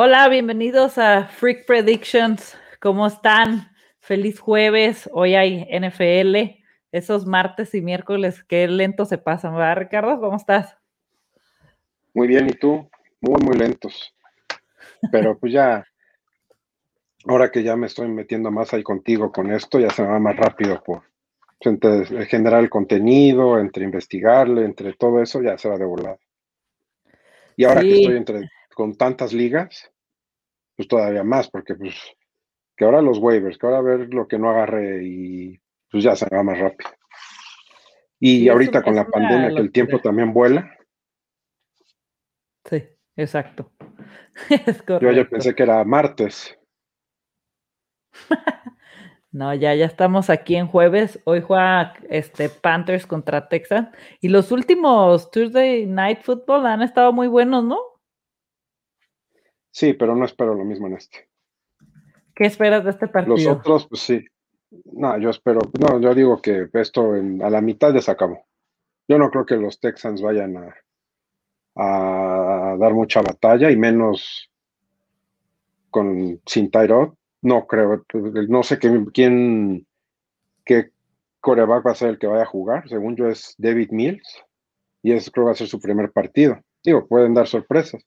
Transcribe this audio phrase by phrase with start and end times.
[0.00, 2.56] Hola, bienvenidos a Freak Predictions.
[2.78, 3.72] ¿Cómo están?
[3.98, 5.10] Feliz jueves.
[5.12, 6.62] Hoy hay NFL.
[6.92, 10.20] Esos martes y miércoles, qué lento se pasan, ¿verdad, Ricardo?
[10.20, 10.76] ¿Cómo estás?
[12.14, 12.88] Muy bien, ¿y tú?
[13.20, 14.14] Muy, muy lentos.
[15.10, 15.84] Pero pues ya,
[17.26, 20.20] ahora que ya me estoy metiendo más ahí contigo con esto, ya se me va
[20.20, 21.02] más rápido por
[21.58, 26.18] pues, entre generar el contenido, entre investigarle, entre todo eso, ya se va de volada.
[27.56, 29.92] Y ahora que estoy entre con tantas ligas,
[30.76, 31.96] pues todavía más, porque pues
[32.76, 35.60] que ahora los waivers, que ahora ver lo que no agarre y
[35.90, 36.88] pues ya se va más rápido.
[38.20, 40.78] Y ahorita con la pandemia, que el tiempo también vuela.
[42.70, 42.84] Sí,
[43.16, 43.72] exacto.
[45.00, 46.56] Yo ayer pensé que era martes.
[49.32, 51.20] no, ya, ya estamos aquí en jueves.
[51.24, 53.88] Hoy juega este Panthers contra Texas.
[54.20, 57.97] Y los últimos Tuesday Night Football han estado muy buenos, ¿no?
[59.78, 61.28] Sí, pero no espero lo mismo en este.
[62.34, 63.36] ¿Qué esperas de este partido?
[63.36, 64.24] Los otros, pues sí.
[64.86, 68.44] No, yo espero, no, yo digo que esto a la mitad ya se acabó.
[69.06, 70.74] Yo no creo que los Texans vayan a,
[71.76, 74.50] a dar mucha batalla y menos
[75.90, 77.14] con sin Tyrod.
[77.42, 78.04] No creo,
[78.48, 79.86] no sé quién,
[80.64, 80.90] qué
[81.38, 82.88] coreback va a ser el que vaya a jugar.
[82.88, 84.42] Según yo es David Mills
[85.04, 86.58] y es creo que va a ser su primer partido.
[86.82, 88.04] Digo, pueden dar sorpresas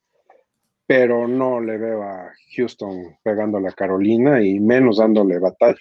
[0.92, 5.80] pero no le veo a Houston pegándole a Carolina y menos dándole batalla.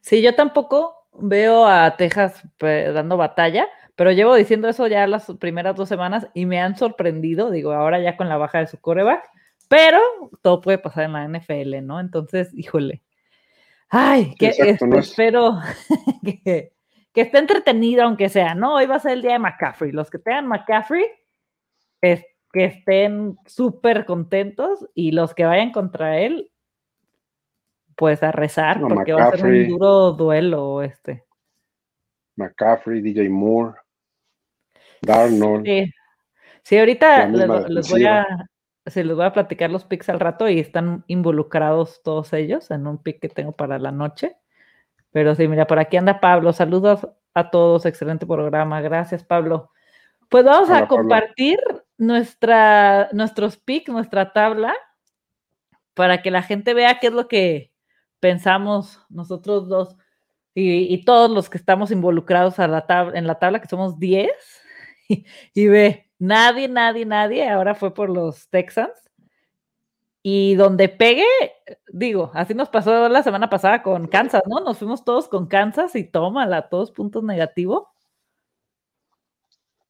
[0.00, 5.74] Sí, yo tampoco veo a Texas dando batalla, pero llevo diciendo eso ya las primeras
[5.74, 9.28] dos semanas y me han sorprendido, digo, ahora ya con la baja de su coreback,
[9.68, 9.98] pero
[10.40, 11.98] todo puede pasar en la NFL, ¿no?
[11.98, 13.02] Entonces, híjole.
[13.88, 15.58] Ay, que espero
[16.24, 16.70] que,
[17.12, 18.76] que, esté entretenido, aunque sea, ¿no?
[18.76, 19.90] Hoy va a ser el día de McCaffrey.
[19.90, 21.06] Los que tengan McCaffrey,
[22.00, 26.52] este que estén súper contentos y los que vayan contra él,
[27.96, 31.24] pues a rezar, porque va a ser un duro duelo este.
[32.36, 33.74] McCaffrey, DJ Moore,
[35.02, 35.66] Darnold.
[36.62, 38.24] Sí, ahorita les, voy a,
[38.86, 42.86] se les voy a platicar los picks al rato y están involucrados todos ellos en
[42.86, 44.36] un pick que tengo para la noche.
[45.10, 46.52] Pero sí, mira, por aquí anda Pablo.
[46.52, 48.80] Saludos a todos, excelente programa.
[48.80, 49.70] Gracias, Pablo.
[50.28, 51.58] Pues vamos a compartir
[51.98, 54.74] nuestra, nuestros picks, nuestra tabla,
[55.94, 57.72] para que la gente vea qué es lo que
[58.20, 59.96] pensamos nosotros dos
[60.54, 64.30] y, todos los que estamos involucrados a la en la tabla, que somos 10,
[65.54, 68.92] y, ve, nadie, nadie, nadie, ahora fue por los Texans.
[70.26, 71.26] Y donde pegue,
[71.92, 74.60] digo, así nos pasó la semana pasada con Kansas, ¿no?
[74.60, 77.84] Nos fuimos todos con Kansas y tómala, todos puntos negativos.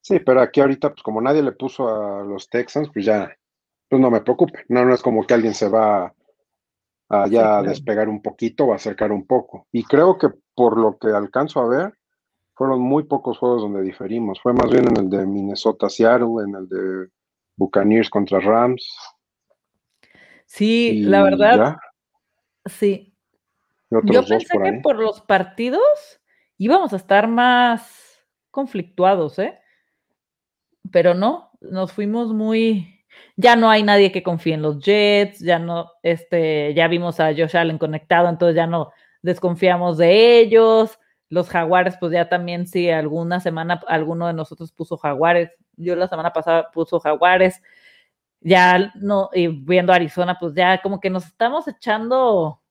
[0.05, 3.35] Sí, pero aquí ahorita, pues como nadie le puso a los Texans, pues ya,
[3.89, 4.63] pues no me preocupe.
[4.69, 6.15] No, no es como que alguien se va
[7.09, 9.67] a ya despegar un poquito o acercar un poco.
[9.73, 11.95] Y creo que por lo que alcanzo a ver,
[12.53, 14.39] fueron muy pocos juegos donde diferimos.
[14.43, 17.09] Fue más bien en el de Minnesota Seattle, en el de
[17.57, 18.87] Buccaneers contra Rams.
[20.45, 21.77] Sí, la verdad.
[22.67, 23.17] Sí.
[23.89, 25.81] Yo pensé que por los partidos
[26.59, 29.59] íbamos a estar más conflictuados, ¿eh?
[30.95, 35.59] Pero no, nos fuimos muy, ya no hay nadie que confíe en los Jets, ya
[35.59, 41.01] no, este, ya vimos a Josh Allen conectado, entonces ya no desconfiamos de ellos.
[41.31, 45.51] Los jaguares, pues ya también sí, alguna semana alguno de nosotros puso jaguares.
[45.77, 47.61] Yo la semana pasada puso jaguares.
[48.41, 52.63] Ya no, y viendo Arizona, pues ya como que nos estamos echando,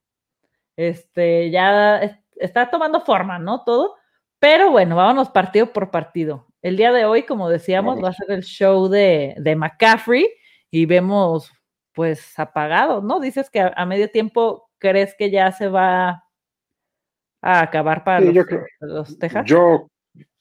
[0.78, 3.66] este, ya está tomando forma, ¿no?
[3.66, 3.96] Todo.
[4.40, 6.48] Pero bueno, vámonos partido por partido.
[6.64, 10.30] El día de hoy, como decíamos, va a ser el show de, McCaffrey
[10.72, 11.52] y vemos
[11.92, 13.20] pues apagado, ¿no?
[13.20, 16.24] Dices que a, medio tiempo crees que ya se va
[17.42, 18.46] a acabar para los, yo
[19.20, 19.46] Texas.
[19.46, 19.92] Yo,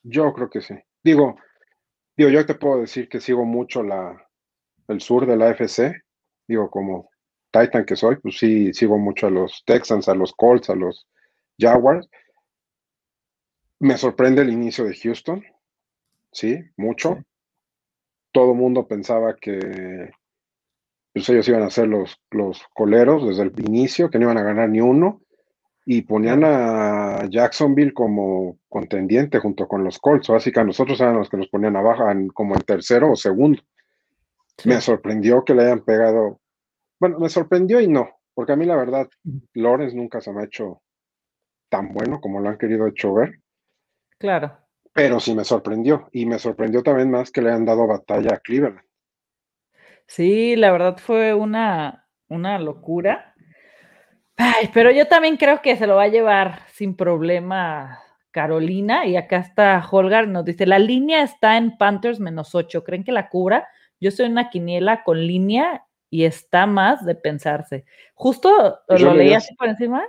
[0.04, 0.74] yo creo que sí.
[1.02, 1.36] Digo,
[2.16, 4.24] digo, yo te puedo decir que sigo mucho la,
[4.86, 6.04] el sur de la AFC.
[6.46, 7.10] Digo, como
[7.50, 11.08] Titan que soy, pues sí, sigo mucho a los Texans, a los Colts, a los
[11.58, 12.08] Jaguars.
[13.80, 15.44] Me sorprende el inicio de Houston
[16.32, 17.22] sí, mucho.
[18.32, 20.10] Todo mundo pensaba que
[21.12, 24.42] pues, ellos iban a ser los, los coleros desde el inicio, que no iban a
[24.42, 25.22] ganar ni uno,
[25.84, 30.30] y ponían a Jacksonville como contendiente junto con los Colts.
[30.30, 33.62] Así que a nosotros eran los que nos ponían abajo como el tercero o segundo.
[34.64, 36.40] Me sorprendió que le hayan pegado.
[37.00, 39.08] Bueno, me sorprendió y no, porque a mí la verdad,
[39.54, 40.82] Lawrence nunca se me ha hecho
[41.68, 43.40] tan bueno como lo han querido hecho ver.
[44.18, 44.61] Claro
[44.92, 46.08] pero sí me sorprendió.
[46.12, 48.80] Y me sorprendió también más que le han dado batalla a Cleveland.
[50.06, 53.34] Sí, la verdad fue una, una locura.
[54.36, 58.00] Ay, pero yo también creo que se lo va a llevar sin problema
[58.30, 59.06] Carolina.
[59.06, 62.84] Y acá está Holgar, nos dice, la línea está en Panthers menos 8.
[62.84, 63.68] ¿Creen que la cubra?
[64.00, 67.84] Yo soy una quiniela con línea y está más de pensarse.
[68.14, 70.04] Justo lo leí así por encima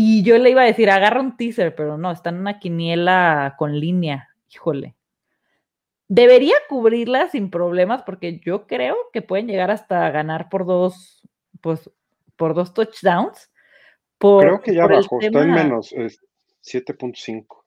[0.00, 3.56] y yo le iba a decir, agarra un teaser, pero no, está en una quiniela
[3.58, 4.28] con línea.
[4.48, 4.94] Híjole.
[6.06, 11.28] Debería cubrirla sin problemas porque yo creo que pueden llegar hasta ganar por dos,
[11.60, 11.90] pues,
[12.36, 13.50] por dos touchdowns.
[14.20, 17.64] creo que ya bajó, está en menos 7.5.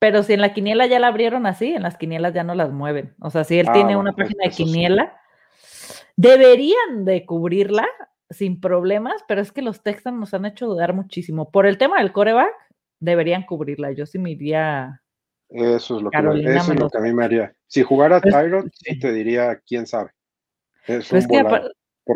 [0.00, 2.72] Pero si en la quiniela ya la abrieron así, en las quinielas ya no las
[2.72, 3.14] mueven.
[3.20, 5.16] O sea, si él ah, tiene una página de quiniela,
[6.16, 7.86] deberían de cubrirla
[8.32, 11.50] sin problemas, pero es que los Texans nos han hecho dudar muchísimo.
[11.50, 12.52] Por el tema del coreback,
[13.00, 13.92] deberían cubrirla.
[13.92, 15.02] Yo sí me iría
[15.52, 17.54] eso es lo, que, eso es lo que a mí me haría.
[17.66, 20.10] Si jugara pues, Tyrod, sí te diría quién sabe.
[20.86, 21.44] Es pues que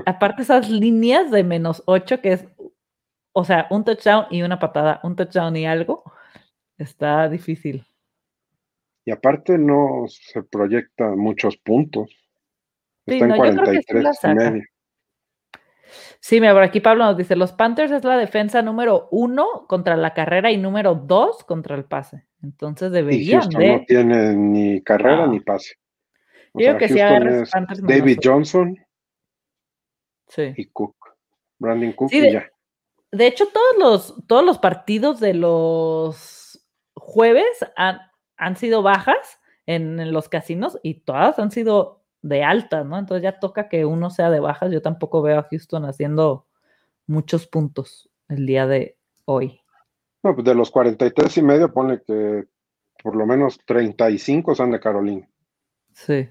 [0.07, 2.47] aparte esas líneas de menos 8, que es,
[3.33, 6.03] o sea, un touchdown y una patada, un touchdown y algo,
[6.79, 7.85] está difícil.
[9.05, 12.11] Y aparte no se proyectan muchos puntos.
[13.05, 14.65] Está en 43 y medio.
[16.21, 19.97] Sí, mira, por aquí Pablo nos dice, los Panthers es la defensa número uno contra
[19.97, 22.27] la carrera y número dos contra el pase.
[22.43, 25.75] Entonces deberían y no tiene ni carrera ni pase.
[26.55, 28.77] Yo que sí David Johnson
[30.29, 30.55] sí.
[30.57, 30.97] y Cook.
[31.59, 32.51] Brandon Cook y ya.
[33.13, 37.47] De hecho, todos los, todos los partidos de los jueves
[37.77, 37.99] han,
[38.37, 41.96] han sido bajas en, en los casinos y todas han sido
[42.27, 42.99] de alta, ¿no?
[42.99, 44.73] Entonces ya toca que uno sea de bajas.
[44.73, 46.47] Yo tampoco veo a Houston haciendo
[47.07, 49.61] muchos puntos el día de hoy.
[50.23, 52.45] No, pues de los 43 y medio pone que
[53.03, 55.29] por lo menos 35 son de Carolina.
[55.93, 56.29] Sí.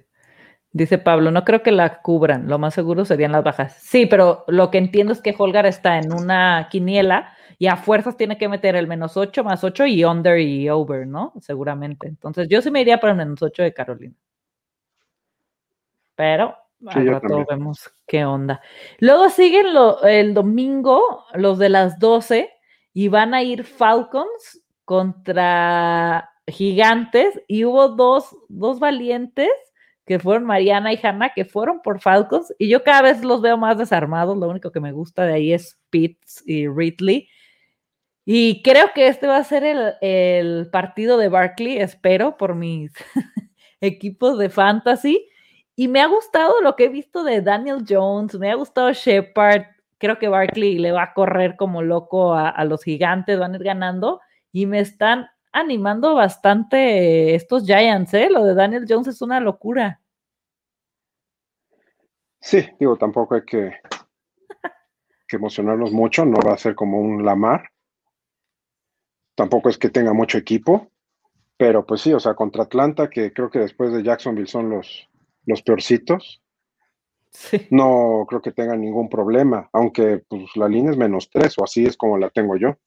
[0.71, 3.77] Dice Pablo, no creo que la cubran, lo más seguro serían las bajas.
[3.79, 8.17] Sí, pero lo que entiendo es que Holgar está en una quiniela y a fuerzas
[8.17, 11.31] tiene que meter el menos 8 más 8 y under y over, ¿no?
[11.39, 12.09] Seguramente.
[12.09, 14.15] Entonces yo sí me iría por el menos 8 de Carolina
[16.15, 16.55] pero
[16.87, 18.61] al rato vemos qué onda.
[18.99, 19.67] Luego siguen
[20.03, 22.49] el domingo los de las 12
[22.93, 29.49] y van a ir Falcons contra Gigantes y hubo dos, dos valientes
[30.05, 33.57] que fueron Mariana y Hanna, que fueron por Falcons, y yo cada vez los veo
[33.57, 37.27] más desarmados, lo único que me gusta de ahí es Pitts y Ridley.
[38.23, 42.91] Y creo que este va a ser el, el partido de Barkley, espero, por mis
[43.81, 45.27] equipos de fantasy.
[45.75, 49.63] Y me ha gustado lo que he visto de Daniel Jones, me ha gustado Shepard.
[49.97, 53.63] Creo que Barkley le va a correr como loco a, los gigantes, van a ir
[53.63, 54.21] ganando.
[54.51, 58.29] Y me están animando bastante estos Giants, ¿eh?
[58.29, 60.01] Lo de Daniel Jones es una locura.
[62.39, 63.73] Sí, digo, tampoco hay que,
[65.27, 67.69] que emocionarnos mucho, no va a ser como un Lamar.
[69.35, 70.91] Tampoco es que tenga mucho equipo,
[71.57, 75.09] pero pues sí, o sea, contra Atlanta, que creo que después de Jacksonville son los,
[75.45, 76.41] los peorcitos,
[77.69, 81.85] no creo que tengan ningún problema, aunque pues la línea es menos tres o así
[81.85, 82.77] es como la tengo yo.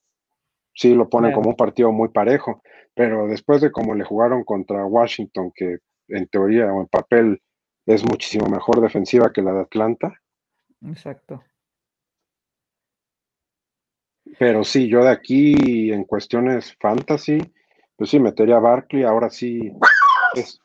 [0.75, 2.63] Sí, lo ponen como un partido muy parejo,
[2.95, 5.79] pero después de cómo le jugaron contra Washington, que
[6.09, 7.43] en teoría o en papel
[7.85, 10.15] es muchísimo mejor defensiva que la de Atlanta.
[10.87, 11.43] Exacto.
[14.39, 17.41] Pero sí, yo de aquí en cuestiones fantasy,
[17.97, 19.73] pues sí, metería a Barkley, ahora sí
[20.35, 20.61] es,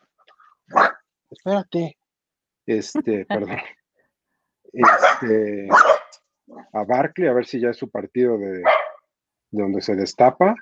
[1.34, 1.98] espérate,
[2.66, 3.58] este, perdón,
[4.74, 5.68] este,
[6.74, 8.63] a Barkley, a ver si ya es su partido de,
[9.52, 10.56] donde se destapa.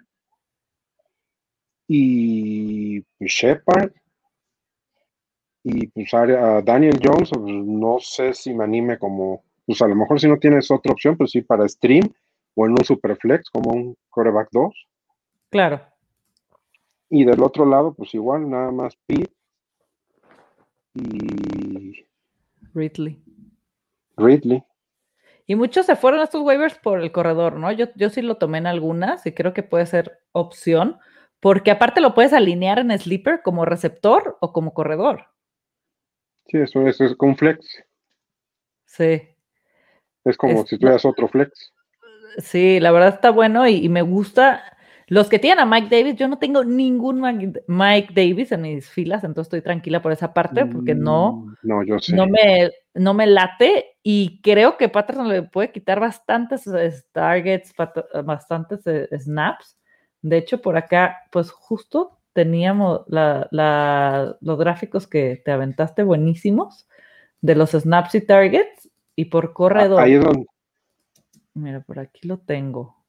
[1.88, 3.92] Y pues, Shepard.
[5.64, 9.96] Y pues a Daniel Jones, pues, no sé si me anime como, pues a lo
[9.96, 12.12] mejor si no tienes otra opción, pues sí, para stream
[12.56, 14.88] o en un superflex como un coreback 2.
[15.52, 15.82] Claro.
[17.10, 19.32] Y del otro lado, pues igual, nada más Pete
[20.94, 22.06] y
[22.74, 23.22] Ridley.
[24.18, 24.64] Ridley.
[25.48, 27.72] Y muchos se fueron a estos waivers por el corredor, ¿no?
[27.72, 30.98] Yo, yo sí lo tomé en algunas y creo que puede ser opción,
[31.40, 35.28] porque aparte lo puedes alinear en sleeper como receptor o como corredor.
[36.48, 37.84] Sí, eso, es con flex.
[38.86, 39.22] Sí.
[40.24, 41.74] Es como si tuvieras otro flex.
[42.38, 44.78] Sí, la verdad está bueno y me gusta.
[45.12, 47.20] Los que tienen a Mike Davis, yo no tengo ningún
[47.68, 51.84] Mike Davis en mis filas, entonces estoy tranquila por esa parte porque no, mm, no,
[51.84, 56.64] yo no, me, no me late y creo que Patterson le puede quitar bastantes
[57.12, 57.74] targets,
[58.24, 59.78] bastantes eh, snaps.
[60.22, 66.88] De hecho, por acá, pues justo teníamos los gráficos que te aventaste buenísimos
[67.42, 70.02] de los snaps y targets y por ah, corredor.
[70.04, 70.46] Ahí es donde...
[71.54, 73.01] Mira, por aquí lo tengo.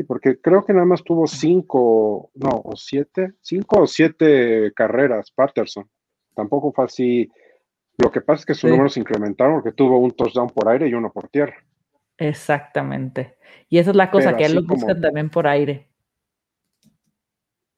[0.00, 5.30] Sí, porque creo que nada más tuvo cinco, no, o siete, cinco o siete carreras
[5.30, 5.86] Patterson.
[6.34, 7.30] Tampoco fue así.
[7.98, 10.88] Lo que pasa es que sus números se incrementaron porque tuvo un touchdown por aire
[10.88, 11.56] y uno por tierra.
[12.16, 13.36] Exactamente.
[13.68, 15.88] Y esa es la cosa, que él lo busca también por aire.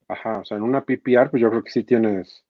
[0.07, 2.45] Ajá, o sea, en una PPR, pues yo creo que sí tienes,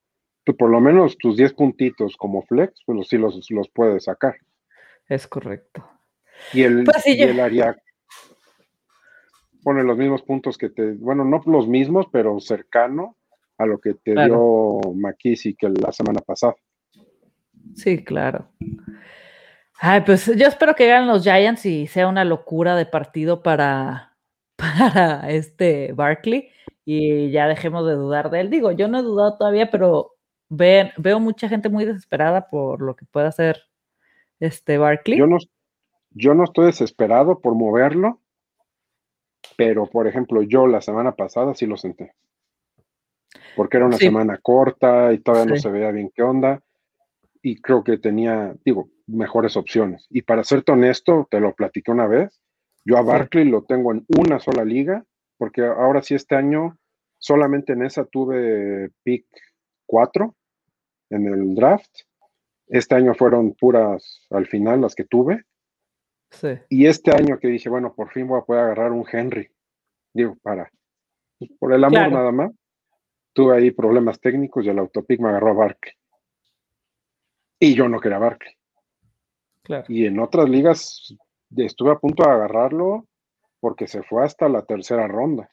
[0.44, 4.36] tú por lo menos tus 10 puntitos como flex, pues sí los, los puedes sacar.
[5.08, 5.88] Es correcto.
[6.52, 7.74] Y el, pues y el área
[9.62, 13.16] pone los mismos puntos que te, bueno, no los mismos, pero cercano
[13.58, 16.54] a lo que te dio McKissick la semana pasada.
[17.74, 18.48] Sí, claro.
[19.80, 24.16] Ay, pues yo espero que ganen los Giants y sea una locura de partido para,
[24.56, 26.48] para este Barkley
[26.84, 28.50] y ya dejemos de dudar de él.
[28.50, 30.14] Digo, yo no he dudado todavía, pero
[30.48, 33.62] veo mucha gente muy desesperada por lo que pueda hacer
[34.40, 35.18] este Barkley.
[35.18, 35.38] Yo no,
[36.10, 38.20] yo no estoy desesperado por moverlo,
[39.56, 42.14] pero por ejemplo, yo la semana pasada sí lo senté.
[43.56, 46.62] Porque era una semana corta y todavía no se veía bien qué onda.
[47.42, 50.06] Y creo que tenía, digo, mejores opciones.
[50.10, 52.40] Y para serte honesto, te lo platiqué una vez.
[52.84, 55.04] Yo a Barkley lo tengo en una sola liga
[55.38, 56.78] porque ahora sí este año
[57.18, 59.26] solamente en esa tuve pick
[59.86, 60.34] 4
[61.10, 61.90] en el draft.
[62.68, 65.44] Este año fueron puras al final las que tuve.
[66.32, 66.58] Sí.
[66.70, 69.48] Y este año que dije, bueno, por fin voy a poder agarrar un Henry.
[70.12, 70.70] Digo, para,
[71.38, 72.52] pues, por el amor nada más.
[73.34, 75.94] Tuve ahí problemas técnicos y el autopic me agarró a Barkley.
[77.58, 78.54] Y yo no quería Barkley.
[79.62, 79.84] Claro.
[79.88, 81.14] Y en otras ligas
[81.56, 83.06] estuve a punto de agarrarlo
[83.60, 85.48] porque se fue hasta la tercera ronda.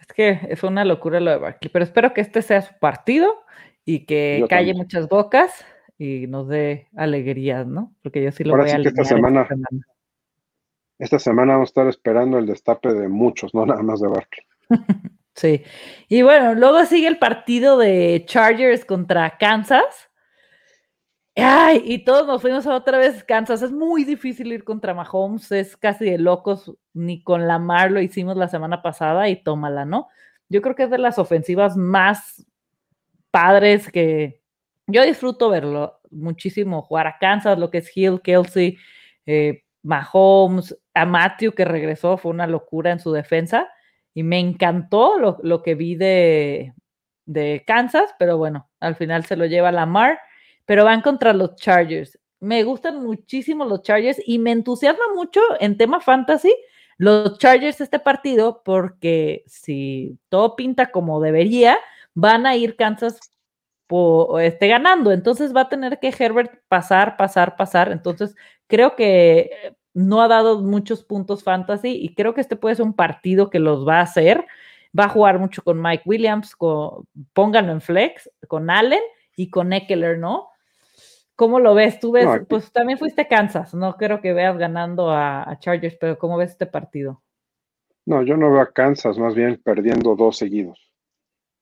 [0.00, 3.42] Es que fue una locura lo de Barkley, pero espero que este sea su partido
[3.84, 5.64] y que calle muchas bocas
[6.00, 7.94] y nos dé alegrías, ¿no?
[8.02, 9.86] Porque yo sí lo voy a esta semana, esta semana.
[10.98, 14.46] Esta semana vamos a estar esperando el destape de muchos, no nada más de Barkley.
[15.34, 15.62] sí.
[16.08, 20.08] Y bueno, luego sigue el partido de Chargers contra Kansas.
[21.36, 23.60] Ay, y todos nos fuimos a otra vez Kansas.
[23.60, 26.74] Es muy difícil ir contra Mahomes, es casi de locos.
[26.94, 30.08] Ni con Lamar lo hicimos la semana pasada y tómala, ¿no?
[30.48, 32.46] Yo creo que es de las ofensivas más
[33.30, 34.39] padres que
[34.92, 36.82] yo disfruto verlo muchísimo.
[36.82, 38.78] Jugar a Kansas, lo que es Hill, Kelsey,
[39.26, 43.68] eh, Mahomes, a Matthew que regresó, fue una locura en su defensa.
[44.14, 46.74] Y me encantó lo, que vi de,
[47.26, 50.18] de Kansas, pero bueno, al final se lo lleva Lamar
[50.70, 52.16] pero van contra los Chargers.
[52.38, 56.54] Me gustan muchísimo los Chargers y me entusiasma mucho en tema fantasy
[56.96, 61.76] los Chargers este partido porque si todo pinta como debería,
[62.14, 63.18] van a ir Kansas
[64.40, 65.12] este, ganando.
[65.12, 67.92] Entonces va a tener que Herbert pasar, pasar, pasar.
[67.92, 68.34] Entonces
[68.66, 69.50] creo que
[69.94, 73.58] no ha dado muchos puntos fantasy y creo que este puede ser un partido que
[73.58, 74.46] los va a hacer.
[74.98, 79.02] Va a jugar mucho con Mike Williams, con, pónganlo en flex, con Allen
[79.36, 80.48] y con Eckler, ¿no?
[81.40, 81.98] ¿Cómo lo ves?
[82.00, 86.36] Tú ves, pues también fuiste Kansas, no creo que veas ganando a, Chargers, pero ¿cómo
[86.36, 87.22] ves este partido?
[88.04, 90.92] No, yo no veo a Kansas, más bien perdiendo dos seguidos.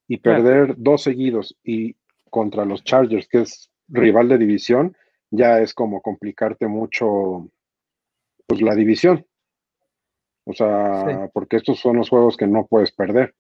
[0.08, 1.94] Y perder dos seguidos y
[2.28, 4.96] contra los Chargers, que es rival de división,
[5.30, 7.48] ya es como complicarte mucho
[8.46, 9.26] pues la división.
[10.44, 13.34] O sea, porque estos son los juegos que no puedes perder.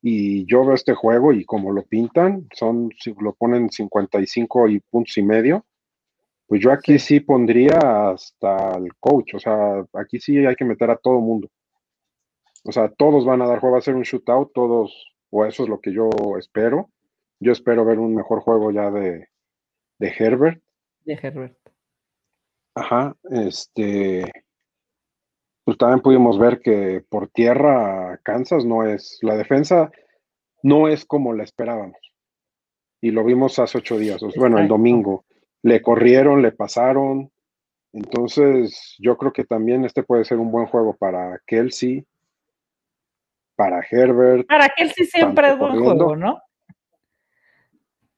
[0.00, 4.80] Y yo veo este juego y como lo pintan, son, si lo ponen 55 y
[4.80, 5.64] puntos y medio,
[6.46, 7.20] pues yo aquí sí.
[7.20, 7.78] pondría
[8.10, 11.48] hasta el coach, o sea, aquí sí hay que meter a todo mundo.
[12.64, 15.62] O sea, todos van a dar juego, va a ser un shootout, todos, o eso
[15.62, 16.90] es lo que yo espero.
[17.42, 19.26] Yo espero ver un mejor juego ya de,
[19.98, 20.62] de Herbert.
[21.04, 21.58] De Herbert.
[22.76, 24.30] Ajá, este,
[25.64, 29.90] pues también pudimos ver que por tierra Kansas no es, la defensa
[30.62, 31.98] no es como la esperábamos.
[33.00, 35.24] Y lo vimos hace ocho días, bueno, el domingo
[35.62, 37.32] le corrieron, le pasaron.
[37.92, 42.06] Entonces, yo creo que también este puede ser un buen juego para Kelsey,
[43.56, 44.46] para Herbert.
[44.46, 46.40] Para Kelsey siempre es buen juego, ¿no?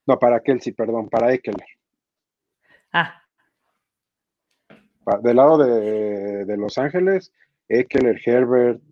[0.07, 1.67] No, para Kelsey, perdón, para Eckler.
[2.93, 3.23] Ah.
[5.23, 7.33] Del lado de, de Los Ángeles,
[7.69, 8.83] Eckler, Herbert,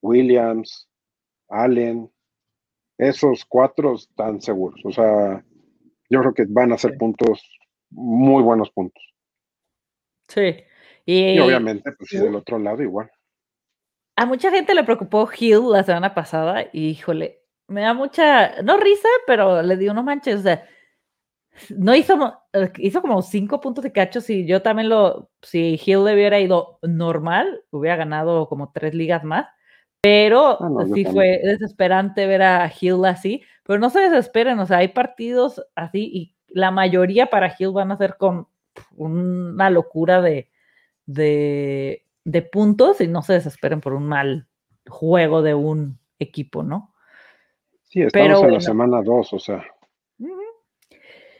[0.00, 0.88] Williams,
[1.48, 2.10] Allen,
[2.98, 4.80] esos cuatro están seguros.
[4.84, 5.44] O sea,
[6.10, 7.42] yo creo que van a ser puntos,
[7.90, 9.02] muy buenos puntos.
[10.28, 10.56] Sí.
[11.06, 13.10] Y, obviamente, pues del otro lado igual.
[14.16, 17.37] A mucha gente le preocupó Hill la semana pasada y híjole,
[17.68, 20.40] me da mucha, no risa, pero le dio unos manches.
[20.40, 20.64] O sea,
[21.70, 22.42] no hizo,
[22.78, 26.78] hizo como cinco puntos de cachos y yo también lo, si Hill le hubiera ido
[26.82, 29.46] normal, hubiera ganado como tres ligas más.
[30.00, 33.42] Pero ah, sí fue desesperante ver a Hill así.
[33.64, 37.92] Pero no se desesperen, o sea, hay partidos así y la mayoría para Hill van
[37.92, 38.48] a ser con
[38.94, 40.50] una locura de,
[41.04, 44.46] de, de puntos y no se desesperen por un mal
[44.88, 46.94] juego de un equipo, ¿no?
[47.88, 49.64] Sí, estamos en la semana 2, o sea.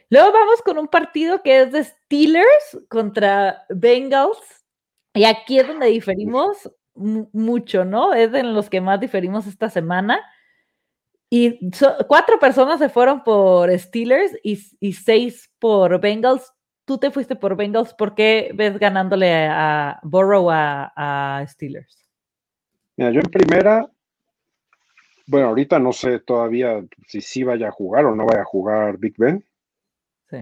[0.09, 4.39] Luego vamos con un partido que es de Steelers contra Bengals.
[5.13, 8.13] Y aquí es donde diferimos mucho, ¿no?
[8.13, 10.19] Es en los que más diferimos esta semana.
[11.29, 11.69] Y
[12.07, 16.51] cuatro personas se fueron por Steelers y, seis por Bengals.
[16.85, 17.93] Tú te fuiste por Bengals.
[17.93, 22.09] ¿Por qué ves ganándole a Burrow a, a Steelers?
[22.97, 23.87] Mira, yo en primera
[25.29, 28.97] bueno, ahorita no sé todavía si sí vaya a jugar o no vaya a jugar
[28.97, 29.45] Big Ben.
[30.27, 30.37] Sí.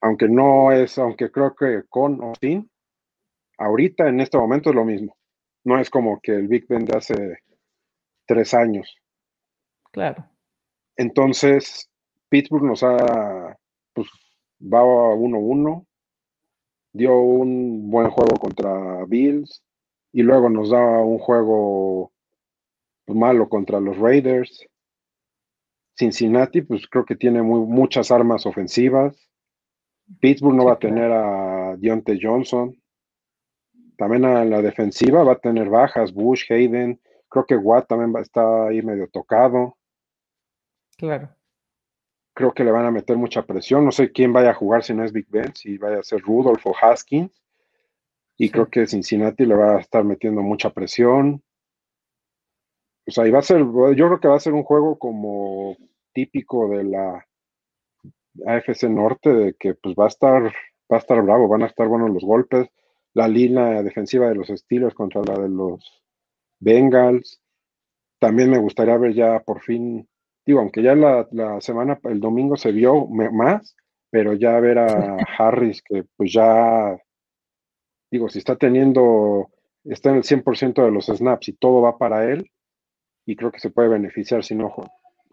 [0.00, 2.70] Aunque no es, aunque creo que con o sin,
[3.58, 5.16] ahorita en este momento es lo mismo.
[5.64, 7.38] No es como que el Big Ben de hace
[8.26, 8.96] tres años.
[9.90, 10.24] Claro.
[10.96, 11.90] Entonces,
[12.28, 13.58] Pittsburgh nos ha,
[13.92, 14.08] pues,
[14.62, 15.84] va a 1-1,
[16.92, 19.64] dio un buen juego contra Bills
[20.12, 22.12] y luego nos da un juego
[23.14, 24.66] malo contra los Raiders.
[25.96, 29.16] Cincinnati, pues creo que tiene muy, muchas armas ofensivas.
[30.20, 32.74] Pittsburgh no va a tener a Deontay Johnson.
[33.96, 37.00] También a la defensiva va a tener bajas, Bush, Hayden.
[37.28, 39.76] Creo que Watt también va, está ahí medio tocado.
[40.96, 41.30] Claro.
[42.32, 43.84] Creo que le van a meter mucha presión.
[43.84, 46.20] No sé quién vaya a jugar si no es Big Ben, si vaya a ser
[46.20, 47.32] Rudolph o Haskins.
[48.36, 51.42] Y creo que Cincinnati le va a estar metiendo mucha presión.
[53.08, 55.78] O sea, y va a ser, yo creo que va a ser un juego como
[56.12, 57.26] típico de la
[58.46, 61.88] AFC Norte, de que pues va a estar, va a estar bravo, van a estar
[61.88, 62.68] buenos los golpes,
[63.14, 66.02] la línea defensiva de los Steelers contra la de los
[66.60, 67.40] Bengals.
[68.18, 70.06] También me gustaría ver ya por fin,
[70.44, 73.74] digo, aunque ya la, la semana, el domingo se vio más,
[74.10, 76.94] pero ya ver a Harris que pues ya,
[78.10, 79.48] digo, si está teniendo,
[79.84, 82.50] está en el 100% de los snaps y todo va para él,
[83.28, 84.74] y creo que se puede beneficiar si no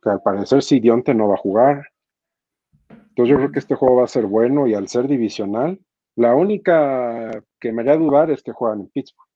[0.04, 1.88] que al parecer si Dionte no va a jugar.
[2.90, 5.80] Entonces yo creo que este juego va a ser bueno y al ser divisional,
[6.18, 9.30] la única que me haría dudar es que juegan en Pittsburgh.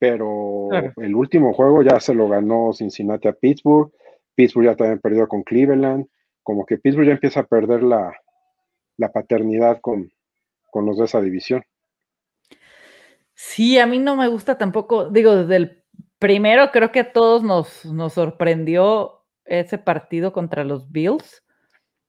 [0.00, 3.92] Pero el último juego ya se lo ganó Cincinnati a Pittsburgh.
[4.34, 6.08] Pittsburgh ya también perdió con Cleveland.
[6.42, 8.12] Como que Pittsburgh ya empieza a perder la,
[8.96, 10.10] la paternidad con,
[10.72, 11.62] con los de esa división.
[13.34, 15.79] Sí, a mí no me gusta tampoco, digo, desde el
[16.20, 21.42] Primero, creo que a todos nos, nos sorprendió ese partido contra los Bills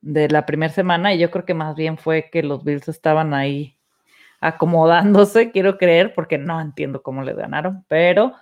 [0.02, 3.34] de la primera semana y yo creo que más bien fue que los Bills estaban
[3.34, 3.80] ahí
[4.41, 8.34] acomodándose, quiero creer, porque no entiendo cómo le ganaron, pero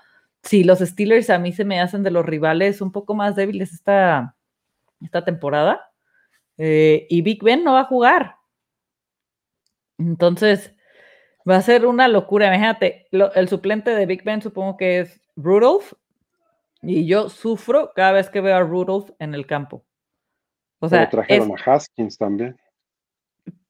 [0.41, 3.71] sí, los Steelers a mí se me hacen de los rivales un poco más débiles
[3.71, 4.35] esta,
[5.01, 5.91] esta temporada
[6.57, 8.37] eh, y Big Ben no va a jugar.
[9.99, 10.75] Entonces,
[11.47, 12.47] va a ser una locura.
[12.47, 15.93] Imagínate, el suplente de Big Ben supongo que es Rudolph
[16.81, 19.83] y yo sufro cada vez que veo a Rudolph en el campo.
[20.79, 22.57] O sea, trajeron a Haskins también.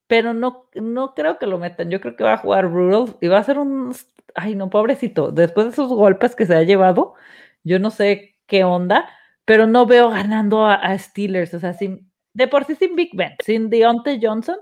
[0.07, 1.89] Pero no, no creo que lo metan.
[1.89, 3.95] Yo creo que va a jugar Rudolph y va a ser un.
[4.35, 5.31] Ay, no, pobrecito.
[5.31, 7.15] Después de esos golpes que se ha llevado,
[7.63, 9.09] yo no sé qué onda,
[9.45, 11.53] pero no veo ganando a, Steelers.
[11.53, 14.57] O sea, sin, de por sí sin Big Ben, sin Deontay Johnson,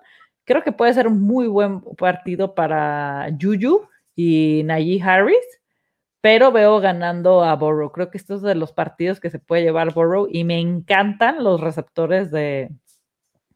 [0.46, 5.58] creo que puede ser un muy buen partido para Juju y Najee Harris
[6.21, 7.91] pero veo ganando a Burrow.
[7.91, 11.43] Creo que estos es de los partidos que se puede llevar Burrow y me encantan
[11.43, 12.69] los receptores de,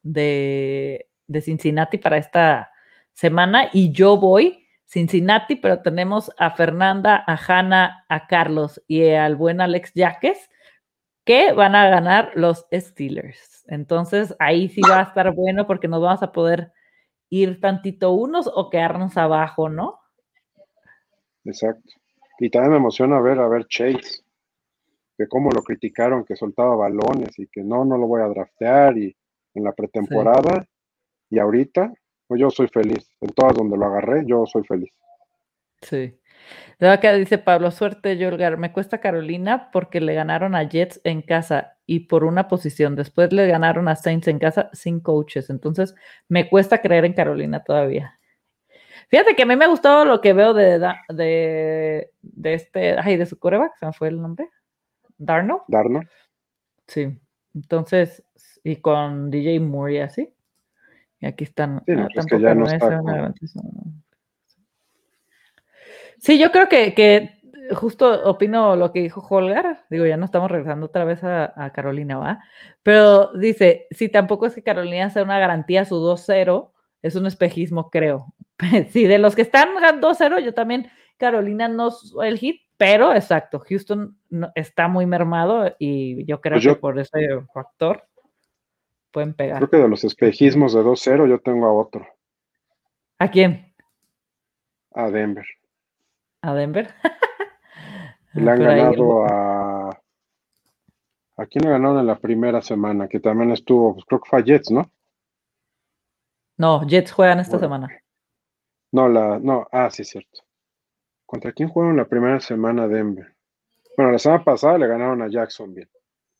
[0.03, 1.07] de,
[1.41, 2.71] Cincinnati para esta
[3.13, 9.37] semana y yo voy Cincinnati, pero tenemos a Fernanda, a Hanna, a Carlos y al
[9.37, 10.49] buen Alex Yaques
[11.23, 13.63] que van a ganar los Steelers.
[13.67, 16.73] Entonces ahí sí va a estar bueno porque nos vamos a poder
[17.29, 19.99] ir tantito unos o quedarnos abajo, ¿no?
[21.45, 22.00] Exacto.
[22.43, 24.23] Y también me emociona ver a ver Chase,
[25.15, 28.97] que cómo lo criticaron, que soltaba balones y que no, no lo voy a draftear
[28.97, 29.15] y
[29.53, 30.65] en la pretemporada
[31.29, 31.93] y ahorita,
[32.27, 33.07] pues yo soy feliz.
[33.21, 34.89] En todas donde lo agarré, yo soy feliz.
[35.83, 36.19] Sí.
[36.79, 38.57] De que dice Pablo, suerte, Yolgar.
[38.57, 42.95] Me cuesta Carolina porque le ganaron a Jets en casa y por una posición.
[42.95, 45.51] Después le ganaron a Saints en casa sin coaches.
[45.51, 45.93] Entonces,
[46.27, 48.19] me cuesta creer en Carolina todavía.
[49.11, 53.25] Fíjate que a mí me gustó lo que veo de, de, de este, ay, de
[53.25, 54.49] su coreback, ¿se me fue el nombre?
[55.17, 55.65] Darno.
[55.67, 55.99] Darno.
[56.87, 57.19] Sí.
[57.53, 58.23] Entonces,
[58.63, 60.33] y con DJ Moore y así.
[61.19, 61.83] Y aquí están.
[61.85, 61.93] Sí,
[66.17, 67.41] Sí, yo creo que,
[67.73, 69.85] justo opino lo que dijo Holgar.
[69.89, 72.39] Digo, ya no estamos regresando otra vez a, Carolina, ¿va?
[72.83, 76.71] Pero dice, si tampoco es que Carolina sea una garantía su 2-0,
[77.01, 78.33] es un espejismo, creo.
[78.89, 81.89] sí, de los que están 2-0, yo también, Carolina no
[82.23, 84.17] el hit, pero exacto, Houston
[84.55, 88.05] está muy mermado y yo creo pues que por ese factor
[89.11, 89.57] pueden pegar.
[89.57, 92.07] Creo que de los espejismos de 2-0 yo tengo a otro.
[93.19, 93.71] ¿A quién?
[94.93, 95.45] A Denver.
[96.41, 96.89] ¿A Denver?
[98.33, 99.89] Le han ganado a.
[101.37, 103.07] ¿A quién le ganaron en la primera semana?
[103.07, 104.91] Que también estuvo, pues, creo que fue a Jets, ¿no?
[106.61, 107.89] No, Jets juegan esta semana.
[108.91, 110.41] No, la, no, ah, sí, cierto.
[111.25, 113.33] ¿Contra quién jugaron la primera semana Denver?
[113.97, 115.89] Bueno, la semana pasada le ganaron a Jacksonville.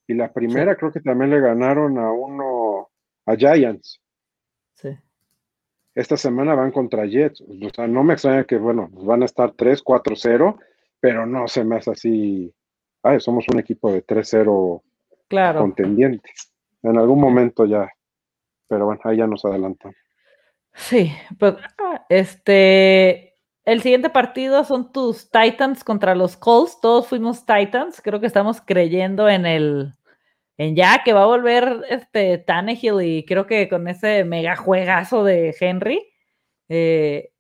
[0.06, 2.92] Y la primera creo que también le ganaron a uno,
[3.26, 4.00] a Giants.
[4.76, 4.90] Sí.
[5.96, 7.42] Esta semana van contra Jets.
[7.42, 10.60] O sea, no me extraña que, bueno, van a estar 3, 4, 0,
[11.00, 12.54] pero no se me hace así.
[13.02, 14.84] Ay, somos un equipo de 3-0
[15.28, 15.62] claro.
[15.62, 16.54] contendientes.
[16.84, 17.90] En algún momento ya.
[18.68, 20.01] Pero bueno, ahí ya nos adelantamos.
[20.74, 21.56] Sí, pues
[22.10, 26.80] este, el siguiente partido son tus Titans contra los Colts.
[26.82, 28.02] Todos fuimos Titans.
[28.02, 29.94] Creo que estamos creyendo en el,
[30.58, 35.24] en ya que va a volver este Tannehill y creo que con ese mega juegazo
[35.24, 36.08] de Henry
[36.70, 37.32] eh,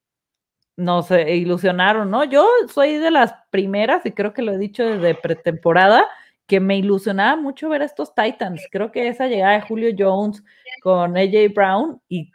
[0.77, 2.23] nos ilusionaron, ¿no?
[2.23, 6.07] Yo soy de las primeras y creo que lo he dicho desde pretemporada
[6.47, 8.67] que me ilusionaba mucho ver a estos Titans.
[8.71, 10.43] Creo que esa llegada de Julio Jones
[10.83, 12.31] con AJ Brown y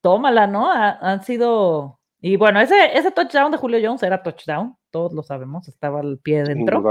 [0.00, 0.70] tómala, ¿no?
[0.70, 5.68] han sido y bueno, ese, ese touchdown de Julio Jones era touchdown, todos lo sabemos,
[5.68, 6.82] estaba al pie dentro.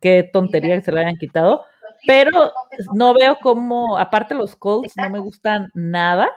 [0.00, 1.64] Qué tontería que se lo hayan quitado
[2.06, 2.52] pero
[2.94, 6.28] no veo cómo, aparte los Colts no me gustan nada.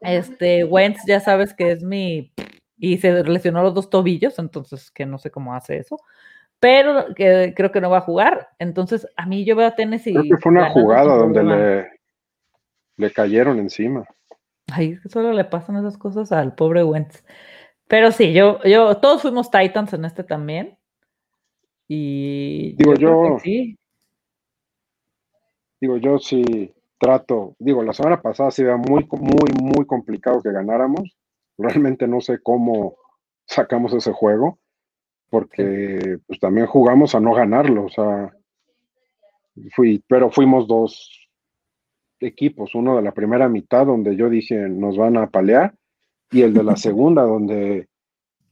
[0.00, 2.32] Este, Wentz ya sabes que es mi,
[2.76, 5.98] y se lesionó los dos tobillos, entonces que no sé cómo hace eso,
[6.58, 8.48] pero que creo que no va a jugar.
[8.58, 10.12] Entonces, a mí yo veo a Tennessee.
[10.12, 11.90] Creo que fue una jugada donde le,
[12.96, 14.04] le cayeron encima.
[14.72, 17.24] Ay, solo le pasan esas cosas al pobre Wentz.
[17.88, 20.78] Pero sí, yo, yo, todos fuimos Titans en este también.
[21.88, 23.76] Y digo yo, sí.
[25.80, 30.52] Digo, yo sí trato, digo, la semana pasada sí era muy, muy, muy complicado que
[30.52, 31.16] ganáramos.
[31.56, 32.96] Realmente no sé cómo
[33.46, 34.58] sacamos ese juego,
[35.30, 38.30] porque pues también jugamos a no ganarlo, o sea,
[39.74, 41.19] fui, pero fuimos dos
[42.28, 45.74] equipos, uno de la primera mitad donde yo dije nos van a palear
[46.30, 47.88] y el de la segunda donde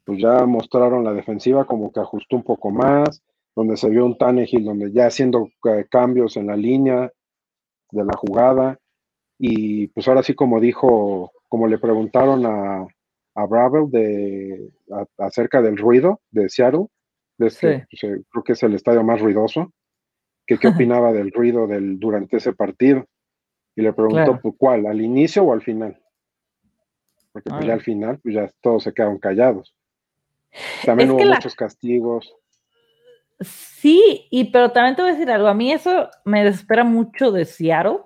[0.05, 3.23] pues ya mostraron la defensiva como que ajustó un poco más,
[3.55, 7.13] donde se vio un Tannehill donde ya haciendo eh, cambios en la línea,
[7.91, 8.79] de la jugada.
[9.39, 12.87] Y pues ahora sí, como dijo, como le preguntaron a,
[13.35, 14.71] a Bravel de,
[15.19, 16.87] acerca del ruido de Seattle,
[17.37, 19.73] pues, eh, creo que es el estadio más ruidoso,
[20.47, 23.05] que qué opinaba del ruido del, durante ese partido.
[23.79, 24.87] Y le preguntó, pues, ¿cuál?
[24.87, 25.97] ¿Al inicio o al final?
[27.31, 29.73] Porque pues, ya al final, pues ya todos se quedaron callados.
[30.85, 32.35] También hubo muchos castigos.
[33.38, 37.31] Sí, y pero también te voy a decir algo, a mí eso me desespera mucho
[37.31, 38.01] de Seattle.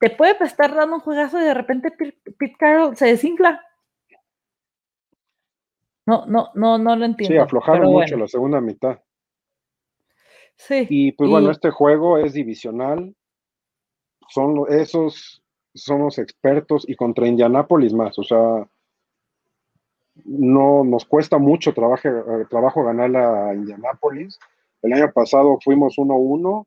[0.00, 3.64] Te puede estar dando un juegazo y de repente Pete Carroll se desinfla.
[6.04, 7.36] No, no, no, no lo entiendo.
[7.36, 8.98] Sí, aflojaron mucho la segunda mitad.
[10.56, 10.84] Sí.
[10.90, 13.14] Y pues bueno, este juego es divisional.
[14.28, 15.42] Son esos,
[15.74, 18.18] somos expertos y contra Indianápolis más.
[18.18, 18.66] O sea,
[20.24, 24.38] no nos cuesta mucho trabajo, eh, trabajo ganar a Indianapolis.
[24.82, 26.66] El año pasado fuimos 1-1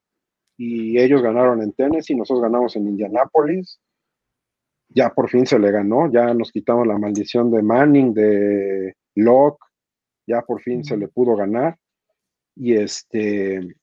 [0.57, 3.79] y ellos ganaron en Tennessee, nosotros ganamos en Indianapolis.
[4.89, 9.65] Ya por fin se le ganó, ya nos quitamos la maldición de Manning, de Locke,
[10.25, 11.77] ya por fin se le pudo ganar.
[12.55, 13.75] Y este,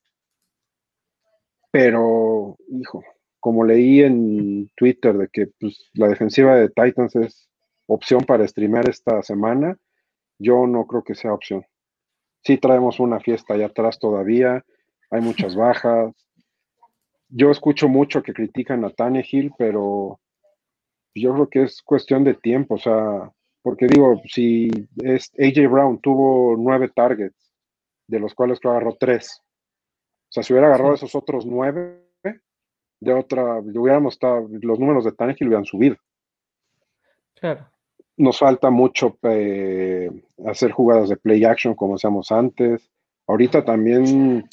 [1.71, 3.03] pero, hijo,
[3.45, 7.47] como leí en Twitter de que pues, la defensiva de Titans es
[7.85, 9.77] opción para streamear esta semana,
[10.39, 11.63] yo no creo que sea opción.
[12.43, 14.65] Sí traemos una fiesta allá atrás todavía,
[15.11, 16.11] hay muchas bajas.
[17.29, 20.19] Yo escucho mucho que critican a Tannehill, pero
[21.13, 23.31] yo creo que es cuestión de tiempo, o sea,
[23.61, 24.71] porque digo, si
[25.03, 27.53] es AJ Brown tuvo nueve targets,
[28.07, 29.39] de los cuales creo agarró tres.
[29.39, 32.04] O sea, si hubiera agarrado esos otros nueve,
[33.05, 35.95] de otra, hubiéramos estado, los números de Tannehill hubieran subido.
[37.35, 37.67] Claro
[38.17, 40.09] nos falta mucho eh,
[40.47, 42.89] hacer jugadas de play action como hacíamos antes.
[43.27, 44.47] Ahorita también,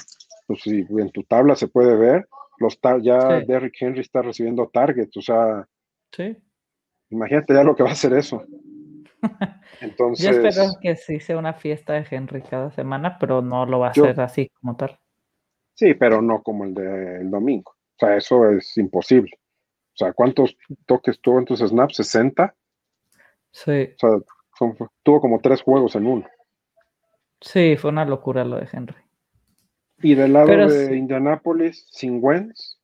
[0.46, 5.16] pues si en tu tabla se puede ver, los ya Derrick Henry está recibiendo targets,
[5.16, 5.66] o sea,
[6.12, 6.36] sí.
[7.10, 8.42] Imagínate ya lo que va a ser eso.
[9.80, 10.24] Entonces.
[10.24, 13.88] Yo espero que sí sea una fiesta de Henry cada semana, pero no lo va
[13.88, 14.98] a ser así como tal.
[15.74, 17.74] Sí, pero no como el del domingo.
[18.02, 19.30] O sea, eso es imposible.
[19.94, 22.00] O sea, ¿cuántos toques tuvo en tus snaps?
[22.00, 22.52] ¿60?
[23.52, 23.94] Sí.
[24.02, 24.24] O
[24.58, 24.70] sea,
[25.04, 26.26] tuvo como tres juegos en uno.
[27.40, 28.96] Sí, fue una locura lo de Henry.
[29.98, 32.76] Y del lado de Indianapolis, sin Wentz,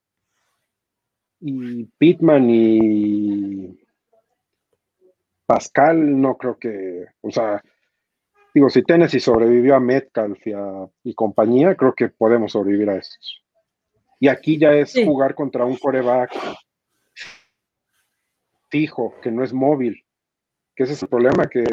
[1.41, 3.77] y Pittman y
[5.47, 7.61] Pascal, no creo que, o sea,
[8.55, 10.39] digo, si Tennessee sobrevivió a Metcalf
[11.03, 13.43] y, compañía, creo que podemos sobrevivir a estos.
[14.21, 16.33] Y aquí ya es jugar contra un coreback
[18.69, 20.05] fijo, que no es móvil,
[20.75, 21.65] que ese es el problema, que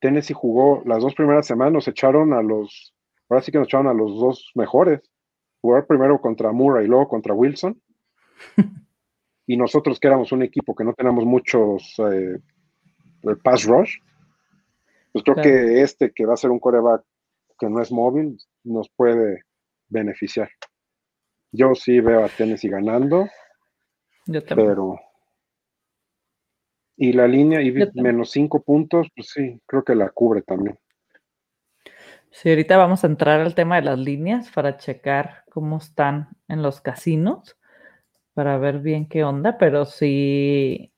[0.00, 2.94] Tennessee jugó las dos primeras semanas, nos echaron a los,
[3.28, 5.00] ahora sí que nos echaron a los dos mejores,
[5.60, 7.80] jugar primero contra Murray y luego contra Wilson.
[9.46, 12.38] y nosotros que éramos un equipo que no tenemos muchos eh,
[13.42, 13.96] pass rush,
[15.12, 17.02] pues creo que este que va a ser un coreback
[17.58, 19.42] que no es móvil nos puede
[19.88, 20.50] beneficiar.
[21.52, 23.28] Yo sí veo a Tennessee ganando,
[24.26, 24.68] Yo también.
[24.68, 25.00] pero
[27.00, 30.78] y la línea y menos cinco puntos, pues sí, creo que la cubre también.
[32.30, 36.62] Sí, ahorita vamos a entrar al tema de las líneas para checar cómo están en
[36.62, 37.56] los casinos
[38.34, 40.92] para ver bien qué onda, pero sí,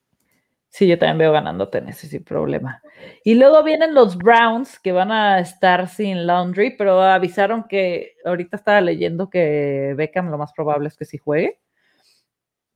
[0.71, 2.81] sí, yo también veo ganando Tennessee sin problema.
[3.23, 8.57] Y luego vienen los Browns que van a estar sin Laundry, pero avisaron que ahorita
[8.57, 11.59] estaba leyendo que Beckham lo más probable es que sí juegue,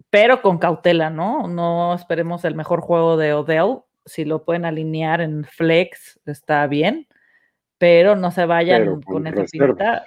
[0.10, 1.47] pero con cautela, ¿no?
[1.47, 3.79] No esperemos el mejor juego de Odell.
[4.05, 7.08] Si lo pueden alinear en flex, está bien,
[7.77, 10.03] pero no se vayan con esa pinta.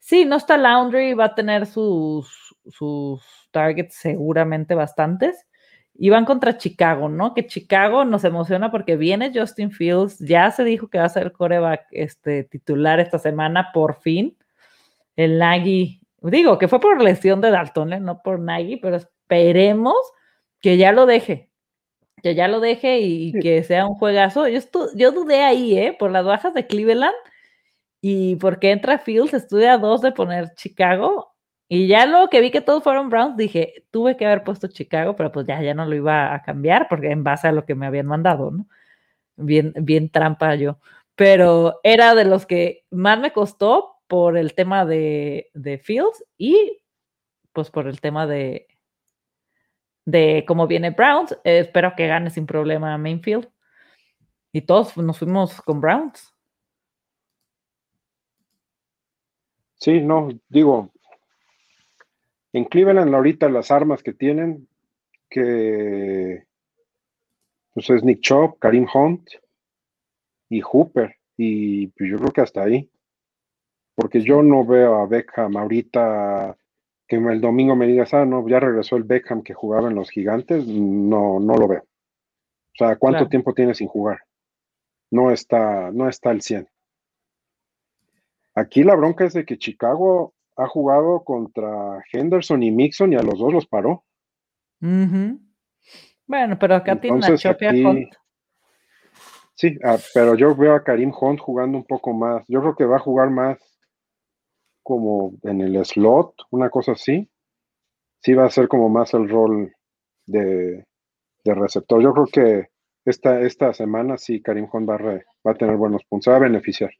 [0.00, 3.22] Sí, no está Laundry, va a tener sus, sus
[3.52, 5.46] targets seguramente bastantes.
[5.94, 7.34] Y van contra Chicago, ¿no?
[7.34, 11.24] Que Chicago nos emociona porque viene Justin Fields, ya se dijo que va a ser
[11.24, 14.36] el coreback este, titular esta semana, por fin.
[15.16, 18.00] El Nagy, digo que fue por lesión de Dalton, ¿eh?
[18.00, 19.96] no por Nagy, pero esperemos
[20.60, 21.50] que ya lo deje,
[22.22, 24.48] que ya lo deje y, que sea un juegazo.
[24.48, 24.60] Yo,
[24.94, 25.96] yo dudé ahí, ¿eh?
[25.98, 27.14] Por las bajas de Cleveland
[28.00, 31.31] y porque entra Fields, estudia dos de poner Chicago
[31.74, 35.16] y ya luego que vi que todos fueron Browns, dije, tuve que haber puesto Chicago,
[35.16, 37.74] pero pues ya, ya no lo iba a cambiar porque en base a lo que
[37.74, 38.66] me habían mandado, ¿no?
[39.36, 40.78] Bien, bien trampa yo.
[41.14, 46.82] Pero era de los que más me costó por el tema de, de Fields y
[47.54, 48.68] pues por el tema de,
[50.04, 51.38] de cómo viene Browns.
[51.42, 53.48] espero que gane sin problema Mainfield.
[54.52, 56.34] Y todos nos fuimos con Browns.
[59.76, 60.92] Sí, no, digo,
[62.52, 64.68] en Cleveland ahorita las armas que tienen,
[65.28, 66.44] que
[67.74, 69.30] pues es Nick Chop, Karim Hunt
[70.48, 71.16] y Hooper.
[71.36, 72.90] Y pues yo creo que hasta ahí.
[73.94, 76.56] Porque yo no veo a Beckham ahorita
[77.06, 80.10] que el domingo me digas, ah, no, ya regresó el Beckham que jugaba en los
[80.10, 80.66] gigantes.
[80.66, 81.82] No, no lo veo.
[81.82, 84.20] O sea, ¿cuánto tiempo tiene sin jugar?
[85.10, 86.68] No está, no está al 100.
[88.54, 93.22] Aquí la bronca es de que Chicago ha jugado contra Henderson y Mixon y a
[93.22, 94.04] los dos los paró.
[94.80, 98.14] Bueno, pero acá tiene a Chopia Hunt.
[99.54, 102.44] Sí, ah, pero yo veo a Karim Hunt jugando un poco más.
[102.48, 103.58] Yo creo que va a jugar más
[104.82, 107.30] como en el slot, una cosa así.
[108.20, 109.72] Sí va a ser como más el rol
[110.26, 110.84] de,
[111.44, 112.02] receptor.
[112.02, 112.68] Yo creo que
[113.04, 116.40] esta, esta semana sí Karim Hunt va a, va a tener buenos puntos, va a
[116.40, 116.90] beneficiar.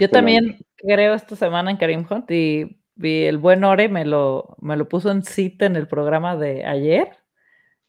[0.00, 4.76] Yo también creo esta semana en Karim Hunt y, el buen Ore me lo, me
[4.76, 7.08] lo puso en cita en el programa de ayer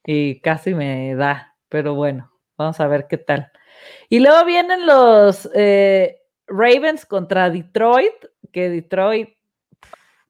[0.05, 3.51] y casi me da, pero bueno, vamos a ver qué tal.
[4.07, 8.13] Y luego vienen los eh, Ravens contra Detroit,
[8.51, 9.29] que Detroit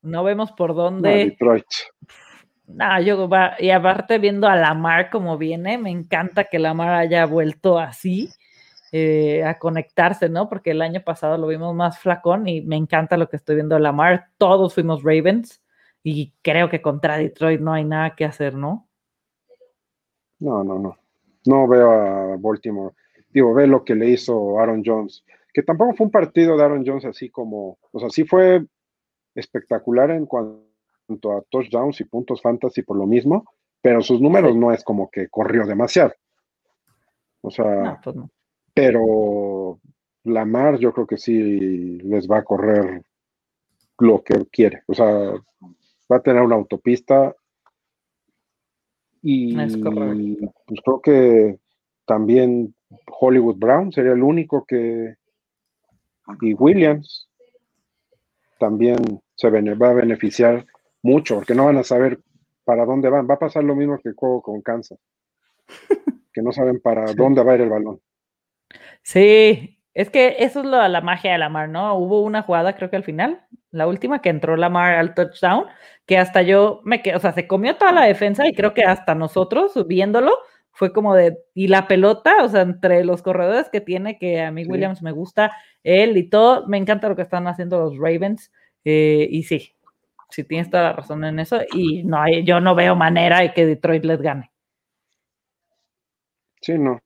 [0.01, 1.09] no vemos por dónde.
[1.25, 1.65] Detroit.
[2.67, 7.25] No, yo va, y aparte viendo a Lamar como viene, me encanta que Lamar haya
[7.25, 8.29] vuelto así.
[8.91, 10.49] Eh, a conectarse, ¿no?
[10.49, 13.75] Porque el año pasado lo vimos más flacón y me encanta lo que estoy viendo
[13.75, 14.29] de Lamar.
[14.39, 15.61] Todos fuimos Ravens
[16.01, 18.87] y creo que contra Detroit no hay nada que hacer, ¿no?
[20.39, 20.97] No, no, no.
[21.45, 22.95] No veo a Baltimore.
[23.29, 25.23] Digo, ve lo que le hizo Aaron Jones,
[25.53, 28.65] que tampoco fue un partido de Aaron Jones así como, o sea, sí fue
[29.35, 33.45] espectacular en cuanto a touchdowns y puntos fantasy por lo mismo,
[33.81, 36.13] pero sus números no es como que corrió demasiado.
[37.41, 38.29] O sea, no, pues no
[38.73, 39.79] pero
[40.25, 43.03] Lamar yo creo que sí les va a correr
[43.99, 44.83] lo que quiere.
[44.87, 45.07] O sea,
[46.11, 47.35] va a tener una autopista
[49.21, 49.53] Y
[50.67, 51.59] pues creo que
[52.05, 52.73] también
[53.07, 55.15] Hollywood Brown sería el único que.
[56.41, 57.27] Y Williams
[58.59, 58.97] también
[59.35, 60.65] se va a beneficiar
[61.01, 62.19] mucho, porque no van a saber
[62.63, 63.27] para dónde van.
[63.29, 64.99] Va a pasar lo mismo que juego con Kansas,
[66.33, 67.99] que no saben para dónde va a ir el balón.
[69.03, 71.95] Sí, es que eso es lo, la magia de Lamar, ¿no?
[71.95, 75.65] Hubo una jugada, creo que al final, la última que entró Lamar al touchdown,
[76.05, 78.83] que hasta yo me quedé, o sea, se comió toda la defensa y creo que
[78.83, 80.37] hasta nosotros viéndolo
[80.71, 84.51] fue como de, y la pelota, o sea, entre los corredores que tiene, que a
[84.51, 85.51] mí Williams me gusta,
[85.83, 88.51] él y todo, me encanta lo que están haciendo los Ravens,
[88.85, 89.75] eh, y sí,
[90.29, 93.53] si tienes toda la razón en eso, y no hay, yo no veo manera de
[93.53, 94.51] que Detroit les gane.
[96.61, 96.99] Sí, no.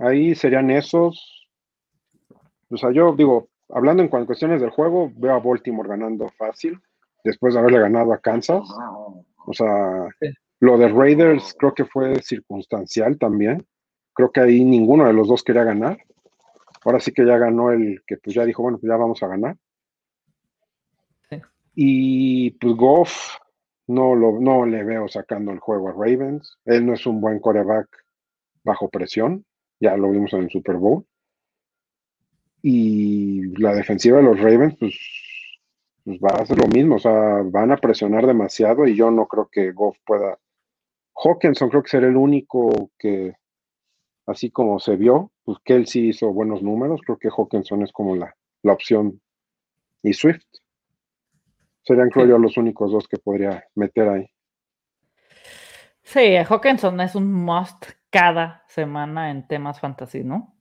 [0.00, 1.48] Ahí serían esos.
[2.70, 6.80] O sea, yo digo, hablando en cuestiones del juego, veo a Baltimore ganando fácil,
[7.22, 8.66] después de haberle ganado a Kansas.
[9.46, 10.08] O sea,
[10.60, 13.66] lo de Raiders creo que fue circunstancial también.
[14.14, 15.98] Creo que ahí ninguno de los dos quería ganar.
[16.84, 19.28] Ahora sí que ya ganó el que pues ya dijo, bueno, pues ya vamos a
[19.28, 19.56] ganar.
[21.74, 23.36] Y pues Goff
[23.86, 26.58] no, lo, no le veo sacando el juego a Ravens.
[26.64, 27.88] Él no es un buen coreback
[28.64, 29.44] bajo presión.
[29.80, 31.04] Ya lo vimos en el Super Bowl.
[32.62, 34.94] Y la defensiva de los Ravens, pues,
[36.04, 36.96] pues va a hacer lo mismo.
[36.96, 40.38] O sea, van a presionar demasiado y yo no creo que Goff pueda.
[41.14, 43.34] Hawkinson creo que será el único que,
[44.26, 47.00] así como se vio, pues sí hizo buenos números.
[47.04, 49.20] Creo que Hawkinson es como la, la opción.
[50.02, 50.44] Y Swift.
[51.82, 54.30] Serían, creo yo, los únicos dos que podría meter ahí.
[56.02, 60.54] Sí, Hawkinson es un must cada semana en temas fantasy, ¿no?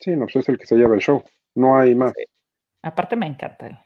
[0.00, 1.22] Sí, no, pues es el que se lleva el show.
[1.54, 2.12] No hay más.
[2.82, 3.78] Aparte me encanta él.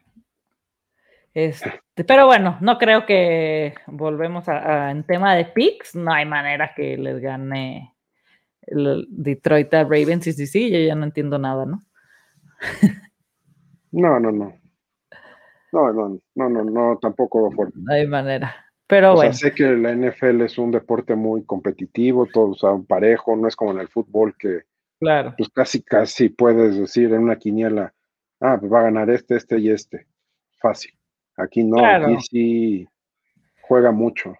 [1.34, 1.70] Este,
[2.04, 6.96] pero bueno, no creo que volvemos a, en tema de picks, no hay manera que
[6.96, 7.94] les gane
[8.62, 11.80] el Detroit a Ravens y sí, sí, yo ya no entiendo nada, ¿no?
[13.92, 14.58] no, no, no.
[15.70, 17.50] No, no, no, no, no, tampoco.
[17.74, 18.67] No hay manera.
[18.88, 19.34] Pero bueno.
[19.34, 23.54] sé que la NFL es un deporte muy competitivo, todo o sea, parejo, no es
[23.54, 24.62] como en el fútbol que
[24.98, 25.34] claro.
[25.36, 27.92] pues casi casi puedes decir en una quiniela,
[28.40, 30.06] ah, pues va a ganar este, este y este.
[30.58, 30.92] Fácil.
[31.36, 32.88] Aquí no, aquí sí
[33.60, 34.34] juega mucho.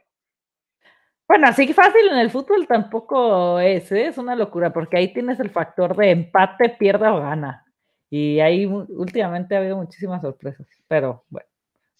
[1.28, 4.06] Bueno, así que fácil en el fútbol tampoco es, ¿eh?
[4.06, 7.66] es una locura, porque ahí tienes el factor de empate, pierda o gana.
[8.08, 11.47] Y ahí últimamente ha habido muchísimas sorpresas, pero bueno,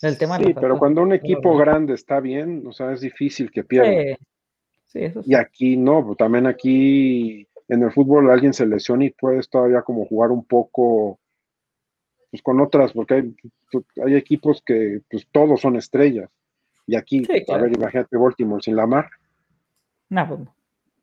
[0.03, 3.65] el tema Sí, pero cuando un equipo grande está bien, o sea, es difícil que
[3.65, 4.17] pierda.
[4.87, 5.33] Sí, eso sí.
[5.33, 10.07] Y aquí no, también aquí en el fútbol alguien se lesiona y puedes todavía como
[10.07, 11.19] jugar un poco
[12.31, 13.35] pues con otras, porque hay,
[13.71, 16.31] pues, hay equipos que pues todos son estrellas.
[16.87, 19.11] Y aquí, a ver, imagínate Baltimore sin la mar.
[20.09, 20.41] No, pues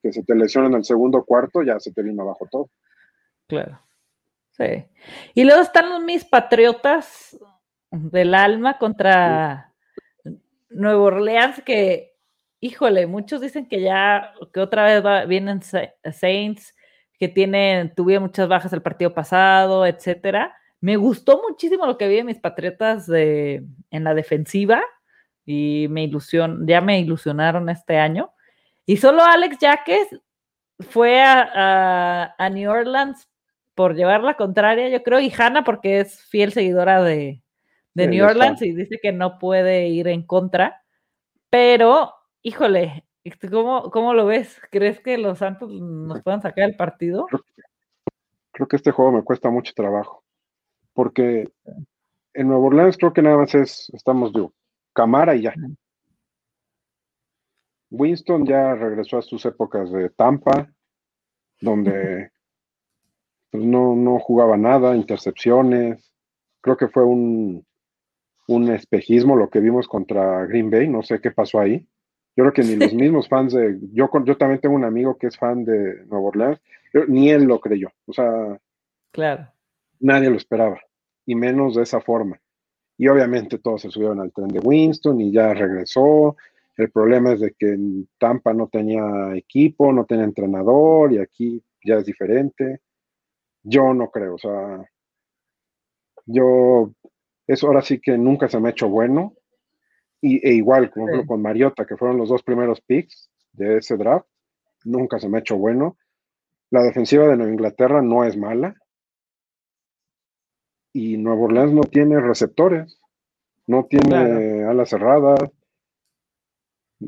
[0.02, 2.70] Que se te lesiona en el segundo cuarto, ya se te vino abajo todo.
[3.48, 3.80] Claro.
[4.52, 4.86] Sí.
[5.34, 7.38] Y luego están los mis patriotas
[7.96, 9.74] del alma contra
[10.70, 12.14] Nuevo Orleans, que,
[12.60, 16.76] híjole, muchos dicen que ya, que otra vez vienen Saints,
[17.18, 20.56] que tienen, tuvieron muchas bajas el partido pasado, etcétera.
[20.82, 24.84] Me gustó muchísimo lo que vi de mis patriotas de, en la defensiva
[25.46, 28.34] y me ilusión, ya me ilusionaron este año.
[28.86, 30.08] Y solo Alex Jaques
[30.90, 33.30] fue a, a New Orleans
[33.74, 37.42] por llevar la contraria, yo creo, y Hannah porque es fiel seguidora de,
[37.96, 40.84] New Orleans y dice que no puede ir en contra.
[41.50, 44.62] Pero, híjole, este, ¿cómo, ¿cómo lo ves?
[44.70, 47.26] ¿Crees que los Santos nos puedan sacar el partido?
[48.52, 50.24] Creo, que este juego me cuesta mucho trabajo.
[50.94, 51.50] Porque
[52.34, 54.48] en Nueva Orleans creo que nada más es, estamos de
[54.94, 55.54] Camara y ya.
[57.90, 60.70] Winston ya regresó a sus épocas de Tampa,
[61.62, 62.32] donde
[63.50, 66.14] pues, no, no jugaba nada, intercepciones.
[66.62, 67.66] Creo que fue un,
[68.48, 71.88] un espejismo lo que vimos contra Green Bay, no sé qué pasó ahí.
[72.36, 73.80] Yo creo que ni los mismos fans de.
[73.94, 76.62] Yo, yo también tengo un amigo que es fan de Nueva Orleans,
[77.08, 77.90] ni él lo creyó.
[78.06, 78.60] O sea,
[79.12, 79.48] claro.
[80.00, 80.80] nadie lo esperaba,
[81.26, 82.40] y menos de esa forma.
[82.98, 86.36] Y obviamente todos se subieron al tren de Winston y ya regresó.
[86.78, 91.64] El problema es de que en Tampa no tenía equipo, no tenía entrenador, y aquí
[91.84, 92.82] ya es diferente.
[93.64, 94.86] Yo no creo, o sea,
[96.26, 96.92] yo,
[97.48, 99.34] eso ahora sí que nunca se me ha hecho bueno.
[100.22, 104.28] Y, e igual, como con Mariota, que fueron los dos primeros picks de ese draft,
[104.84, 105.98] nunca se me ha hecho bueno.
[106.72, 108.76] La defensiva de Nueva Inglaterra no es mala.
[110.94, 113.00] Y Nueva Orleans no tiene receptores,
[113.68, 115.40] no tiene alas cerradas.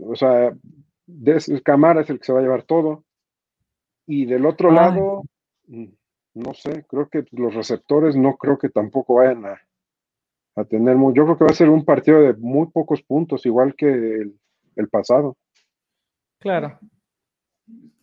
[0.01, 0.55] O sea,
[1.63, 3.05] Camara es el que se va a llevar todo.
[4.05, 5.23] Y del otro lado,
[5.67, 5.85] mm,
[6.35, 9.66] no sé, creo que los receptores no creo que tampoco vayan a,
[10.58, 11.14] a tener muy.
[11.14, 14.89] Yo creo que va a ser un partido de muy pocos puntos, igual que el,
[14.89, 15.38] pasado.
[16.39, 16.80] Claro.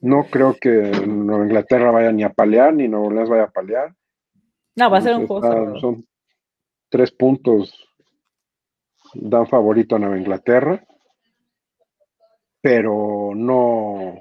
[0.01, 0.71] No creo que
[1.07, 3.95] Nueva Inglaterra vaya ni a palear, ni Nueva Orleans vaya a palear.
[4.77, 5.79] No, va a ser un juego.
[5.81, 6.07] Son
[6.89, 7.89] tres puntos,
[9.15, 10.85] dan favorito a Nueva Inglaterra,
[12.61, 14.21] pero no.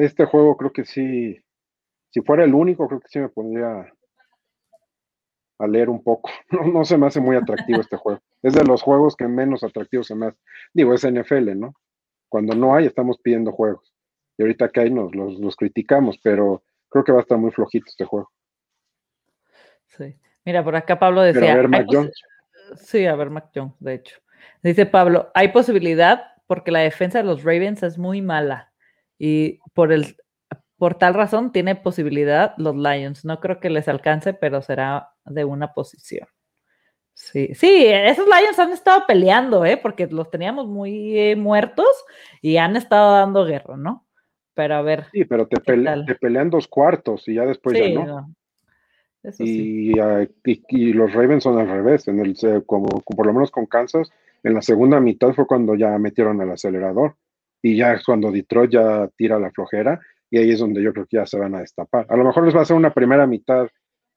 [0.00, 1.36] Este juego creo que sí,
[2.10, 3.92] si fuera el único, creo que sí me pondría
[5.60, 6.30] a leer un poco.
[6.50, 8.20] No, no se me hace muy atractivo este juego.
[8.42, 10.38] Es de los juegos que menos atractivo se me hace.
[10.72, 11.74] Digo, es NFL, ¿no?
[12.28, 13.92] Cuando no hay, estamos pidiendo juegos.
[14.36, 17.86] Y ahorita que hay, nos los, criticamos, pero creo que va a estar muy flojito
[17.88, 18.30] este juego.
[19.86, 20.16] Sí.
[20.44, 21.52] Mira, por acá Pablo decía.
[21.52, 22.22] a ver, Mac Jones.
[22.76, 24.16] Sí, a ver, Mac Jones, de hecho.
[24.62, 28.72] Dice Pablo, hay posibilidad porque la defensa de los Ravens es muy mala.
[29.18, 30.16] Y por el
[30.80, 33.26] por tal razón, tiene posibilidad los Lions.
[33.26, 36.28] No creo que les alcance, pero será de una posición.
[37.14, 39.76] Sí, sí, esos Lions han estado peleando, ¿eh?
[39.76, 42.04] Porque los teníamos muy eh, muertos
[42.40, 44.06] y han estado dando guerra, ¿no?
[44.54, 45.06] Pero a ver.
[45.12, 48.34] Sí, pero te, pelean dos cuartos y ya después ya no.
[49.38, 49.92] y,
[50.68, 54.10] y, los Ravens son al revés, en el, como, por lo menos con Kansas,
[54.42, 57.16] en la segunda mitad fue cuando ya metieron el acelerador
[57.62, 60.00] y ya es cuando Detroit ya tira la flojera
[60.30, 62.06] y ahí es donde yo creo que ya se van a destapar.
[62.08, 63.68] A lo mejor les va a ser una primera mitad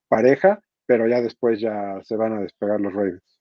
[0.08, 3.40] pareja, pero ya después ya se van a despegar los Ravens.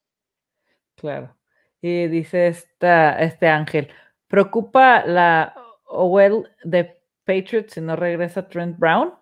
[0.97, 1.37] Claro.
[1.81, 3.89] Y dice esta, este Ángel,
[4.29, 5.55] preocupa la
[5.87, 9.15] OL de Patriots si no regresa Trent Brown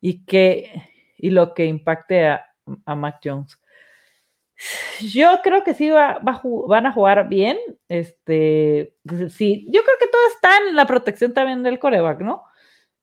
[0.00, 0.70] y que
[1.16, 2.44] y lo que impacte a,
[2.84, 3.58] a Mac Jones.
[5.00, 7.58] Yo creo que sí va, van a jugar bien.
[7.88, 8.94] Este,
[9.30, 12.44] sí, yo creo que todo está en la protección también del coreback, ¿no?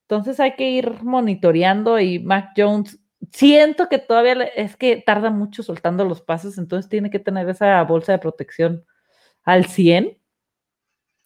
[0.01, 2.99] Entonces hay que ir monitoreando y Mac Jones,
[3.31, 7.81] siento que todavía es que tarda mucho soltando los pases, entonces tiene que tener esa
[7.83, 8.85] bolsa de protección
[9.43, 10.17] al 100.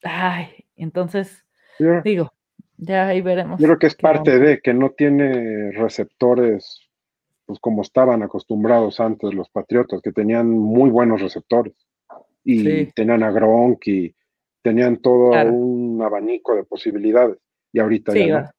[0.04, 1.46] Ay, entonces,
[2.04, 2.34] digo,
[2.78, 3.60] ya ahí veremos.
[3.60, 6.82] Yo creo que es parte de que no tiene receptores,
[7.46, 11.74] pues como estaban acostumbrados antes los Patriotas, que tenían muy buenos receptores.
[12.46, 14.14] Y tenían a Gronk y
[14.62, 17.38] tenían todo un abanico de posibilidades.
[17.72, 18.50] Y ahorita ya no.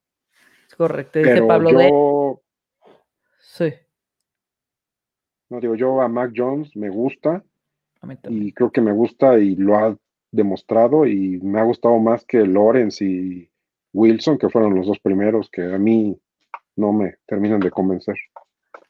[0.76, 2.42] Correcto, dice Pablo yo,
[3.54, 3.72] Sí.
[5.48, 7.44] No digo, yo a Mac Jones me gusta.
[8.28, 9.96] y creo que me gusta y lo ha
[10.32, 13.48] demostrado y me ha gustado más que Lawrence y
[13.92, 16.18] Wilson, que fueron los dos primeros que a mí
[16.74, 18.16] no me terminan de convencer.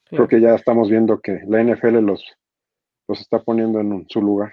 [0.05, 2.25] Creo que ya estamos viendo que la NFL los,
[3.07, 4.51] los está poniendo en su lugar.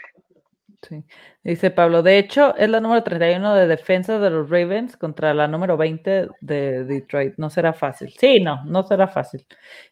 [0.89, 1.05] Sí.
[1.45, 5.47] Dice Pablo, de hecho, es la número 31 de defensa de los Ravens contra la
[5.47, 7.35] número 20 de Detroit.
[7.37, 8.13] No será fácil.
[8.19, 9.47] Sí, no, no será fácil.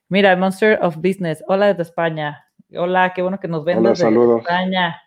[0.09, 1.45] Mira, Monster of Business.
[1.47, 2.45] Hola desde España.
[2.77, 5.01] Hola, qué bueno que nos ven desde España.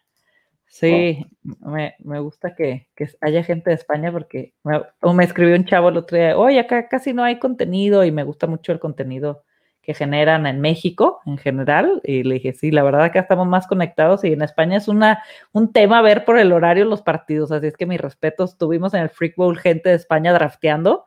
[0.73, 2.87] Sí, me, gusta que,
[3.21, 4.81] haya gente de España porque me,
[5.13, 8.23] me escribió un chavo el otro día, oye, acá casi no hay contenido y me
[8.23, 9.43] gusta mucho el contenido
[9.83, 12.01] que generan en México en general.
[12.03, 15.21] Y le dije, sí, la verdad que estamos más conectados y en España es una,
[15.51, 17.51] un tema ver por el horario los partidos.
[17.51, 21.05] Así es que mis respetos, tuvimos en el Freak Bowl gente de España drafteando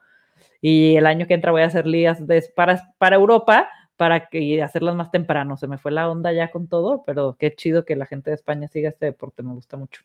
[0.60, 2.22] y el año que entra voy a hacer ligas
[2.54, 5.56] para, para Europa para que hacerlas más temprano.
[5.56, 8.36] Se me fue la onda ya con todo, pero qué chido que la gente de
[8.36, 10.02] España siga este deporte, me gusta mucho.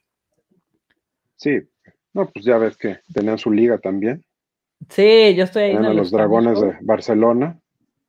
[1.35, 1.59] Sí,
[2.13, 4.23] no, pues ya ves que tenían su liga también.
[4.89, 5.75] Sí, yo estoy ahí.
[5.75, 7.59] En los Dragones de Barcelona.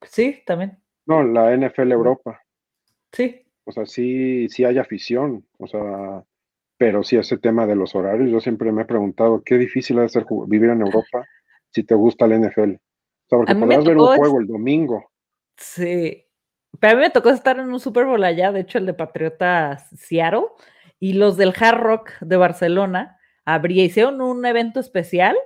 [0.04, 0.78] Sí, también.
[1.06, 2.42] No, la NFL Europa.
[3.12, 3.44] Sí.
[3.64, 6.24] O sea, sí, sí hay afición, o sea,
[6.76, 10.12] pero sí ese tema de los horarios, yo siempre me he preguntado qué difícil es
[10.12, 11.26] ser, vivir en Europa
[11.70, 12.72] si te gusta la NFL.
[12.72, 15.10] O sea, porque podrás ver un juego el domingo.
[15.56, 16.26] Sí,
[16.80, 18.94] pero a mí me tocó estar en un Super Bowl allá, de hecho el de
[18.94, 20.46] Patriotas Seattle,
[20.98, 25.36] y los del Hard Rock de Barcelona abría, hicieron un evento especial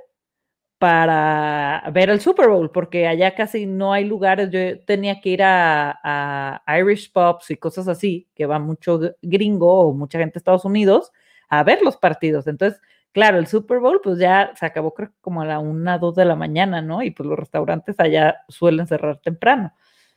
[0.79, 4.51] para ver el Super Bowl, porque allá casi no hay lugares.
[4.51, 9.93] Yo tenía que ir a, Irish Pops y cosas así, que va mucho gringo o
[9.95, 11.13] mucha gente de Estados Unidos
[11.49, 12.47] a ver los partidos.
[12.47, 12.81] Entonces,
[13.13, 16.15] claro, el Super Bowl, pues ya se acabó, creo que como a la una, dos
[16.15, 17.03] de la mañana, ¿no?
[17.03, 19.73] Y pues los restaurantes allá suelen cerrar temprano.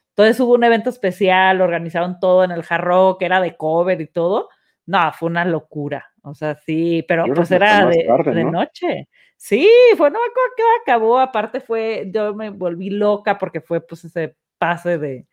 [0.10, 4.08] Entonces hubo un evento especial, organizaron todo en el Jarro, que era de cover y
[4.08, 4.50] todo.
[4.86, 6.12] No, fue una locura.
[6.24, 9.08] O sea, sí, pero pues era de, noche.
[9.42, 9.66] Sí,
[9.96, 14.04] fue, no me acuerdo qué acabó, aparte fue, yo me volví loca porque fue pues
[14.04, 15.26] ese pase de,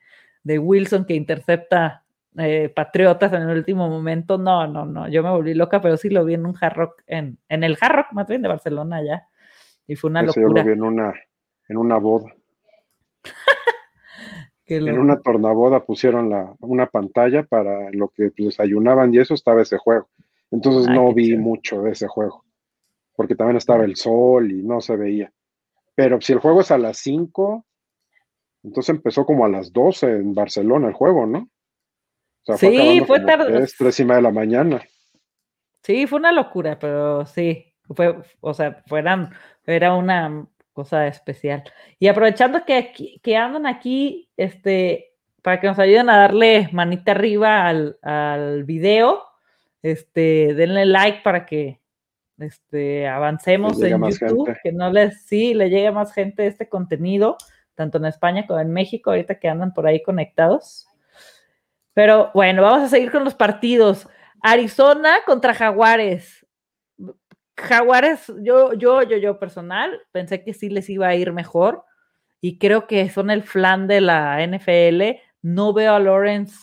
[0.60, 2.04] Wilson que intercepta
[2.38, 6.08] eh, Patriotas en el último momento, no, no, no, yo me volví loca, pero sí
[6.08, 9.02] lo vi en un Hard Rock, en, en el Hard Rock más bien de Barcelona
[9.02, 9.26] ya,
[9.88, 10.46] y fue una locura.
[10.46, 11.12] Yo lo vi en una,
[11.68, 12.32] en una boda.
[14.66, 19.78] en una tornaboda pusieron la, una pantalla para lo que desayunaban y eso estaba ese
[19.78, 20.08] juego.
[20.52, 22.44] Entonces no vi mucho de ese juego,
[23.16, 25.32] porque también estaba el sol y no se veía.
[25.94, 27.64] Pero si el juego es a las 5,
[28.64, 31.48] entonces empezó como a las 12 en Barcelona el juego, ¿no?
[32.56, 33.62] sí, fue, tarde.
[33.62, 34.82] Es tres y media de la mañana.
[35.82, 39.30] Sí, fue una locura, pero sí, fue, o sea, fueran,
[39.64, 41.64] era una cosa especial.
[41.98, 45.12] Y aprovechando que, que andan aquí, este,
[45.42, 49.22] para que nos ayuden a darle manita arriba al, al video,
[49.82, 51.80] este, denle like para que
[52.38, 57.36] este, avancemos en YouTube, que no les, sí, le llegue más gente este contenido,
[57.74, 60.86] tanto en España como en México, ahorita que andan por ahí conectados.
[61.94, 64.06] Pero bueno, vamos a seguir con los partidos.
[64.42, 66.46] Arizona contra Jaguares.
[67.56, 71.84] Jaguares, yo, yo, yo, yo personal, pensé que sí les iba a ir mejor
[72.42, 75.18] y creo que son el flan de la NFL.
[75.40, 76.54] No veo a Lawrence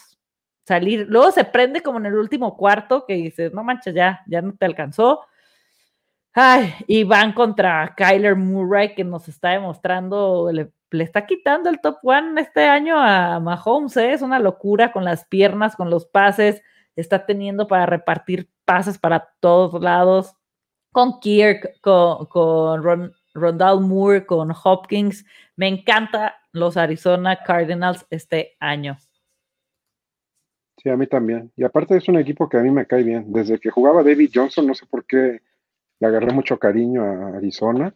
[0.66, 1.08] salir.
[1.10, 4.54] Luego se prende como en el último cuarto que dices, no manches, ya, ya no
[4.56, 5.26] te alcanzó.
[6.36, 11.98] Ay, y van contra Kyler Murray que nos está demostrando, le, está quitando el top
[12.02, 14.14] one este año a Mahomes, ¿eh?
[14.14, 16.64] es una locura con las piernas, con los pases,
[16.96, 20.36] está teniendo para repartir pases para todos lados,
[20.92, 25.26] con Kirk, con, con Rondal Moore, con Hopkins.
[25.56, 28.98] Me encanta los Arizona Cardinals este año.
[30.78, 31.52] Sí, a mí también.
[31.56, 33.32] Y aparte es un equipo que a mí me cae bien.
[33.32, 35.42] Desde que jugaba David Johnson, no sé por qué
[36.04, 37.95] le agarré mucho cariño a Arizona.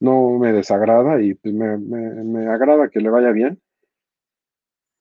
[0.00, 3.60] No me desagrada y pues me, me, agrada que le vaya bien.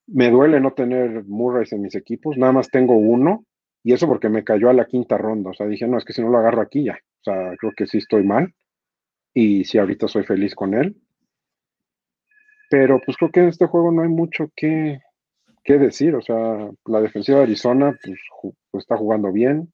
[0.08, 3.46] Me duele no tener Murray en mis equipos, nada más tengo uno,
[3.84, 5.50] y eso porque me cayó a la quinta ronda.
[5.50, 6.94] O sea, dije, no, es que si no lo agarro aquí ya.
[6.94, 8.54] O sea, creo que sí estoy mal.
[9.34, 10.96] Y sí, ahorita soy feliz con él.
[12.70, 15.00] Pero pues creo que en este juego no hay mucho que,
[15.64, 18.20] qué decir, o sea, la defensiva de Arizona pues,
[18.70, 19.74] pues está jugando bien.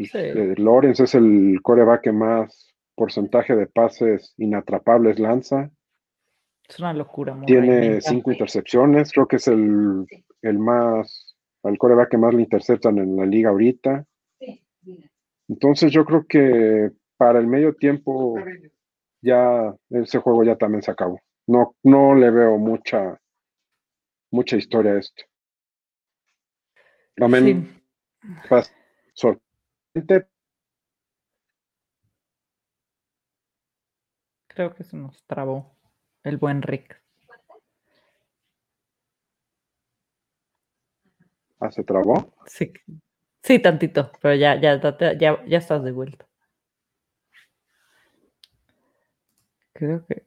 [0.00, 5.70] Eh, Lawrence es el coreback que más porcentaje de pases inatrapables lanza.
[6.68, 7.36] Es una locura.
[7.46, 10.06] Tiene cinco intercepciones, creo que es el,
[10.42, 14.04] el más, el coreback que más le interceptan en la liga ahorita.
[15.48, 18.36] Entonces yo creo que para el medio tiempo
[19.20, 21.20] ya ese juego ya también se acabó.
[21.46, 23.18] No, no le veo mucha
[24.30, 25.24] mucha historia esto.
[27.20, 27.82] Amén.
[29.14, 29.47] sorprendente.
[34.50, 35.76] Creo que se nos trabó
[36.24, 37.00] el buen Rick.
[41.60, 42.32] ¿Ah, se trabó?
[42.46, 42.72] Sí,
[43.42, 44.80] sí, tantito, pero ya, ya,
[45.18, 46.26] ya, ya estás de vuelta.
[49.76, 50.24] Creo que.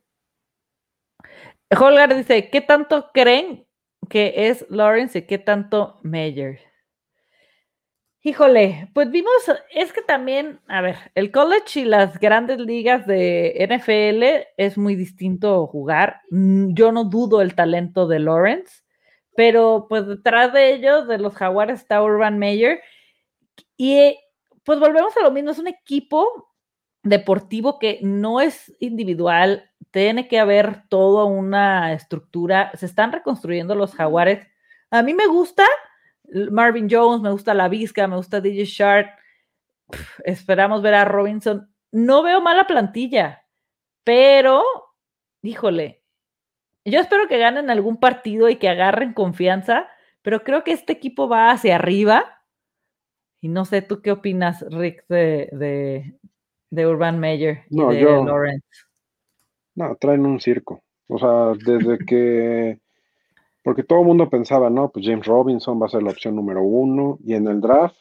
[1.80, 3.66] Holgar dice: ¿Qué tanto creen
[4.10, 6.60] que es Lawrence y qué tanto Mayer.
[8.24, 9.32] Híjole, pues vimos,
[9.72, 14.96] es que también, a ver, el college y las grandes ligas de NFL es muy
[14.96, 16.22] distinto jugar.
[16.30, 18.84] Mm, yo no dudo el talento de Lawrence,
[19.36, 22.82] pero pues detrás de ellos, de los Jaguares, está Urban Meyer.
[23.76, 24.20] Y
[24.64, 26.52] pues volvemos a lo mismo, es un equipo
[27.02, 32.72] deportivo que no es individual, tiene que haber toda una estructura.
[32.76, 34.48] Se están reconstruyendo los jaguares.
[34.92, 35.66] A mí me gusta
[36.52, 39.08] Marvin Jones, me gusta la Vizca, me gusta DJ Sharp.
[40.26, 41.70] esperamos ver a Robinson.
[41.92, 43.46] No veo mala plantilla,
[44.04, 44.64] pero,
[45.42, 46.02] híjole,
[46.86, 49.88] yo espero que ganen algún partido y que agarren confianza,
[50.22, 52.42] pero creo que este equipo va hacia arriba.
[53.42, 56.16] Y no sé, ¿tú qué opinas, Rick, de,
[56.70, 58.68] de, Urban Meyer y de Lawrence?
[59.76, 60.84] No, traen un circo.
[61.08, 62.80] O sea, desde que.
[63.64, 66.64] Porque todo el mundo pensaba, no, pues James Robinson va a ser la opción número
[66.64, 67.20] uno.
[67.24, 67.98] Y en el draft,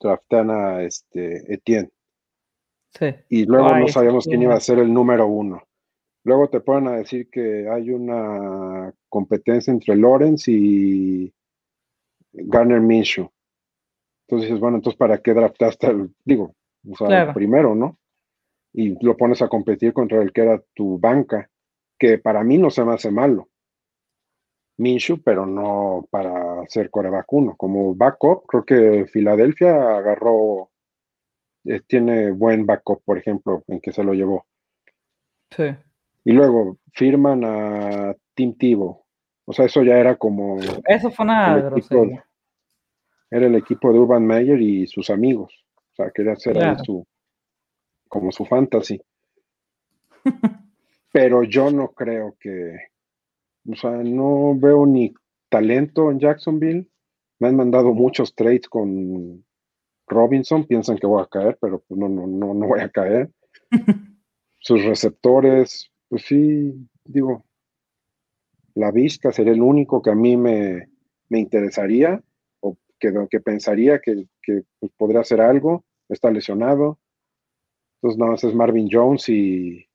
[0.00, 1.90] draftean a este, Etienne.
[2.90, 3.06] Sí.
[3.28, 5.62] Y luego no sabíamos quién iba a ser el número uno.
[6.24, 11.32] Luego te ponen a decir que hay una competencia entre Lawrence y
[12.32, 13.30] Garner Minshew.
[14.26, 16.54] Entonces dices, bueno, entonces ¿para qué draftaste el, digo,
[16.90, 17.98] o sea, el primero, ¿no?
[18.74, 21.48] y lo pones a competir contra el que era tu banca,
[21.96, 23.48] que para mí no se me hace malo.
[24.76, 27.56] Minshew, pero no para ser coreback uno.
[27.56, 30.70] Como backup, creo que Filadelfia agarró,
[31.64, 34.46] eh, tiene buen backup, por ejemplo, en que se lo llevó.
[35.50, 35.74] Sí.
[36.24, 39.06] Y luego firman a Tim Tivo,
[39.44, 40.58] O sea, eso ya era como.
[40.86, 42.24] Eso fue una
[43.34, 45.64] era el equipo de Urban Meyer y sus amigos.
[45.76, 47.04] O sea, quería hacer ahí su.
[48.08, 49.02] como su fantasy.
[51.12, 52.76] Pero yo no creo que.
[53.70, 55.14] O sea, no veo ni
[55.48, 56.88] talento en Jacksonville.
[57.38, 59.44] Me han mandado muchos trades con
[60.06, 60.66] Robinson.
[60.66, 63.30] Piensan que voy a caer, pero pues no, no, no, no voy a caer.
[64.58, 66.72] Sus receptores, pues sí,
[67.04, 67.44] digo,
[68.74, 70.88] la Vizca sería el único que a mí me,
[71.30, 72.22] interesaría
[72.60, 74.26] o que, que pensaría que,
[74.80, 75.84] pues, podría hacer algo.
[76.08, 76.98] Está lesionado.
[77.96, 79.86] Entonces, nada más es Marvin Jones y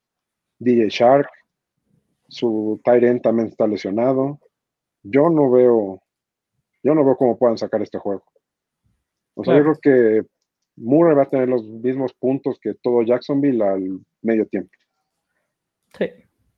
[0.60, 1.30] DJ Shark.
[2.30, 4.40] Su Tyrant también está lesionado.
[5.04, 6.02] Yo no veo,
[6.84, 8.24] yo no veo cómo puedan sacar este juego.
[9.36, 10.28] O sea, yo creo que
[10.76, 14.72] Murray va a tener los mismos puntos que todo Jacksonville al medio tiempo.
[15.98, 16.10] Sí,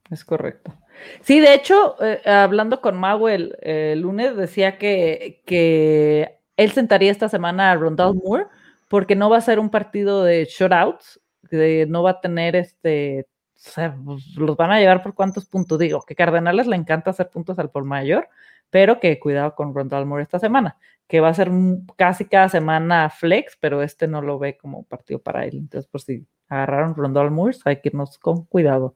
[0.10, 0.74] es correcto.
[1.22, 3.56] Sí, de hecho, eh, hablando con Mau el,
[4.00, 8.46] lunes, decía que, que, él sentaría esta semana a Rondell Moore
[8.88, 11.20] porque no va a ser un partido de shutouts,
[11.50, 13.26] que no va a tener este,
[13.68, 15.78] o sea, pues, los van a llevar por cuántos puntos.
[15.78, 18.28] Digo, que Cardenales le encanta hacer puntos al por mayor,
[18.72, 21.52] pero que cuidado con Rondell Moore esta semana, que va a ser
[21.96, 25.58] casi cada semana flex, pero este no lo ve como partido para él.
[25.58, 28.96] Entonces, por si agarraron Rondell Moore, hay que irnos con cuidado.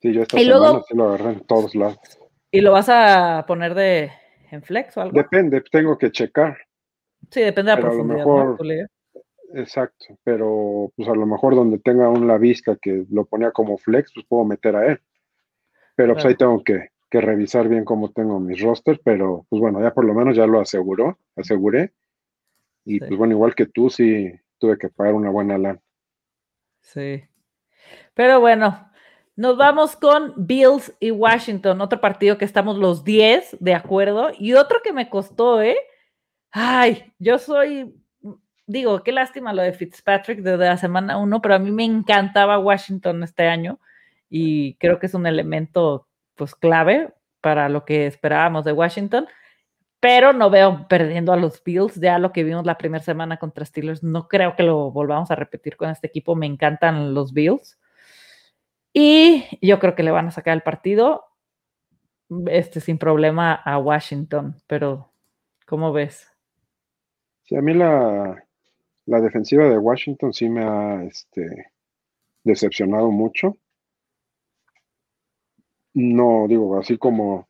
[0.00, 1.98] Sí, yo esta semana sí lo agarré en todos lados.
[2.50, 4.10] ¿Y lo vas a poner de
[4.50, 5.14] en flex o algo?
[5.14, 6.56] Depende, tengo que checar.
[7.30, 8.88] Sí, depende de la profundidad.
[9.54, 13.78] Exacto, pero pues a lo mejor donde tenga un la vista que lo ponía como
[13.78, 15.00] flex, pues puedo meter a él.
[15.96, 19.94] Pero pues ahí tengo que, revisar bien cómo tengo mis rosters, pero pues bueno, ya
[19.94, 21.92] por lo menos ya lo aseguró, aseguré.
[22.84, 25.80] Y pues bueno, igual que tú, sí tuve que pagar una buena lana.
[26.80, 27.22] Sí.
[28.14, 28.90] Pero bueno,
[29.36, 34.54] nos vamos con Bills y Washington, otro partido que estamos los 10 de acuerdo y
[34.54, 35.76] otro que me costó, ¿eh?
[36.50, 37.94] Ay, yo soy,
[38.66, 42.58] digo, qué lástima lo de Fitzpatrick desde la semana 1, pero a mí me encantaba
[42.58, 43.78] Washington este año
[44.28, 49.26] y creo que es un elemento pues clave para lo que esperábamos de Washington,
[50.00, 53.64] pero no veo perdiendo a los Bills, ya lo que vimos la primera semana contra
[53.64, 57.78] Steelers, no creo que lo volvamos a repetir con este equipo, me encantan los Bills.
[58.92, 61.24] Y yo creo que le van a sacar el partido
[62.46, 65.10] este, sin problema a Washington, pero
[65.66, 66.30] ¿cómo ves?
[67.42, 68.44] Sí, a mí la,
[69.06, 71.66] defensiva de Washington sí me ha este,
[72.42, 73.58] decepcionado mucho.
[75.94, 77.48] No, digo, así como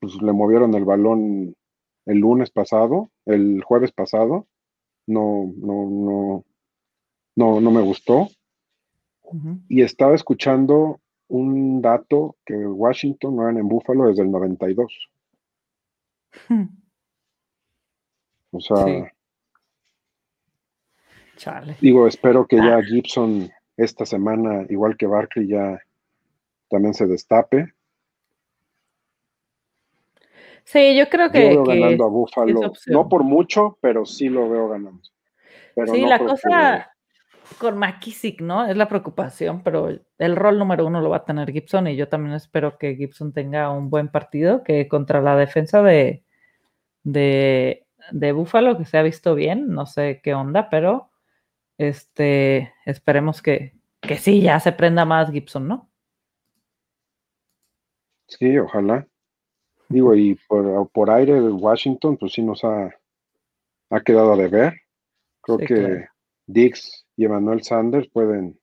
[0.00, 1.56] pues, le movieron el balón
[2.06, 4.46] el lunes pasado, el jueves pasado,
[5.06, 6.44] no, no, no,
[7.34, 8.28] no, no me gustó.
[9.68, 15.10] Y estaba escuchando un dato que Washington no eran en Buffalo desde el 92.
[16.48, 16.66] Hmm.
[18.52, 19.12] O sea,
[21.80, 22.82] digo, espero que ya ah.
[22.82, 25.80] Gibson esta semana, igual que Barkley, ya
[26.68, 27.72] también se destape.
[30.64, 31.54] Sí, yo creo que.
[31.54, 32.72] Yo veo ganando a Buffalo.
[32.86, 35.00] No por mucho, pero sí lo veo ganando.
[35.86, 36.90] sí, la cosa
[37.58, 38.66] con McKissick, ¿no?
[38.66, 42.08] Es la preocupación, pero el rol número uno lo va a tener Gibson y yo
[42.08, 46.24] también espero que Gibson tenga un buen partido, que contra la defensa de,
[47.04, 51.10] de, de Buffalo, que se ha visto bien, no sé qué onda, pero
[51.78, 55.90] este, esperemos que, que sí, ya se prenda más Gibson, ¿no?
[58.28, 59.06] Sí, ojalá.
[59.88, 62.90] Digo, y por, por aire Washington, pues sí nos ha,
[63.90, 64.74] ha quedado de ver.
[65.40, 66.08] Creo que
[66.46, 68.58] Dix y Emmanuel Sanders pueden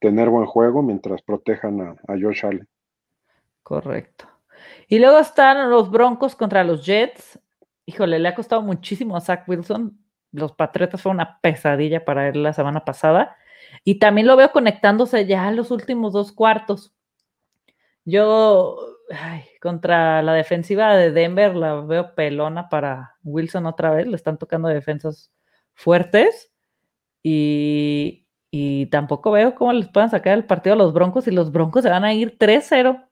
[0.00, 2.68] tener buen juego mientras protejan a, Josh Allen.
[3.62, 4.26] Correcto.
[4.88, 7.38] Y luego están los Broncos contra los Jets.
[7.86, 9.98] Híjole, le ha costado muchísimo a Zach Wilson.
[10.32, 13.36] Los Patriotas fue una pesadilla para él la semana pasada.
[13.84, 16.94] Y también lo veo conectándose ya a los últimos dos cuartos.
[18.04, 18.76] Yo,
[19.60, 24.06] contra la defensiva de Denver, la veo pelona para Wilson otra vez.
[24.06, 25.32] Le están tocando defensas
[25.74, 26.50] fuertes.
[27.22, 28.18] Y,
[28.90, 31.90] tampoco veo cómo les puedan sacar el partido a los Broncos y los Broncos se
[31.90, 33.08] van a ir 3-0.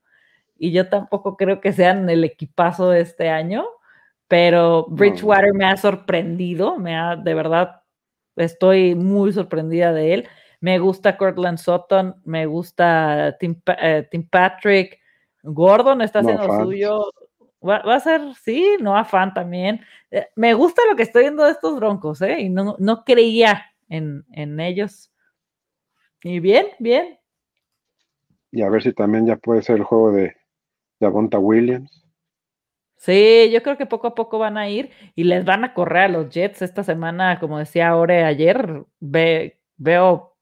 [0.59, 3.65] Y yo tampoco creo que sean el equipazo de este año,
[4.31, 7.83] pero Bridgewater me ha sorprendido, me ha, de verdad,
[8.37, 10.29] estoy muy sorprendida de él.
[10.61, 15.01] Me gusta Cortland Sutton, me gusta Tim, eh, Patrick,
[15.43, 17.11] Gordon está haciendo lo suyo.
[17.69, 19.81] Va, a ser, sí, no afán también.
[20.13, 22.39] Eh, me gusta lo que estoy viendo de estos broncos, ¿eh?
[22.39, 25.11] Y no, no creía en, ellos.
[26.23, 27.19] Y bien, bien.
[28.53, 30.37] Y a ver si también ya puede ser el juego de,
[31.01, 32.07] Avonta Williams.
[33.01, 36.03] Sí, yo creo que poco a poco van a ir y les van a correr
[36.03, 40.37] a los Jets esta semana, como decía Ore ayer, veo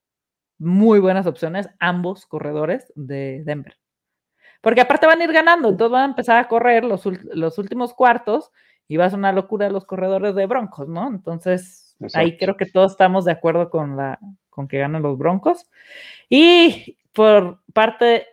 [0.59, 3.79] muy buenas opciones ambos corredores de Denver.
[4.61, 7.95] Porque aparte van a ir ganando, entonces van a empezar a correr los, los últimos
[7.95, 8.51] cuartos
[8.89, 11.07] y va a ser una locura los corredores de Broncos, ¿no?
[11.07, 14.19] Entonces, ahí creo que todos estamos de acuerdo con, la,
[14.51, 15.71] con que ganan los Broncos.
[16.29, 18.27] Y por parte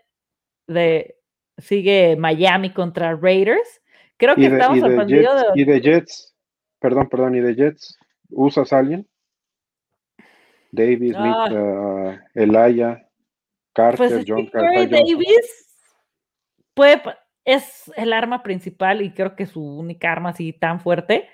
[0.66, 1.20] de,
[1.60, 3.84] sigue Miami contra Raiders.
[4.18, 6.36] Creo que estamos sorprendidos de, Y de Jets,
[6.80, 7.98] perdón, perdón, y de Jets,
[8.30, 9.08] ¿usas a alguien?
[10.72, 11.48] Davis, ah.
[11.52, 13.08] uh, Elaya,
[13.74, 14.90] Carter, pues John Carter.
[14.90, 15.66] Davis
[16.74, 17.02] puede,
[17.44, 21.30] es el arma principal y creo que su única arma así tan fuerte.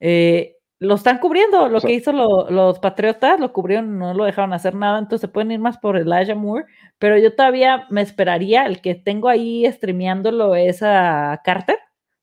[0.00, 4.74] Eh, lo están cubriendo, lo que hizo los Patriotas, lo cubrieron, no lo dejaron hacer
[4.74, 6.66] nada, entonces se pueden ir más por Elijah Moore,
[6.98, 11.78] pero yo todavía me esperaría, el que tengo ahí streameándolo es a Carter,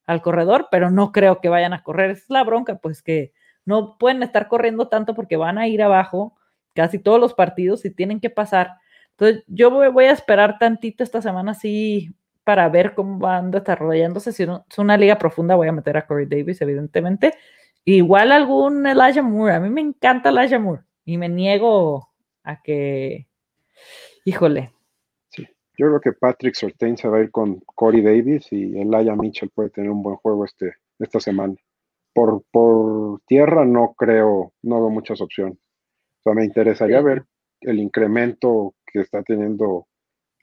[0.05, 3.33] al corredor, pero no creo que vayan a correr, es la bronca, pues que
[3.65, 6.35] no pueden estar corriendo tanto porque van a ir abajo
[6.73, 8.71] casi todos los partidos y tienen que pasar.
[9.11, 14.31] Entonces yo voy, a esperar tantito esta semana, sí, para ver cómo van desarrollándose.
[14.33, 17.33] Si es una liga profunda, voy a meter a Corey Davis, evidentemente.
[17.85, 19.53] Igual algún Elijah Moore.
[19.55, 22.09] A mí me encanta Elijah Moore y me niego
[22.43, 23.27] a que,
[24.25, 24.73] híjole.
[25.75, 29.49] Yo creo que Patrick Sortain se va a ir con Corey Davis y Elijah Mitchell
[29.49, 31.55] puede tener un buen juego este, esta semana.
[32.13, 35.57] Por, por tierra no creo, no veo muchas opciones.
[35.57, 37.25] O sea, me interesaría ver
[37.61, 39.87] el incremento que está teniendo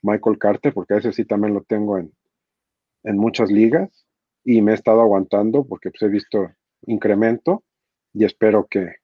[0.01, 2.11] Michael Carter, porque ese sí también lo tengo en,
[3.03, 4.05] en muchas ligas
[4.43, 6.49] y me he estado aguantando porque pues, he visto
[6.87, 7.63] incremento
[8.13, 8.95] y espero que,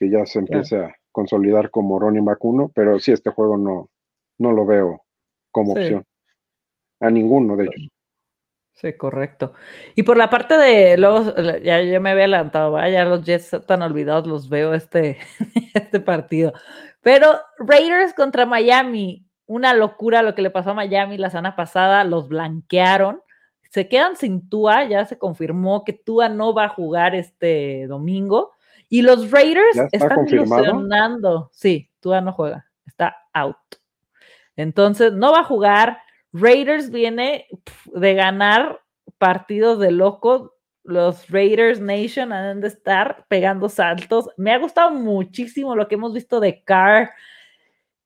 [0.00, 3.90] ya se empiece a consolidar como Ronnie Macuno, pero sí, este juego no,
[4.38, 5.02] no lo veo
[5.50, 6.04] como opción.
[7.00, 7.88] A ninguno de ellos.
[8.74, 9.54] Sí, correcto.
[9.96, 13.82] Y por la parte de los, ya yo me había adelantado, vaya, los Jets están
[13.82, 15.18] olvidados, los veo este,
[15.74, 16.52] este partido.
[17.00, 22.04] Pero Raiders contra Miami, una locura lo que le pasó a Miami la semana pasada,
[22.04, 23.20] los blanquearon
[23.70, 28.52] se quedan sin Tua, ya se confirmó que Tua no va a jugar este domingo.
[28.88, 31.50] Y los Raiders están ilusionando.
[31.52, 33.56] Sí, Tua no juega, está out.
[34.58, 36.02] Entonces, no va a jugar.
[36.34, 37.46] Raiders viene
[37.86, 38.82] de ganar
[39.16, 40.54] partidos de loco.
[40.84, 44.28] Los Raiders Nation han de estar pegando saltos.
[44.36, 47.10] Me ha gustado muchísimo lo que hemos visto de Carr.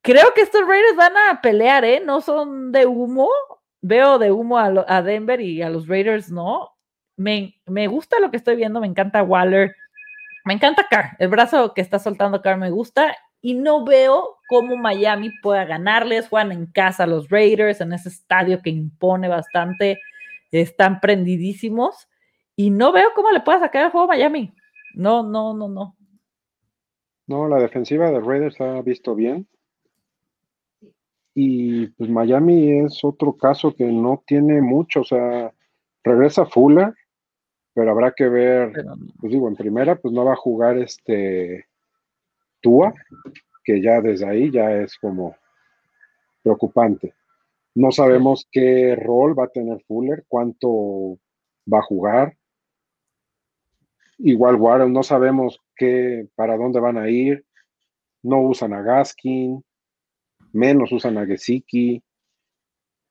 [0.03, 2.00] Creo que estos Raiders van a pelear, ¿eh?
[2.05, 3.28] No son de humo
[3.82, 6.70] veo de humo a, Denver y a los Raiders no.
[7.16, 9.76] Me, me, gusta lo que estoy viendo, me encanta Waller,
[10.44, 14.76] me encanta Carr, el brazo que está soltando Carr me gusta y no veo cómo
[14.76, 16.28] Miami pueda ganarles.
[16.28, 19.99] Juegan en casa los Raiders, en ese estadio que impone bastante,
[20.53, 22.09] están prendidísimos
[22.55, 24.55] y no veo cómo le pueda sacar el juego a Miami.
[24.95, 25.97] No, no, no, no.
[27.26, 29.49] No, la defensiva de Raiders ha visto bien.
[31.34, 35.53] Y pues Miami es otro caso que no tiene mucho, o sea,
[36.05, 36.95] regresa Fuller,
[37.72, 38.72] pero habrá que ver,
[39.18, 41.64] pues digo, en primera, pues no va a jugar este
[42.62, 42.94] Tua,
[43.64, 45.36] que ya desde ahí ya es como
[46.42, 47.14] preocupante.
[47.74, 51.18] No sabemos qué rol va a tener Fuller, cuánto
[51.70, 52.36] va a jugar.
[54.18, 57.44] Igual Warren, no sabemos qué, para dónde van a ir.
[58.22, 59.62] No usan a Gaskin
[60.52, 62.02] menos usan a Gesicki.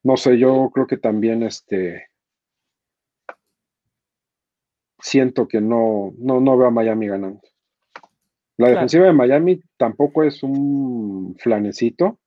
[0.03, 2.07] No sé, yo creo que también este
[4.99, 7.41] siento que no, no, no veo a Miami ganando.
[8.61, 12.19] La defensiva de Miami tampoco es un flanecito.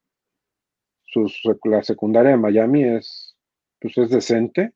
[1.64, 3.36] la secundaria de Miami es,
[3.80, 4.72] pues es decente.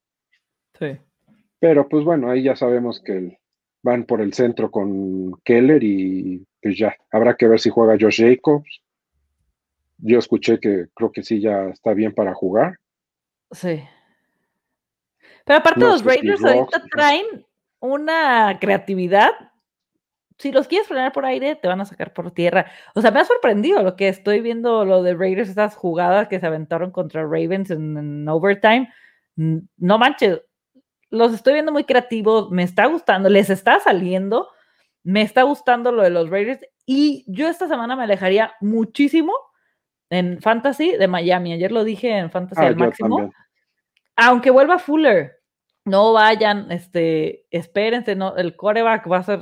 [0.79, 0.97] Sí.
[1.59, 3.39] Pero pues bueno, ahí ya sabemos que
[3.83, 8.23] van por el centro con Keller y pues ya, habrá que ver si juega Josh
[8.23, 8.83] Jacobs
[9.99, 12.79] yo escuché que creo que sí ya está bien para jugar.
[13.51, 13.83] Sí.
[15.45, 17.47] Pero aparte los Raiders ahorita traen
[17.81, 19.31] una creatividad.
[20.39, 22.71] Si los quieres frenar por aire, te van a sacar por tierra.
[22.95, 26.39] O sea, me ha sorprendido lo que estoy viendo, lo de Raiders, estas jugadas que
[26.39, 28.93] se aventaron contra Ravens en, overtime.
[29.35, 30.41] No manches,
[31.11, 34.49] los estoy viendo muy creativos, me está gustando, les está saliendo,
[35.03, 39.33] me está gustando lo de los Raiders y yo esta semana me alejaría muchísimo
[40.11, 41.53] en Fantasy de Miami.
[41.53, 43.31] Ayer lo dije en Fantasy ah, al máximo.
[44.17, 45.39] Aunque vuelva Fuller,
[45.85, 49.41] no vayan, este, espérense, no, el coreback va a ser,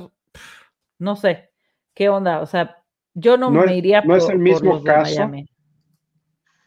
[0.99, 1.49] no sé,
[1.93, 2.83] qué onda, o sea,
[3.13, 5.31] yo no, me iría no es el mismo caso,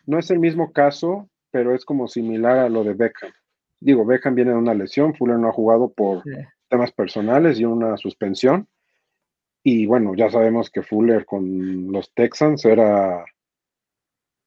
[0.07, 3.31] No es el mismo caso, pero es como similar a lo de Beckham.
[3.79, 6.23] digo, Beckham viene de una lesión, Fuller no ha jugado por
[6.69, 8.69] temas personales y una suspensión.
[9.63, 13.25] Y bueno, ya sabemos que Fuller con los Texans era,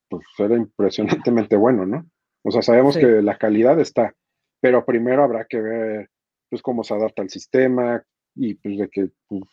[0.10, 2.06] pues era impresionantemente bueno, ¿no?
[2.44, 4.14] O sea, sabemos que la calidad está,
[4.60, 6.10] pero primero habrá que ver
[6.50, 8.04] pues cómo se adapta al sistema
[8.36, 9.44] y pues de que pues,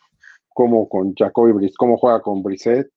[0.53, 2.91] cómo con Jacoby Brissett, cómo juega con Brissett.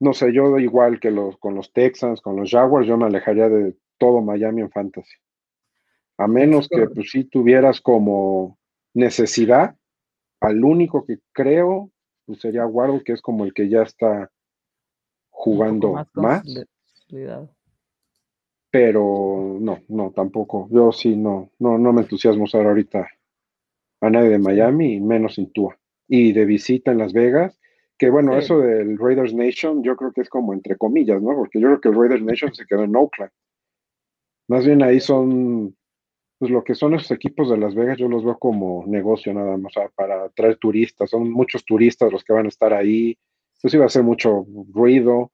[0.00, 3.48] No sé, yo igual que los con los Texans, con los Jaguars, yo me alejaría
[3.48, 5.16] de todo Miami en fantasy.
[6.18, 8.58] A menos que pues sí tuvieras como
[8.94, 9.76] necesidad,
[10.40, 11.90] al único que creo
[12.26, 14.30] pues, sería Waddle, que es como el que ya está
[15.30, 16.42] jugando más.
[18.70, 20.68] Pero no, no, tampoco.
[20.70, 23.08] Yo sí no, no, no me entusiasmo usar ahorita
[24.00, 25.50] a nadie de Miami y menos en
[26.08, 27.60] Y de visita en Las Vegas,
[27.98, 31.34] que bueno, eso del Raiders Nation, yo creo que es como entre comillas, ¿no?
[31.34, 33.32] Porque yo creo que el Raiders Nation se quedó en Oakland.
[34.48, 35.76] Más bien ahí son,
[36.38, 39.56] pues lo que son esos equipos de Las Vegas, yo los veo como negocio nada
[39.58, 43.18] más, o sea, para traer turistas, son muchos turistas los que van a estar ahí,
[43.60, 45.32] pues iba a ser mucho ruido,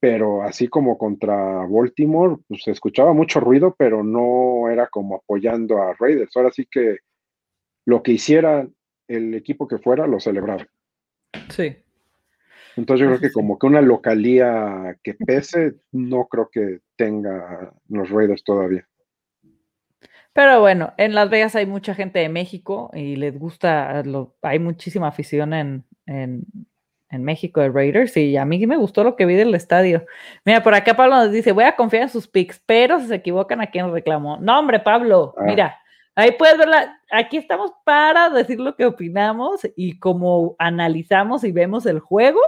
[0.00, 5.82] pero así como contra Baltimore, pues se escuchaba mucho ruido, pero no era como apoyando
[5.82, 6.36] a Raiders.
[6.36, 6.98] Ahora sí que
[7.86, 8.68] lo que hiciera
[9.10, 10.66] el equipo que fuera, lo celebraba.
[11.48, 11.76] Sí.
[12.76, 18.08] Entonces yo creo que como que una localía que pese, no creo que tenga los
[18.10, 18.86] Raiders todavía.
[20.32, 24.02] Pero bueno, en Las Vegas hay mucha gente de México y les gusta,
[24.42, 25.84] hay muchísima afición en,
[27.10, 30.06] en México de Raiders y a mí me gustó lo que vi del estadio.
[30.44, 33.16] Mira, por acá Pablo nos dice, voy a confiar en sus picks, pero si se
[33.16, 34.38] equivocan, ¿a quién reclamó?
[34.38, 35.42] No, hombre, Pablo, ah.
[35.44, 35.79] mira,
[36.20, 41.86] ahí puedes verla, aquí estamos para decir lo que opinamos y cómo analizamos y vemos
[41.86, 42.40] el juego,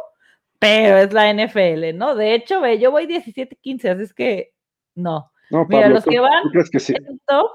[0.58, 2.14] pero es la NFL, ¿no?
[2.14, 4.52] De hecho, ve, yo voy 17-15, así es que
[4.94, 5.32] no.
[5.50, 7.50] no mira, los que van en top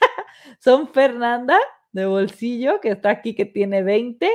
[0.58, 1.58] son Fernanda
[1.92, 4.30] de Bolsillo, que está aquí, que tiene 20,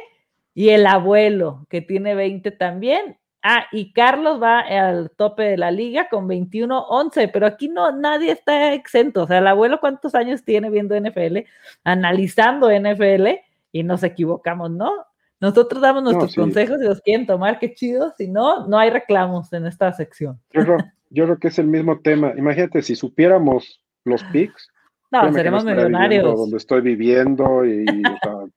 [0.54, 3.18] y el abuelo, que tiene 20 también.
[3.50, 8.30] Ah, y Carlos va al tope de la liga con 21-11, pero aquí no, nadie
[8.30, 9.24] está exento.
[9.24, 11.38] O sea, el abuelo, ¿cuántos años tiene viendo NFL,
[11.86, 13.28] analizando NFL?
[13.72, 14.92] Y nos equivocamos, ¿no?
[15.40, 18.14] Nosotros damos nuestros consejos y los quieren tomar, qué chido.
[18.18, 20.38] Si no, no hay reclamos en esta sección.
[20.52, 20.78] Yo creo,
[21.10, 22.34] yo creo que es el mismo tema.
[22.36, 24.70] Imagínate, si supiéramos los picks.
[25.10, 26.36] No, seremos millonarios.
[26.36, 27.86] Donde estoy viviendo y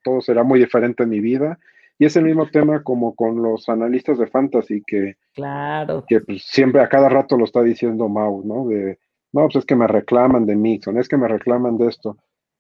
[0.03, 1.61] todo será muy diferente en mi vida.
[2.01, 6.03] Y es el mismo tema como con los analistas de fantasy que, claro.
[6.09, 8.67] que pues, siempre a cada rato lo está diciendo Mau, ¿no?
[8.69, 8.99] De,
[9.33, 12.17] no, pues es que me reclaman de Mixon, es que me reclaman de esto.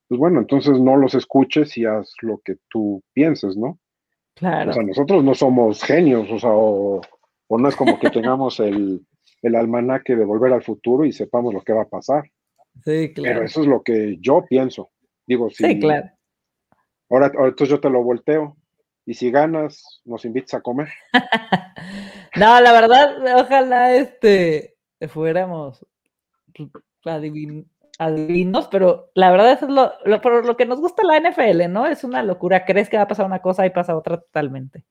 [0.08, 3.78] Pues bueno, entonces no los escuches y haz lo que tú pienses, ¿no?
[4.34, 4.72] Claro.
[4.72, 7.00] O sea, nosotros no somos genios, o sea, o,
[7.48, 9.00] no es como que tengamos el,
[9.40, 12.24] el almanaque de volver al futuro y sepamos lo que va a pasar.
[12.84, 13.36] Sí, claro.
[13.36, 14.90] Pero eso es lo que yo pienso.
[15.26, 16.10] Digo, sí, claro.
[17.08, 18.58] Ahora, ahora entonces yo te lo volteo
[19.06, 20.88] y si ganas, nos invitas a comer.
[22.36, 24.76] no, la verdad, ojalá este
[25.08, 25.86] fuéramos
[27.98, 31.86] adivinos, pero la verdad eso es lo, lo, lo que nos gusta la NFL, ¿no?
[31.86, 32.64] Es una locura.
[32.64, 34.84] Crees que va a pasar una cosa y pasa otra totalmente.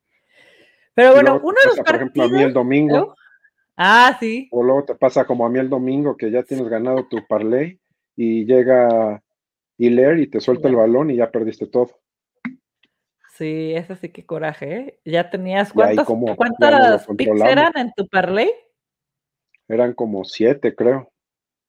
[0.93, 3.15] Pero bueno, uno de los Por ejemplo, a mí el domingo.
[3.77, 4.49] Ah, sí.
[4.51, 7.79] O luego te pasa como a mí el domingo, que ya tienes ganado tu parlay
[8.15, 9.23] y llega
[9.77, 11.91] Hilaire y te suelta el balón y ya perdiste todo.
[13.39, 14.99] Sí, ese sí que coraje, ¿eh?
[15.05, 18.51] ¿Ya tenías cuántas, cuántas picks eran en tu parlay?
[19.69, 21.09] Eran como siete, creo.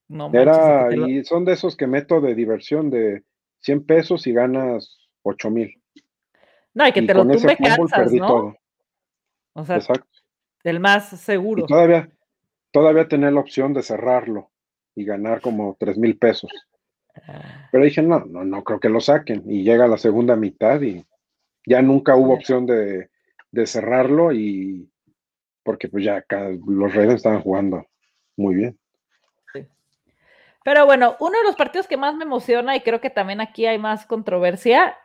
[0.08, 3.22] No, Era, y son de esos que meto de diversión de
[3.60, 5.80] 100 pesos y ganas 8 mil.
[6.74, 8.26] No, y que te lo tumbe cansas, ¿no?
[8.26, 8.56] Todo.
[9.52, 10.08] O sea, Exacto.
[10.64, 11.66] el más seguro.
[11.66, 12.10] todavía,
[12.72, 14.50] todavía tener la opción de cerrarlo
[14.96, 16.50] y ganar como 3 mil pesos.
[17.28, 17.68] Ah.
[17.70, 19.44] Pero dije, no, no, no creo que lo saquen.
[19.46, 21.06] Y llega la segunda mitad y
[21.66, 23.08] ya nunca hubo opción de,
[23.66, 24.88] cerrarlo y
[25.62, 26.24] porque pues ya
[26.66, 27.86] los Raiders estaban jugando
[28.36, 28.78] muy bien.
[30.64, 33.66] Pero bueno, uno de los partidos que más me emociona y creo que también aquí
[33.66, 34.96] hay más controversia,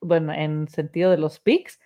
[0.00, 1.78] bueno, en sentido de los picks,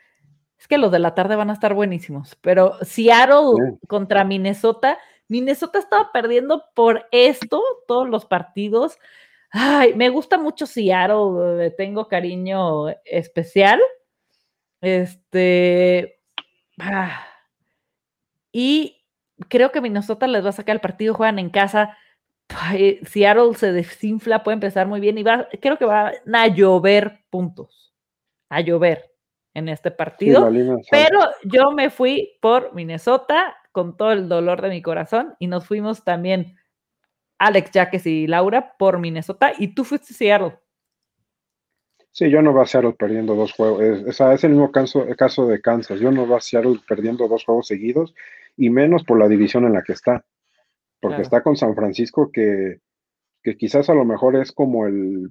[0.58, 2.36] es que los de la tarde van a estar buenísimos.
[2.40, 8.98] Pero Seattle contra Minnesota, Minnesota estaba perdiendo por esto todos los partidos.
[9.50, 13.80] Ay, me gusta mucho Seattle, tengo cariño especial.
[14.80, 16.20] Este.
[16.78, 17.26] Ah,
[18.52, 19.04] y
[19.48, 21.96] creo que Minnesota les va a sacar el partido, juegan en casa.
[23.02, 27.94] Seattle se desinfla, puede empezar muy bien y va, creo que van a llover puntos.
[28.48, 29.12] A llover
[29.54, 30.50] en este partido.
[30.90, 35.66] pero yo me fui por Minnesota con todo el dolor de mi corazón y nos
[35.66, 36.56] fuimos también
[37.38, 40.58] Alex, Jaques y Laura por Minnesota y tú fuiste Seattle.
[42.12, 43.82] Sí, yo no va a Seattle perdiendo dos juegos.
[43.82, 46.00] Es, es, el mismo caso, el caso de Kansas.
[46.00, 48.14] Yo no va a Seattle perdiendo dos juegos seguidos
[48.56, 50.24] y menos por la división en la que está.
[51.00, 52.80] Porque está con San Francisco que,
[53.42, 55.30] que quizás a lo mejor es como el,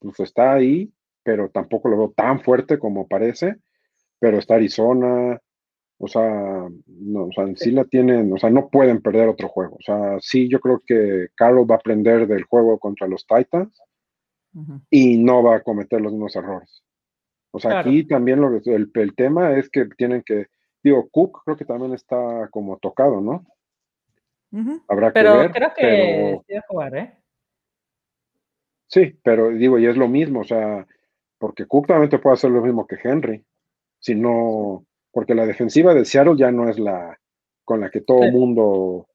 [0.00, 0.92] pues está ahí,
[1.22, 3.56] pero tampoco lo veo tan fuerte como parece.
[4.18, 5.38] Pero está Arizona,
[5.98, 9.76] o sea, no, o sea, sí la tienen, o sea, no pueden perder otro juego.
[9.76, 13.78] O sea, sí, yo creo que Carlos va a aprender del juego contra los Titans
[14.90, 16.82] y no va a cometer los mismos errores.
[17.50, 20.46] O sea, aquí también lo, el, el tema es que tienen que,
[20.82, 23.46] digo, Cook creo que también está como tocado, ¿no?
[24.88, 25.50] Habrá que ver.
[25.52, 26.62] Creo que pero...
[26.68, 27.14] jugar, ¿eh?
[28.86, 30.86] Sí, pero digo, y es lo mismo, o sea,
[31.38, 33.44] porque Cook también te puede hacer lo mismo que Henry,
[33.98, 37.18] si no, porque la defensiva de Seattle ya no es la
[37.64, 39.08] con la que todo el mundo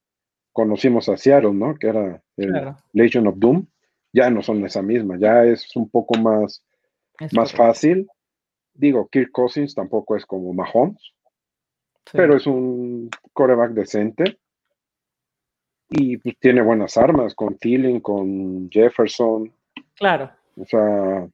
[0.52, 1.76] conocimos a Seattle, ¿no?
[1.76, 3.66] Que era el Legion of Doom
[4.14, 6.64] ya no son esa misma, ya es un poco más,
[7.32, 8.08] más fácil.
[8.76, 11.14] Digo, Kirk Cousins tampoco es como Mahomes,
[12.12, 14.38] pero es un coreback decente
[15.90, 19.52] y pues, tiene buenas armas con Thielen, con Jefferson.
[19.96, 20.32] Claro.
[20.58, 21.28] O sea,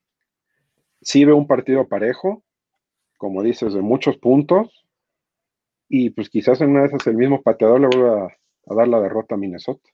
[1.01, 2.43] sí ve un partido parejo,
[3.17, 4.85] como dices, de muchos puntos.
[5.87, 8.87] Y pues quizás en una de esas el mismo pateador le vuelva a, a dar
[8.87, 9.89] la derrota a Minnesota.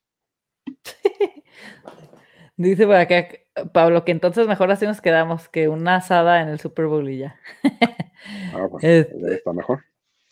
[2.58, 3.28] Dice por acá
[3.74, 7.20] Pablo que entonces mejor así nos quedamos que una asada en el Super Bowl y
[7.20, 7.40] ya.
[8.54, 9.84] Ah, pues, este, está mejor.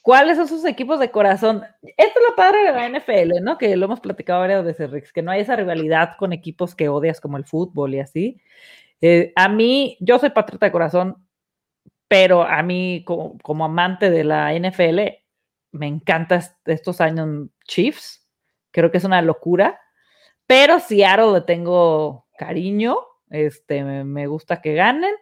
[0.02, 1.64] ¿Cuáles son sus equipos de corazón?
[1.82, 3.58] Esto es lo padre de la NFL, ¿no?
[3.58, 6.90] Que lo hemos platicado varias veces, Rix, que no hay esa rivalidad con equipos que
[6.90, 8.42] odias como el fútbol y así.
[9.00, 11.26] Eh, a mí, yo soy patriota de corazón,
[12.10, 15.00] pero a mí, como, como amante de la NFL,
[15.72, 18.28] me encanta estos años Chiefs.
[18.72, 19.80] Creo que es una locura.
[20.54, 23.00] Pero Seattle le tengo cariño,
[23.32, 25.16] este, me, gusta que ganen.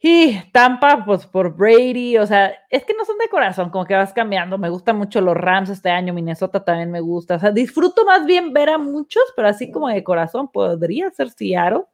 [0.00, 3.94] Y Tampa, pues por Brady, o sea, es que no son de corazón, como que
[3.94, 4.58] vas cambiando.
[4.58, 7.36] Me gustan mucho los Rams este año, Minnesota también me gusta.
[7.36, 11.30] O sea, disfruto más bien ver a muchos, pero así como de corazón podría ser
[11.30, 11.84] Seattle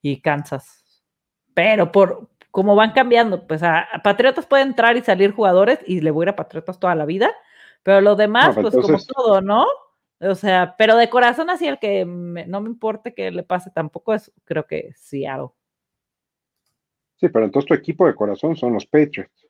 [0.00, 1.04] y Kansas.
[1.52, 6.12] Pero por como van cambiando, pues a, Patriotas pueden entrar y salir jugadores y le
[6.12, 7.30] voy a ir a Patriotas toda la vida,
[7.82, 9.66] pero lo demás, pues, pues como todo, ¿no?
[10.22, 14.14] O sea, pero de corazón así el que no me importe que le pase tampoco
[14.14, 15.48] es, creo que Seattle.
[17.16, 19.48] Sí, pero entonces tu equipo de corazón son los Patriots.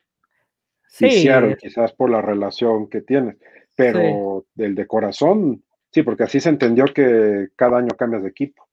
[0.86, 1.10] Sí.
[1.10, 3.36] Seattle, quizás por la relación que tienes.
[3.74, 8.68] Pero del de corazón, sí, porque así se entendió que cada año cambias de equipo.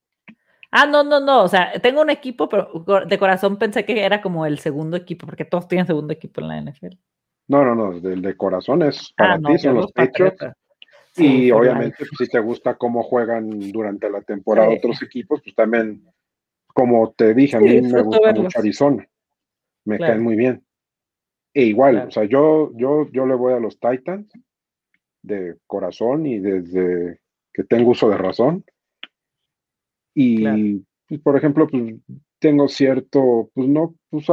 [0.71, 1.43] Ah, no, no, no.
[1.43, 5.25] O sea, tengo un equipo, pero de corazón pensé que era como el segundo equipo,
[5.25, 6.95] porque todos tienen segundo equipo en la NFL.
[7.47, 7.99] No, no, no.
[7.99, 10.45] Del de corazón es para ah, ti, son los Patriots
[11.15, 16.03] y obviamente, pues, si te gusta cómo juegan durante la temporada otros equipos, pues también,
[16.67, 19.07] como te dije, a mí me gusta mucho Arizona.
[19.85, 20.63] Me caen muy bien.
[21.53, 24.31] E igual, o sea, yo, yo, yo le voy a los Titans
[25.23, 27.19] de corazón y desde
[27.51, 28.63] que tengo uso de razón.
[30.13, 31.95] Y, pues, por ejemplo, pues
[32.39, 34.25] tengo cierto, pues no, pues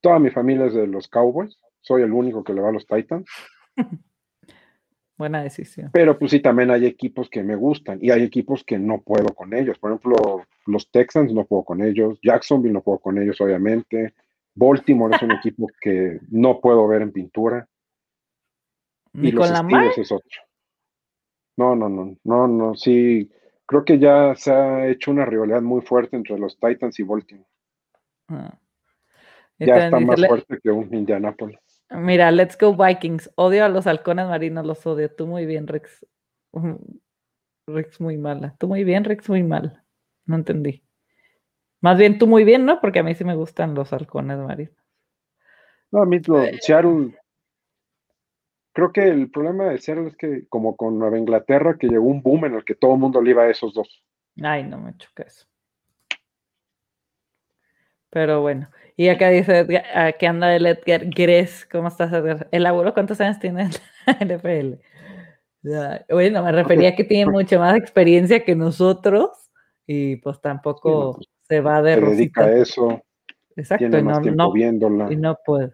[0.00, 1.58] toda mi familia es de los Cowboys.
[1.80, 3.26] Soy el único que le va a los Titans.
[5.18, 5.90] Buena decisión.
[5.92, 9.34] Pero pues sí, también hay equipos que me gustan y hay equipos que no puedo
[9.34, 9.76] con ellos.
[9.78, 14.14] Por ejemplo, los Texans no puedo con ellos, Jacksonville no puedo con ellos, obviamente.
[14.54, 17.68] Baltimore es un equipo que no puedo ver en pintura.
[19.12, 20.42] y los con es otro.
[21.56, 23.28] No, no, no, no, no, sí.
[23.66, 27.48] Creo que ya se ha hecho una rivalidad muy fuerte entre los Titans y Baltimore.
[28.28, 28.56] Ah.
[29.58, 31.58] Ya está más fuerte que un Indianapolis.
[31.90, 33.30] Mira, let's go Vikings.
[33.36, 35.10] Odio a los halcones marinos, los odio.
[35.10, 36.06] Tú muy bien, Rex.
[37.66, 38.54] Rex muy mala.
[38.58, 39.82] Tú muy bien, Rex muy mal.
[40.26, 40.82] No entendí.
[41.80, 42.80] Más bien tú muy bien, ¿no?
[42.80, 44.74] Porque a mí sí me gustan los halcones marinos.
[45.90, 47.16] No, a mí lo, Seattle.
[48.72, 52.22] Creo que el problema de Seattle es que, como con Nueva Inglaterra, que llegó un
[52.22, 54.04] boom en el que todo el mundo le iba a esos dos.
[54.42, 55.46] Ay, no me choca eso.
[58.10, 59.66] Pero bueno, y acá dice
[60.18, 62.48] que anda el Edgar Gres, ¿cómo estás Edgar?
[62.50, 63.70] ¿El abuelo cuántos años tiene en
[64.06, 64.74] la NFL?
[66.10, 69.30] Bueno, me refería a que tiene mucha más experiencia que nosotros
[69.86, 73.02] y pues tampoco se va de Se dedica a eso.
[73.56, 75.72] Exacto, y no, no, y no puede.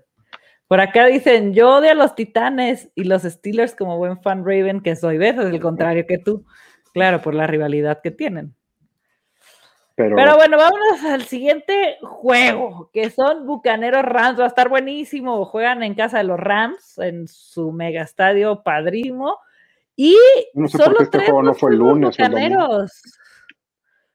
[0.66, 4.80] Por acá dicen, yo odio a los Titanes y los Steelers como buen fan Raven
[4.80, 5.18] que soy.
[5.18, 5.38] ¿Ves?
[5.38, 6.46] Es el contrario que tú.
[6.94, 8.54] Claro, por la rivalidad que tienen.
[9.96, 14.40] Pero, bueno, vámonos al siguiente juego, que son Bucaneros Rams.
[14.40, 15.44] Va a estar buenísimo.
[15.44, 19.38] Juegan en casa de los Rams, en su mega estadio padrimo.
[19.94, 20.16] Y
[20.66, 22.16] solo este tres no fue el lunes.
[22.16, 23.02] Bucaneros.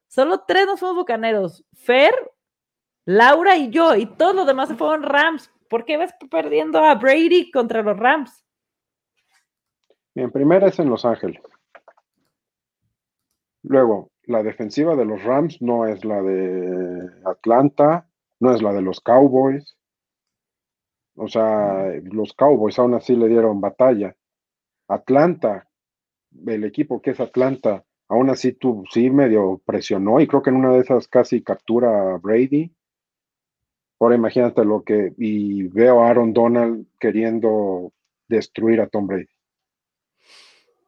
[0.10, 1.64] Solo tres no somos bucaneros.
[1.74, 2.14] Fer,
[3.06, 3.96] Laura y yo.
[3.96, 5.50] Y todos los demás se fueron Rams.
[5.70, 8.44] ¿Por qué vas perdiendo a Brady contra los Rams?
[10.14, 11.42] Bien, primera es en Los Ángeles.
[13.62, 18.08] Luego, la defensiva de los Rams no es la de Atlanta,
[18.40, 19.76] no es la de los Cowboys.
[21.16, 24.16] O sea, los Cowboys aún así le dieron batalla.
[24.88, 25.68] Atlanta,
[26.46, 30.58] el equipo que es Atlanta, aún así tú sí medio presionó y creo que en
[30.58, 32.72] una de esas casi captura a Brady.
[34.00, 37.94] Ahora imagínate lo que, y veo a Aaron Donald queriendo
[38.28, 39.28] destruir a Tom Brady.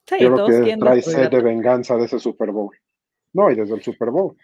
[0.06, 2.76] Sí, Yo creo que trae sed de venganza de ese Super Bowl.
[3.34, 4.36] No, y desde el Super Bowl.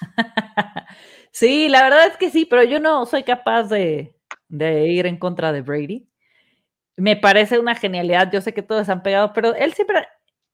[1.30, 4.14] sí, la verdad es que sí, pero yo no soy capaz de,
[4.48, 6.08] de ir en contra de Brady.
[6.96, 8.30] Me parece una genialidad.
[8.32, 10.06] Yo sé que todos han pegado, pero él siempre,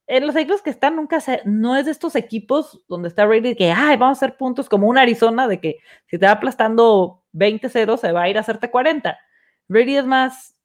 [0.07, 3.57] en los equipos que están, nunca se, no es de estos equipos donde está Brady
[3.57, 7.25] que, ay, vamos a hacer puntos como un Arizona de que si te va aplastando
[7.33, 9.19] 20-0 se va a ir a hacerte 40.
[9.69, 10.56] Brady es más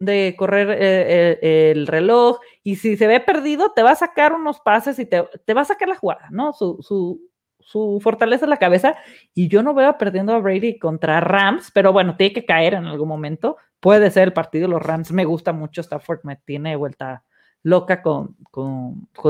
[0.00, 4.32] de correr eh, eh, el reloj y si se ve perdido te va a sacar
[4.32, 6.52] unos pases y te, te va a sacar la jugada, ¿no?
[6.54, 7.20] Su, su,
[7.60, 8.96] su fortaleza es la cabeza
[9.34, 12.86] y yo no veo perdiendo a Brady contra Rams, pero bueno, tiene que caer en
[12.86, 13.58] algún momento.
[13.78, 15.12] Puede ser el partido de los Rams.
[15.12, 17.22] Me gusta mucho Stafford, me tiene vuelta
[17.62, 18.36] loca con,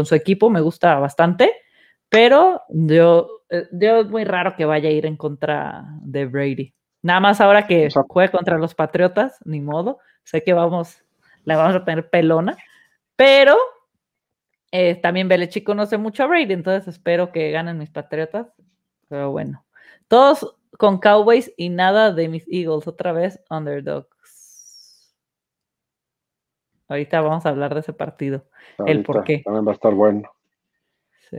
[0.04, 1.50] su equipo, me gusta bastante,
[2.08, 6.74] pero yo, eh, yo es muy raro que vaya a ir en contra de Brady.
[7.02, 9.98] Nada más ahora que juegue contra los Patriotas, ni modo.
[10.24, 11.02] Sé que vamos,
[11.44, 12.56] la vamos a tener pelona,
[13.16, 13.56] pero
[14.70, 18.52] eh, también Belichick conoce mucho a Brady, entonces espero que ganen mis Patriotas.
[19.08, 19.64] Pero bueno,
[20.08, 24.10] todos con Cowboys y nada de mis Eagles, otra vez underdogs.
[26.88, 28.44] Ahorita vamos a hablar de ese partido,
[28.84, 29.42] el por qué.
[29.44, 30.30] También va a estar bueno.
[31.30, 31.38] Sí.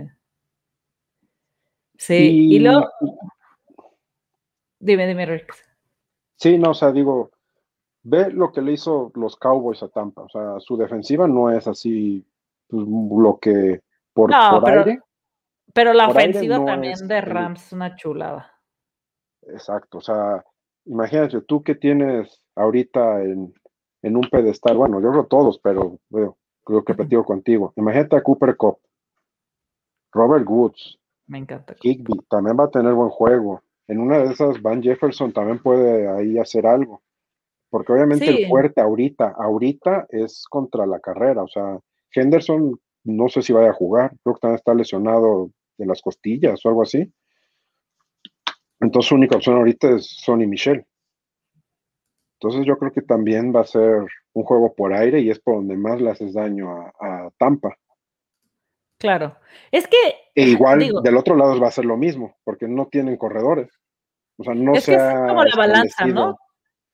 [1.98, 2.90] Sí, y, luego.
[4.82, 5.54] Dime, dime, Rick.
[6.38, 7.30] Sí, no, o sea, digo,
[8.02, 10.24] ve lo que le hizo los Cowboys a Tampa.
[10.24, 12.26] O sea, su defensiva no es así
[12.68, 15.00] pues, lo que por, no, pero, aire.
[15.72, 18.52] Pero la ofensiva también de Rams es una chulada.
[19.44, 20.44] Exacto, o sea,
[20.86, 23.54] imagínate tú que tienes ahorita en,
[24.04, 26.00] un pedestal, bueno, yo creo todos, pero
[26.64, 27.72] creo que platico contigo.
[27.76, 28.80] Imagínate a Cooper Cup,
[30.12, 31.00] Robert Woods.
[31.28, 31.76] Me encanta.
[31.82, 33.62] Higby también va a tener buen juego.
[33.92, 37.02] En una de esas, Van Jefferson también puede ahí hacer algo.
[37.70, 41.44] Porque obviamente el fuerte ahorita, ahorita es contra la carrera.
[41.44, 41.78] O sea,
[42.16, 46.66] Henderson no sé si vaya a jugar, creo que también está lesionado de las costillas
[46.66, 47.12] o algo así.
[48.80, 50.86] Entonces su única opción ahorita es Sonny Michel.
[52.40, 55.56] Entonces yo creo que también va a ser un juego por aire y es por
[55.56, 57.78] donde más le haces daño a, Tampa.
[58.98, 59.36] Claro.
[59.70, 59.98] Es que.
[60.34, 63.81] E igual del otro lado va a ser lo mismo, porque no tienen corredores.
[64.42, 66.38] O sea, no es que es como la balanza, ¿no?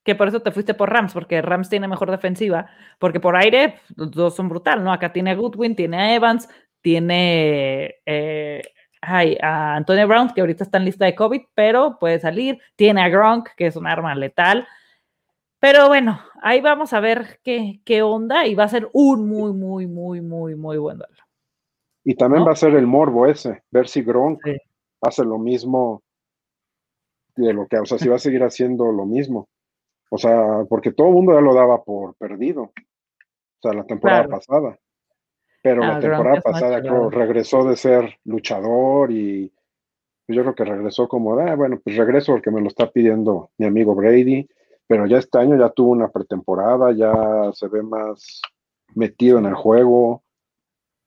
[0.08, 3.82] que por eso te fuiste por Rams, porque Rams tiene mejor defensiva, porque por aire
[3.98, 4.93] los dos son brutal, ¿no?
[4.93, 6.48] Acá tiene a Goodwin, tiene a Evans,
[6.80, 8.62] tiene eh,
[9.02, 13.10] a Antonio Brown, que ahorita está en lista de COVID, pero puede salir, tiene a
[13.10, 14.65] Gronk, que es un arma letal.
[15.60, 19.52] Pero bueno, ahí vamos a ver qué, qué onda y va a ser un muy,
[19.52, 21.24] muy, muy, muy, muy buen duelo.
[22.06, 24.40] Y también va a ser el morbo ese, ver si Gronk
[25.02, 26.02] hace lo mismo
[27.45, 29.47] de lo que, o sea, si va a seguir haciendo lo mismo.
[30.09, 32.64] O sea, porque todo el mundo ya lo daba por perdido.
[32.64, 34.77] O sea, la temporada pasada.
[35.61, 39.51] Pero la ah, temporada pasada creo, regresó de ser luchador y
[40.27, 43.65] yo creo que regresó como, ah, bueno, pues regreso porque me lo está pidiendo mi
[43.65, 44.47] amigo Brady.
[44.88, 48.41] Pero ya este año ya tuvo una pretemporada, ya se ve más
[48.95, 50.23] metido en el juego.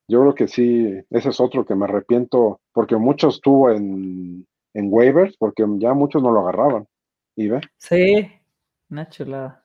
[0.06, 4.88] Yo creo que sí, ese es otro que me arrepiento, porque muchos tuvo en, en
[4.90, 6.86] waivers, porque ya muchos no lo agarraban.
[7.36, 7.60] ¿Y ve?
[7.78, 8.30] Sí,
[8.90, 9.64] una chulada.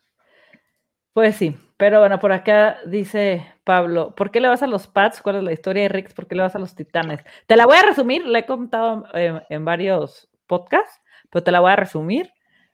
[1.14, 5.22] Pues sí, pero bueno, por acá dice Pablo, ¿por qué le vas a los Pats?
[5.22, 6.14] ¿Cuál es la historia de Rix?
[6.14, 7.22] ¿Por qué le vas a los Titanes?
[7.48, 11.72] Te la voy a resumir, la he contado en, varios podcasts, pero te la voy
[11.72, 12.32] a resumir.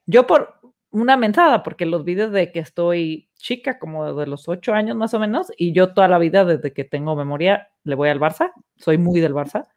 [0.08, 0.60] Yo por
[0.90, 5.14] una mensada, porque los videos de que estoy chica, como de los ocho años más
[5.14, 8.52] o menos, y yo toda la vida, desde que tengo memoria, le voy al Barça,
[8.76, 9.68] soy muy del Barça.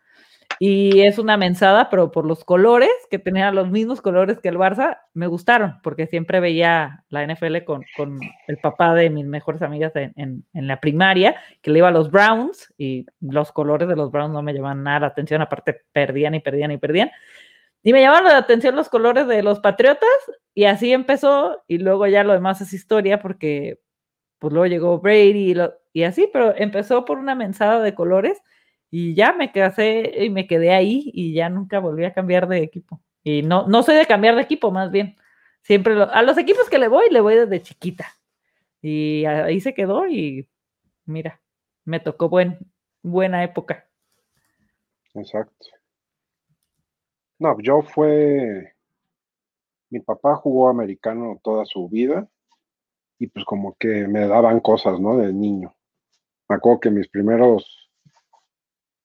[0.58, 4.56] Y es una mensada, pero por los colores, que tenían los mismos colores que el
[4.56, 9.62] Barça, me gustaron, porque siempre veía la NFL con, con el papá de mis mejores
[9.62, 13.96] amigas en, en, la primaria, que le iba a los Browns, y los colores de
[13.96, 17.10] los Browns no me llamaban nada la atención, aparte perdían y perdían y perdían.
[17.82, 20.08] Y me llamaron la atención los colores de los Patriotas,
[20.54, 23.80] y así empezó, y luego ya lo demás es historia, porque
[24.38, 25.54] pues luego llegó Brady,
[25.92, 28.42] y así, pero empezó por una mensada de colores
[28.96, 32.58] y ya me casé y me quedé ahí y ya nunca volví a cambiar de
[32.58, 33.00] equipo.
[33.24, 35.16] Y no, no soy de cambiar de equipo, más bien.
[35.62, 38.06] Siempre a los equipos que le voy, le voy desde chiquita.
[38.80, 40.48] Y ahí se quedó y
[41.06, 41.40] mira,
[41.84, 42.56] me tocó buen,
[43.02, 43.84] buena época.
[45.12, 45.66] Exacto.
[47.40, 48.76] No, yo fue,
[49.90, 52.28] mi papá jugó americano toda su vida
[53.18, 55.16] y pues como que me daban cosas, ¿no?
[55.16, 55.74] De niño.
[56.48, 57.83] Me acuerdo que mis primeros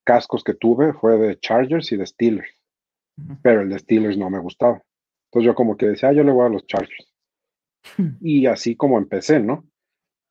[0.09, 2.49] cascos que tuve fue de Chargers y de Steelers,
[3.43, 4.81] pero el de Steelers no me gustaba.
[5.25, 7.13] Entonces yo como que decía, ah, yo le voy a los Chargers.
[8.19, 9.65] Y así como empecé, ¿no?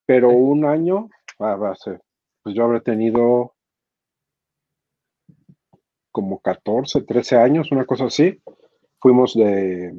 [0.04, 3.54] Pero un año, pues yo habré tenido
[6.10, 8.42] como 14, 13 años, una cosa así.
[9.00, 9.94] Fuimos de,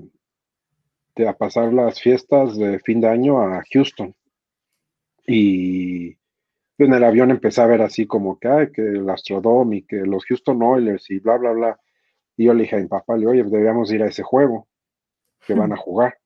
[1.16, 4.14] de a pasar las fiestas de fin de año a Houston.
[5.26, 6.19] Y
[6.86, 9.98] en el avión empecé a ver así como que, ay, que el Astrodome y que
[9.98, 11.80] los Houston Oilers y bla, bla, bla.
[12.38, 14.68] Y yo le dije a mi papá, le oye, deberíamos ir a ese juego
[15.46, 16.18] que van a jugar.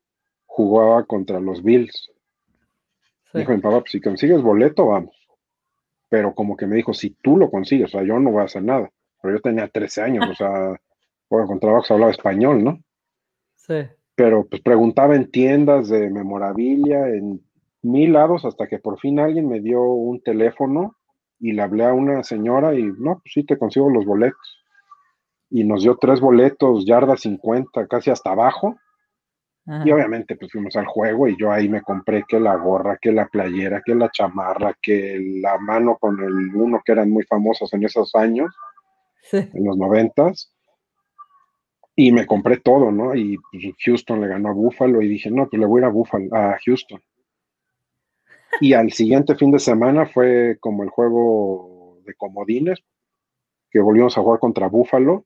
[0.46, 2.12] Jugaba contra los Bills.
[3.34, 5.16] Dijo mi papá, pues si consigues boleto, vamos.
[6.10, 8.46] Pero como que me dijo, si tú lo consigues, o sea, yo no voy a
[8.46, 8.92] hacer nada.
[9.22, 10.80] Pero yo tenía 13 años, o sea,
[11.30, 12.80] bueno, con trabajo se hablaba español, ¿no?
[13.56, 13.88] Sí.
[14.14, 17.42] Pero pues preguntaba en tiendas de memorabilia, en
[17.84, 20.96] mil lados, hasta que por fin alguien me dio un teléfono
[21.40, 24.64] y le hablé a una señora y, no, pues sí, te consigo los boletos.
[25.50, 28.76] Y nos dio tres boletos, yarda 50, casi hasta abajo.
[29.86, 33.14] Y obviamente pues fuimos al juego y yo ahí me compré que la gorra, que
[33.14, 37.74] la playera, que la chamarra, que la mano con el uno que eran muy famosos
[37.74, 38.54] en esos años,
[39.32, 40.54] en los noventas.
[41.96, 43.16] Y me compré todo, ¿no?
[43.16, 45.86] Y pues, Houston le ganó a Buffalo y dije, no, pues le voy a ir
[45.86, 47.02] a Buffalo, a Houston.
[48.62, 52.84] Y al siguiente fin de semana fue como el juego de comodines,
[53.70, 55.26] que volvimos a jugar contra Buffalo,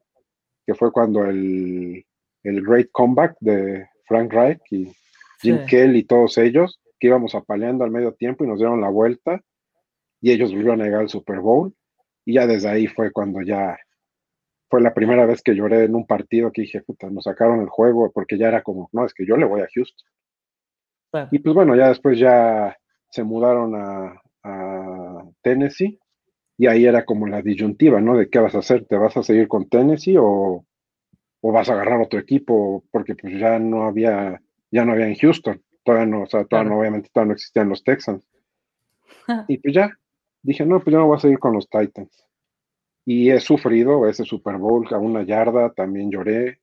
[0.66, 2.06] que fue cuando el,
[2.44, 4.92] el Great Comeback de Frank Reich y
[5.42, 8.90] Jim Kelly y todos ellos, que íbamos apaleando al medio tiempo y nos dieron la
[8.90, 9.42] vuelta
[10.22, 11.74] y ellos volvieron a llegar al Super Bowl
[12.26, 13.78] y ya desde ahí fue cuando ya
[14.70, 17.70] fue la primera vez que lloré en un partido que dije, puta, nos sacaron el
[17.70, 20.08] juego porque ya era como, no, es que yo le voy a Houston.
[21.32, 22.76] Y pues bueno, ya después ya
[23.10, 24.22] se mudaron a,
[25.42, 26.00] Tennessee
[26.58, 28.18] y ahí era como la disyuntiva, ¿no?
[28.18, 30.66] De qué vas a hacer, ¿te vas a seguir con Tennessee o,
[31.42, 35.16] o vas a agarrar otro equipo porque pues ya no había, ya no había en
[35.16, 38.26] Houston, todavía no, o sea, todavía no, obviamente todavía no existían los Texans.
[39.50, 39.92] y pues ya,
[40.42, 42.26] dije, no, pues yo no voy a seguir con los Titans.
[43.06, 46.60] Y he sufrido ese Super Bowl a una yarda, también lloré.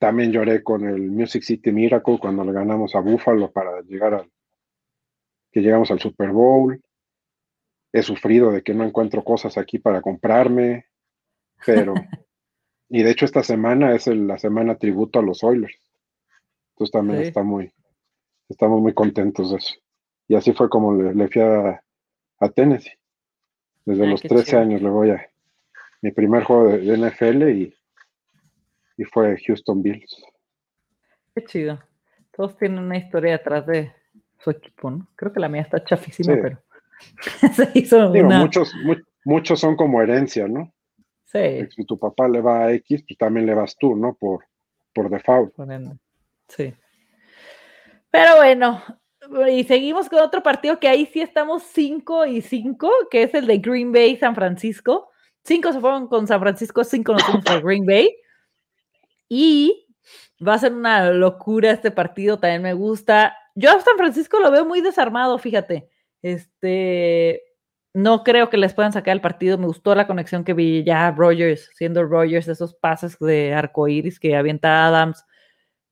[0.00, 4.30] También lloré con el Music City Miracle cuando le ganamos a Buffalo para llegar al,
[5.50, 6.82] que llegamos al Super Bowl.
[7.92, 10.86] He sufrido de que no encuentro cosas aquí para comprarme,
[11.64, 11.94] pero
[12.88, 15.78] Y de hecho esta semana es la semana tributo a los Oilers.
[16.70, 17.72] Entonces también está muy,
[18.48, 19.74] estamos muy contentos de eso.
[20.26, 21.82] Y así fue como le, fui a,
[22.54, 22.92] Tennessee.
[23.84, 25.30] Desde los 13 años le voy a
[26.02, 27.74] mi primer juego de, NFL y,
[28.96, 30.22] y, fue Houston Bills.
[31.34, 31.82] Qué chido.
[32.32, 33.92] Todos tienen una historia atrás de
[34.38, 35.08] su equipo, ¿no?
[35.16, 36.62] Creo que la mía está chafísima, pero
[37.54, 38.72] se hizo muchos,
[39.24, 40.72] muchos son como herencia, ¿no?
[41.24, 41.66] Sí.
[41.70, 44.14] Si tu papá le va a X, pues también le vas tú, ¿no?
[44.14, 44.44] Por,
[44.94, 45.54] por default.
[46.48, 46.74] Sí.
[48.10, 48.82] Pero bueno,
[49.50, 53.46] y seguimos con otro partido que ahí sí estamos 5 y 5, que es el
[53.46, 55.10] de Green Bay San Francisco.
[55.44, 58.14] 5 se fueron con San Francisco, 5 nos fuimos con Green Bay.
[59.28, 59.86] Y
[60.46, 63.36] va a ser una locura este partido, también me gusta.
[63.58, 65.90] Yo a San Francisco lo veo muy desarmado, fíjate.
[66.22, 67.42] Este,
[67.92, 69.58] no creo que les puedan sacar el partido.
[69.58, 74.36] Me gustó la conexión que vi ya Rogers, siendo Rogers, esos pases de arcoiris que
[74.36, 75.24] avienta Adams.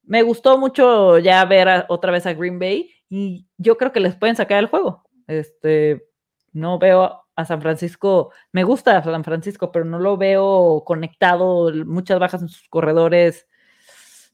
[0.05, 4.15] Me gustó mucho ya ver otra vez a Green Bay y yo creo que les
[4.15, 5.03] pueden sacar el juego.
[5.27, 6.07] Este,
[6.53, 12.21] no veo a San Francisco, me gusta San Francisco, pero no lo veo conectado, muchas
[12.21, 13.49] bajas en sus corredores.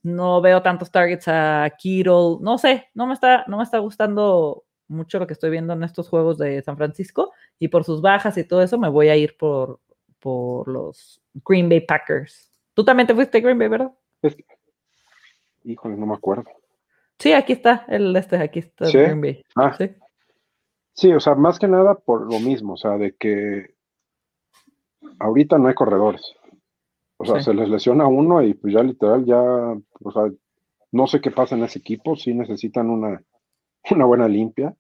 [0.03, 4.65] No veo tantos targets a Kittle, no sé, no me está, no me está gustando
[4.89, 8.37] mucho lo que estoy viendo en estos juegos de San Francisco y por sus bajas
[8.37, 9.81] y todo eso me voy a ir por,
[10.19, 12.53] por los Green Bay Packers.
[12.75, 13.93] Tú también te fuiste a Green Bay, ¿verdad?
[15.65, 16.45] Híjole, no me acuerdo.
[17.19, 19.43] Sí, aquí está el este, aquí está Green Bay.
[19.55, 19.75] Ah.
[19.77, 19.91] ¿Sí?
[20.95, 23.75] sí, o sea, más que nada por lo mismo, o sea, de que
[25.19, 26.35] ahorita no hay corredores.
[27.23, 30.25] O sea, se les lesiona uno y pues ya literal ya, o sea,
[30.91, 33.23] no sé qué pasa en ese equipo, sí necesitan una,
[33.93, 34.75] una buena limpia.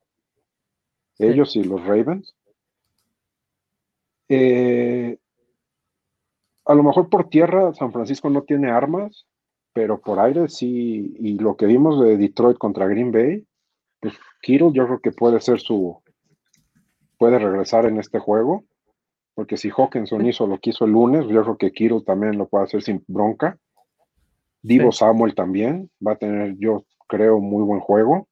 [1.18, 2.34] ellos y los Ravens.
[4.28, 5.18] Eh,
[6.64, 9.26] a lo mejor por tierra San Francisco no tiene armas,
[9.72, 13.46] pero por aire sí, y lo que vimos de Detroit contra Green Bay,
[14.00, 16.02] pues Kittle yo creo que puede ser su,
[17.18, 18.64] puede regresar en este juego,
[19.34, 22.48] porque si Hawkinson hizo lo que hizo el lunes, yo creo que Kittle también lo
[22.48, 23.58] puede hacer sin bronca.
[24.62, 28.28] Divo Samuel también va a tener, yo creo, muy buen juego.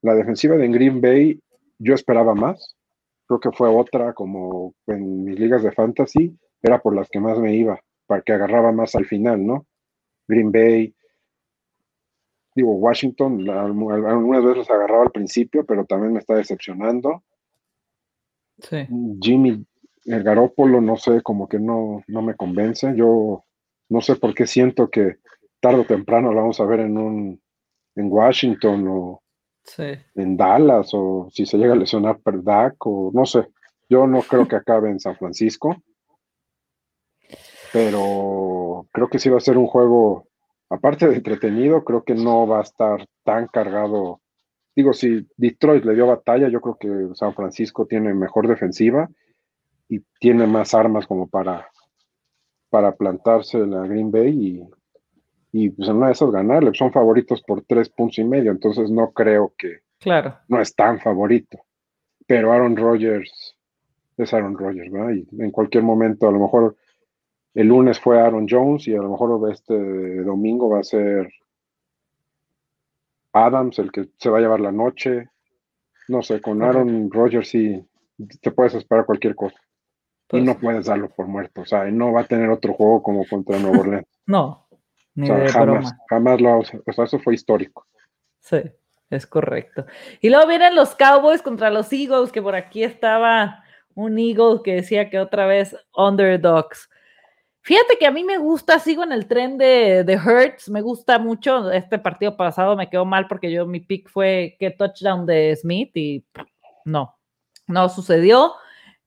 [0.00, 1.40] La defensiva de Green Bay,
[1.78, 2.76] yo esperaba más.
[3.26, 7.38] Creo que fue otra, como en mis ligas de fantasy, era por las que más
[7.38, 9.66] me iba, para que agarraba más al final, ¿no?
[10.26, 10.94] Green Bay,
[12.54, 17.22] digo, Washington, algunas veces agarraba al principio, pero también me está decepcionando.
[18.58, 18.86] Sí.
[19.20, 19.64] Jimmy,
[20.04, 22.92] el Garópolo, no sé, como que no, no me convence.
[22.96, 23.44] Yo
[23.88, 25.16] no sé por qué siento que
[25.60, 27.42] tarde o temprano lo vamos a ver en un
[27.94, 29.22] en Washington o
[30.14, 33.46] en Dallas o si se llega a lesionar Perdac o no sé.
[33.88, 35.76] Yo no creo que acabe en San Francisco.
[37.72, 40.26] Pero creo que sí va a ser un juego,
[40.68, 44.20] aparte de entretenido, creo que no va a estar tan cargado.
[44.74, 49.08] Digo, si Detroit le dio batalla, yo creo que San Francisco tiene mejor defensiva
[49.88, 51.66] y tiene más armas como para
[52.72, 54.66] para plantarse la Green Bay
[55.52, 56.72] y, pues en una de esas ganarle.
[56.72, 60.38] Son favoritos por tres puntos y medio, entonces no creo que claro.
[60.48, 61.58] no es tan favorito.
[62.26, 63.54] Pero Aaron Rodgers
[64.16, 65.10] es Aaron Rodgers, ¿verdad?
[65.10, 66.76] Y en cualquier momento, a lo mejor
[67.52, 71.30] el lunes fue Aaron Jones y a lo mejor este domingo va a ser
[73.32, 75.28] Adams el que se va a llevar la noche.
[76.08, 77.84] No sé, con Aaron Rodgers sí
[78.40, 79.56] te puedes esperar cualquier cosa
[80.32, 81.62] y no puedes darlo por muerto.
[81.62, 84.06] O sea, no va a tener otro juego como contra Nuevo Orleans.
[84.26, 84.66] no,
[85.14, 85.98] ni de jamás, broma.
[86.08, 87.86] jamás lo O sea, eso fue histórico.
[88.40, 88.62] Sí,
[89.10, 89.86] es correcto.
[90.20, 93.62] Y luego vienen los Cowboys contra los Eagles, que por aquí estaba
[93.94, 96.88] un Eagle que decía que otra vez underdogs.
[97.64, 101.20] Fíjate que a mí me gusta, sigo en el tren de, de Hertz, me gusta
[101.20, 101.70] mucho.
[101.70, 105.96] Este partido pasado me quedó mal porque yo mi pick fue que touchdown de Smith
[105.96, 106.24] y
[106.84, 107.16] no,
[107.68, 108.54] no sucedió.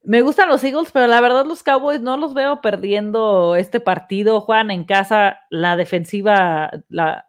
[0.03, 4.39] Me gustan los Eagles, pero la verdad los Cowboys no los veo perdiendo este partido.
[4.39, 7.25] Juegan en casa, la defensiva, la,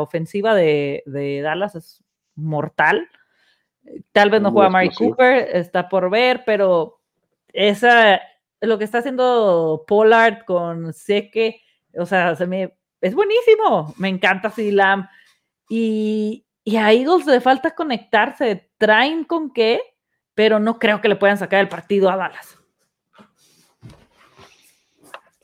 [0.00, 1.02] ofensiva de,
[1.42, 2.02] Dallas es
[2.36, 3.08] mortal.
[4.12, 7.00] Tal vez no juega Mari Cooper, está por ver, pero
[7.52, 8.20] esa,
[8.66, 11.60] lo que está haciendo Pollard con Seque,
[11.96, 13.94] o sea, se me, es buenísimo.
[13.98, 15.08] Me encanta Silam.
[15.68, 18.70] Y, y a Eagles le falta conectarse.
[18.78, 19.80] ¿Traen con qué?
[20.34, 22.58] pero no creo que le puedan sacar el partido a Dallas.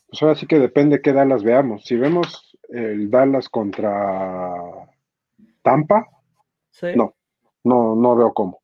[0.09, 1.85] Pues ahora sí que depende qué Dallas veamos.
[1.85, 4.53] Si vemos el Dallas contra
[5.63, 6.09] Tampa,
[6.97, 7.15] no,
[7.63, 8.61] no, no veo cómo.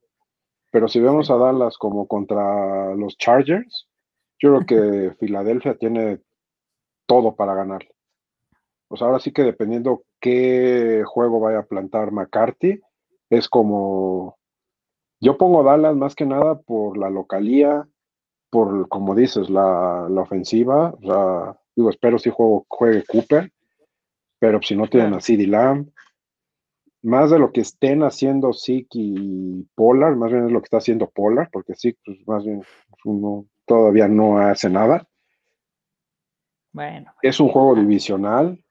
[0.73, 3.89] Pero si vemos a Dallas como contra los Chargers,
[4.39, 6.21] yo creo que Filadelfia tiene
[7.07, 7.87] todo para ganar.
[8.89, 12.81] Pues ahora sí que dependiendo qué juego vaya a plantar McCarthy,
[13.31, 14.39] es como
[15.21, 17.89] yo pongo Dallas más que nada por la localía,
[18.51, 20.91] por, como dices, la, ofensiva.
[20.91, 23.53] O sea, digo, espero si juego, juegue Cooper,
[24.39, 25.89] pero si no tienen a CD Lamb,
[27.03, 30.79] más de lo que estén haciendo Zeke y Polar, más bien es lo que está
[30.79, 32.63] haciendo Polar, porque Zeke, pues más bien
[33.05, 35.07] uno todavía no hace nada.
[36.73, 37.13] Bueno.
[37.23, 38.63] Es un juego divisional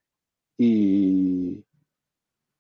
[0.58, 1.64] y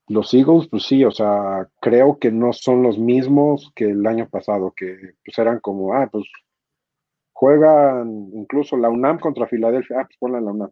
[0.07, 4.29] los Eagles, pues sí, o sea, creo que no son los mismos que el año
[4.29, 6.25] pasado, que pues eran como, ah, pues
[7.33, 10.71] juegan incluso la UNAM contra Filadelfia, ah, pues ponla en la UNAM.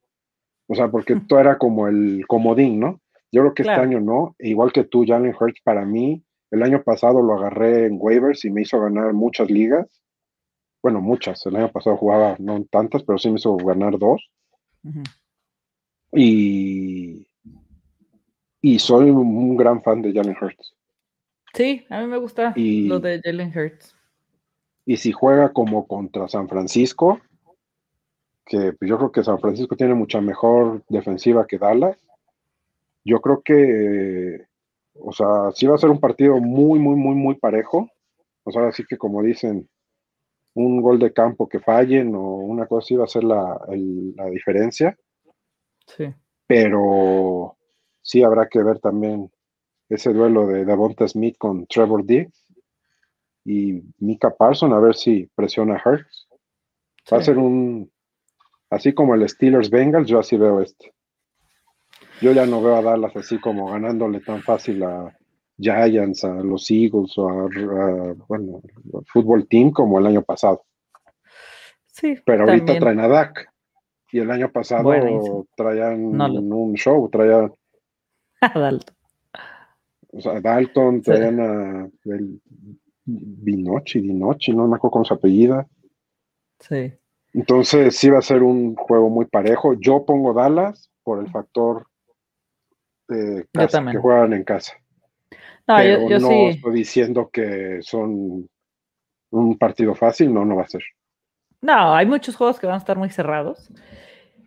[0.67, 3.01] O sea, porque todo era como el comodín, ¿no?
[3.31, 6.83] Yo creo que este año no, igual que tú, Jalen Hurts, para mí, el año
[6.83, 10.02] pasado lo agarré en waivers y me hizo ganar muchas ligas.
[10.83, 11.43] Bueno, muchas.
[11.47, 14.29] El año pasado jugaba no tantas, pero sí me hizo ganar dos.
[16.11, 17.25] Y
[18.65, 20.73] y soy un gran fan de Jalen Hurts.
[21.53, 23.93] Sí, a mí me gusta lo de Jalen Hurts.
[24.85, 27.19] Y si juega como contra San Francisco,
[28.45, 31.97] que pues, yo creo que San Francisco tiene mucha mejor defensiva que Dallas,
[33.03, 34.45] yo creo que,
[34.93, 37.89] o sea, sí va a ser un partido muy, muy, muy, muy parejo.
[38.45, 39.67] O sea, así que como dicen,
[40.55, 43.59] un gol de campo que fallen o una cosa así va a ser la,
[44.15, 44.97] la diferencia.
[45.87, 46.13] Sí.
[46.47, 47.57] Pero
[48.01, 49.31] sí habrá que ver también
[49.89, 52.45] ese duelo de Davonta Smith con Trevor Diggs
[53.45, 56.27] y Mika Parson a ver si presiona a Hurts.
[57.11, 57.91] Va a ser un,
[58.69, 60.93] así como el Steelers Bengals, yo así veo este.
[62.21, 65.13] Yo ya no veo a Dallas así como ganándole tan fácil a,
[65.57, 68.61] Giants, a los Eagles o a, bueno,
[69.11, 70.63] fútbol team como el año pasado.
[71.87, 72.15] Sí.
[72.25, 73.49] Pero ahorita traen a Dak.
[74.11, 74.91] Y el año pasado
[75.55, 77.51] traían un show, traían
[78.41, 78.95] a Dalton.
[80.11, 82.39] O sea, Dalton, traían a el
[83.05, 85.67] Dinochi, Dinochi, no me acuerdo cómo se apellida.
[86.59, 86.93] Sí.
[87.33, 89.73] Entonces sí va a ser un juego muy parejo.
[89.73, 91.87] Yo pongo Dallas por el factor
[93.07, 94.73] de casa, que juegan en casa.
[95.67, 98.49] No, yo, no estoy diciendo que son
[99.31, 100.83] un partido fácil, no, no va a ser.
[101.61, 103.71] No, hay muchos juegos que van a estar muy cerrados.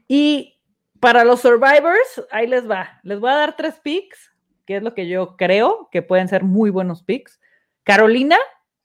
[0.07, 0.61] Y
[1.01, 3.01] para los Survivors, ahí les va.
[3.03, 4.35] Les voy a dar tres picks,
[4.67, 7.41] que es lo que yo creo que pueden ser muy buenos picks.
[7.85, 8.37] Carolina,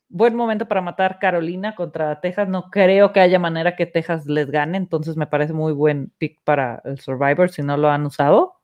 [0.08, 2.48] buen momento para matar Carolina contra Texas.
[2.48, 6.40] No creo que haya manera que Texas les gane, entonces me parece muy buen pick
[6.44, 8.61] para el Survivor si no lo han usado.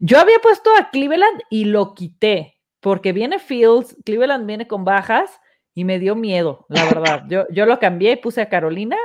[0.00, 5.38] Yo había puesto a Cleveland y lo quité, porque viene Fields, Cleveland viene con bajas
[5.74, 7.24] y me dio miedo, la verdad.
[7.28, 8.96] Yo, yo lo cambié y puse a Carolina.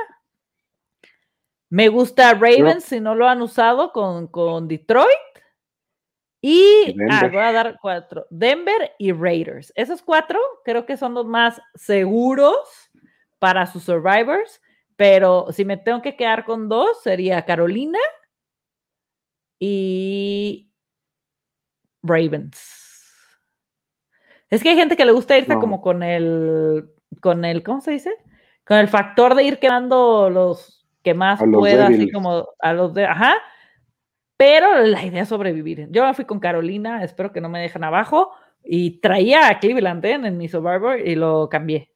[1.68, 5.06] Me gusta Ravens si no lo han usado con, con Detroit.
[6.40, 8.26] Y ah, voy a dar cuatro.
[8.30, 9.72] Denver y Raiders.
[9.74, 12.56] Esos cuatro creo que son los más seguros
[13.38, 14.62] para sus survivors.
[14.96, 17.98] Pero si me tengo que quedar con dos, sería Carolina
[19.58, 20.65] y
[22.06, 22.76] Ravens.
[24.48, 26.88] Es que hay gente que le gusta irse como con el,
[27.20, 28.14] con el, ¿cómo se dice?
[28.64, 33.06] Con el factor de ir quedando los que más pueda, así como a los de,
[33.06, 33.34] ajá.
[34.36, 35.88] Pero la idea es sobrevivir.
[35.90, 38.30] Yo fui con Carolina, espero que no me dejen abajo.
[38.62, 40.12] Y traía a Cleveland ¿eh?
[40.12, 41.90] en mi Survivor y lo cambié.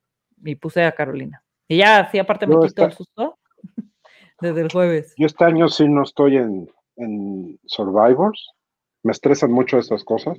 [0.44, 1.42] Y puse a Carolina.
[1.68, 3.38] Y ya, sí, aparte me quito el susto
[4.40, 5.14] desde el jueves.
[5.16, 8.54] Yo este año sí no estoy en, en Survivors
[9.02, 10.38] me estresan mucho estas cosas.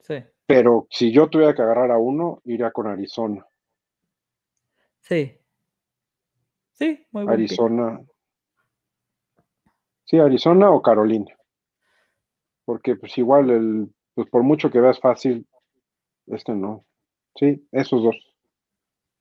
[0.00, 0.24] Sí.
[0.46, 3.46] Pero si yo tuviera que agarrar a uno, iría con Arizona.
[5.00, 5.38] Sí.
[6.72, 7.32] Sí, muy bien.
[7.32, 8.00] Arizona.
[10.04, 11.34] Sí, Arizona o Carolina.
[12.64, 15.46] Porque pues igual el, pues por mucho que veas fácil,
[16.26, 16.84] este no.
[17.34, 18.16] Sí, esos dos.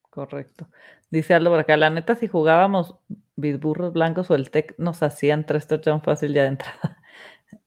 [0.10, 0.68] Correcto.
[1.10, 2.96] Dice Aldo por acá, la neta, si jugábamos
[3.36, 6.98] Bisburros Blancos o el Tech, nos hacían tres touchdowns fácil ya de entrada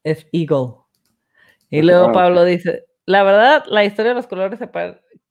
[0.03, 0.75] es Eagle.
[1.69, 4.59] Y luego Pablo dice, la verdad, la historia de los colores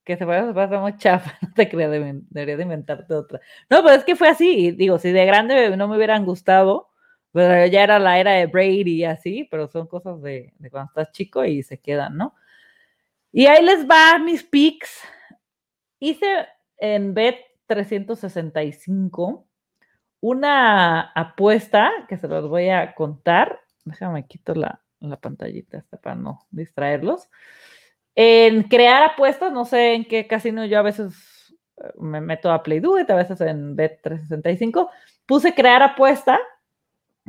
[0.03, 3.39] que se parece pasa muy chafa, no te creas, debería de inventarte otra.
[3.69, 6.89] No, pero es que fue así, digo, si de grande no me hubieran gustado,
[7.31, 10.89] pero ya era la era de Brady y así, pero son cosas de, de cuando
[10.89, 12.35] estás chico y se quedan, ¿no?
[13.31, 15.01] Y ahí les va mis picks.
[15.99, 16.47] Hice
[16.77, 17.37] en Bet
[17.67, 19.47] 365
[20.19, 26.15] una apuesta que se los voy a contar déjame quito la, la pantallita esta para
[26.15, 27.29] no distraerlos.
[28.15, 32.61] En crear apuestas, no sé en qué casino yo a veces eh, me meto a
[32.61, 34.89] Play Do a veces en Bet365,
[35.25, 36.39] puse crear apuesta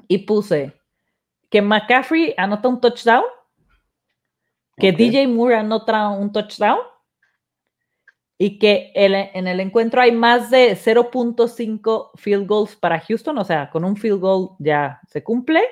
[0.09, 0.73] y puse
[1.51, 3.25] que McCaffrey anota un touchdown,
[4.77, 6.79] que DJ Moore anota un touchdown
[8.39, 13.71] y que en el encuentro hay más de 0.5 field goals para Houston, o sea,
[13.71, 15.63] con un field goal ya se cumple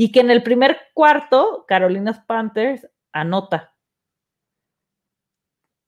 [0.00, 3.74] y que en el primer cuarto Carolinas Panthers anota.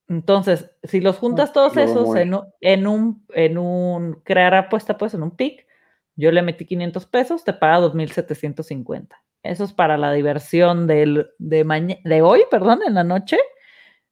[0.09, 2.35] Entonces, si los juntas todos esos en,
[2.89, 5.65] un, en un crear apuesta, pues en un pick,
[6.17, 9.11] yo le metí 500 pesos, te paga 2.750.
[9.45, 13.39] Eso es para la diversión de, de hoy, perdón, en la noche.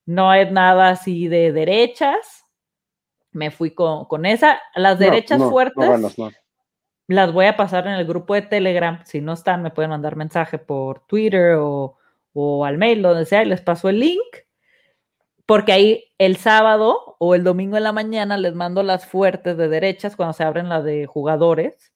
[0.06, 2.44] No es nada así de derechas.
[3.32, 4.60] Me fui con, esa.
[4.76, 6.16] Las derechas fuertes
[7.08, 9.00] las voy a pasar en el grupo de Telegram.
[9.04, 11.96] Si no están, me pueden mandar mensaje por Twitter o,
[12.64, 14.22] al mail, donde sea, y les paso el link.
[15.46, 19.68] Porque ahí el sábado o el domingo en la mañana les mando las fuertes de
[19.68, 21.92] derechas cuando se abren las de jugadores.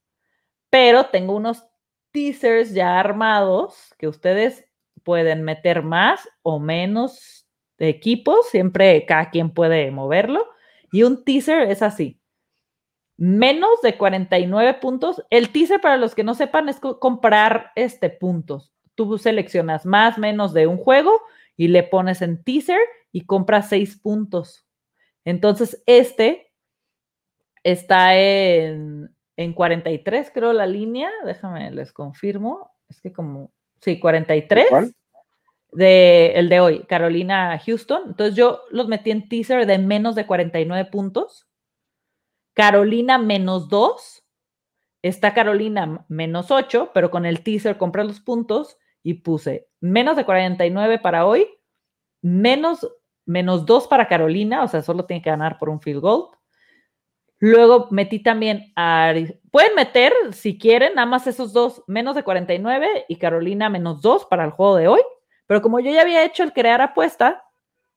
[0.71, 1.67] Pero tengo unos
[2.13, 4.65] teasers ya armados que ustedes
[5.05, 7.47] pueden meter más o menos
[7.79, 8.49] equipos.
[8.49, 10.49] Siempre cada quien puede moverlo.
[10.91, 12.22] Y un teaser es así
[13.23, 15.25] menos de 49 puntos.
[15.31, 18.73] El teaser, para los que no sepan, es comprar este puntos.
[18.97, 21.23] Tú seleccionas más, menos de un juego
[21.57, 22.81] y le pones en teaser
[23.13, 24.67] y compras seis puntos.
[25.25, 26.51] Entonces, este
[27.63, 31.09] está en, en 43, creo, la línea.
[31.25, 32.73] Déjame, les confirmo.
[32.89, 34.67] Es que como, sí, 43.
[35.71, 38.03] De, el de hoy, Carolina Houston.
[38.09, 41.47] Entonces yo los metí en teaser de menos de 49 puntos
[42.55, 44.25] Carolina menos 2,
[45.03, 50.25] está Carolina menos 8, pero con el teaser compré los puntos y puse menos de
[50.25, 51.49] 49 para hoy,
[52.21, 52.89] menos,
[53.27, 56.29] menos 2 para Carolina, o sea, solo tiene que ganar por un field goal.
[57.39, 59.13] Luego metí también a...
[59.51, 64.27] Pueden meter, si quieren, nada más esos dos, menos de 49 y Carolina menos 2
[64.27, 65.01] para el juego de hoy.
[65.49, 67.43] Pero como yo ya había hecho el crear apuesta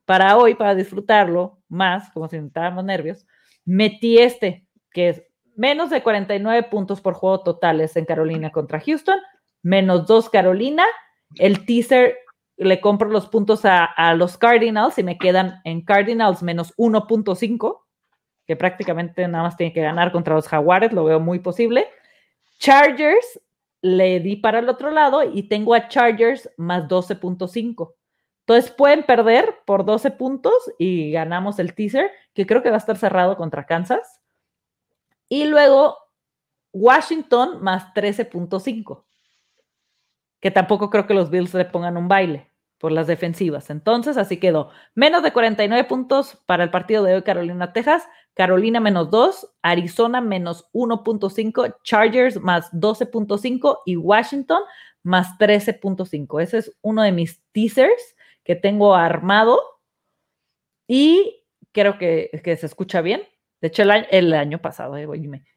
[0.05, 3.27] para hoy, para disfrutarlo más, como si más nervios,
[3.65, 5.23] metí este, que es
[5.55, 9.19] menos de 49 puntos por juego totales en Carolina contra Houston,
[9.61, 10.85] menos 2 Carolina.
[11.35, 12.17] El teaser
[12.57, 17.85] le compro los puntos a, a los Cardinals y me quedan en Cardinals menos 1.5
[18.45, 21.87] que prácticamente nada más tiene que ganar contra los Jaguares, lo veo muy posible.
[22.59, 23.41] Chargers
[23.81, 27.93] le di para el otro lado y tengo a Chargers más 12.5.
[28.41, 32.79] Entonces pueden perder por 12 puntos y ganamos el teaser, que creo que va a
[32.79, 34.21] estar cerrado contra Kansas.
[35.27, 35.97] Y luego
[36.71, 39.05] Washington más 13.5,
[40.39, 43.71] que tampoco creo que los Bills le pongan un baile por las defensivas.
[43.71, 44.69] Entonces, así quedó.
[44.93, 48.07] Menos de 49 puntos para el partido de hoy, Carolina-Texas.
[48.35, 54.61] Carolina menos 2, Arizona menos 1.5, Chargers más 12.5 y Washington
[55.03, 56.41] más 13.5.
[56.41, 59.59] Ese es uno de mis teasers que tengo armado
[60.85, 61.44] y
[61.75, 63.21] creo que, que se escucha bien.
[63.61, 65.07] De hecho, el año, pasado, eh,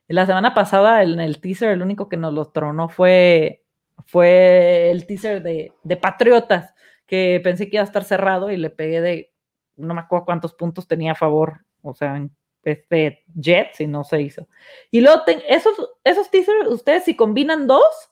[0.09, 3.65] la semana pasada en el teaser, el único que nos lo tronó fue,
[4.07, 6.75] fue el teaser de, de Patriotas
[7.07, 9.33] que pensé que iba a estar cerrado y le pegué de,
[9.77, 12.31] no me acuerdo cuántos puntos tenía a favor, o sea, en
[12.65, 14.49] este Jets y no se hizo.
[14.91, 15.75] Y luego, esos,
[16.05, 18.11] esos teasers, ustedes si combinan dos,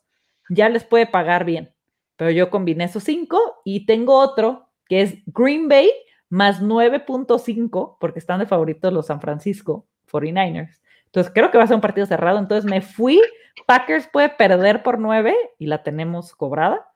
[0.48, 1.74] ya les puede pagar bien.
[2.16, 5.90] Pero yo combiné esos cinco y tengo otro que es Green Bay
[6.28, 10.80] más 9.5, porque están de favoritos los San Francisco 49ers.
[11.06, 12.38] Entonces creo que va a ser un partido cerrado.
[12.38, 13.20] Entonces me fui.
[13.66, 16.86] Packers puede perder por 9 y la tenemos cobrada.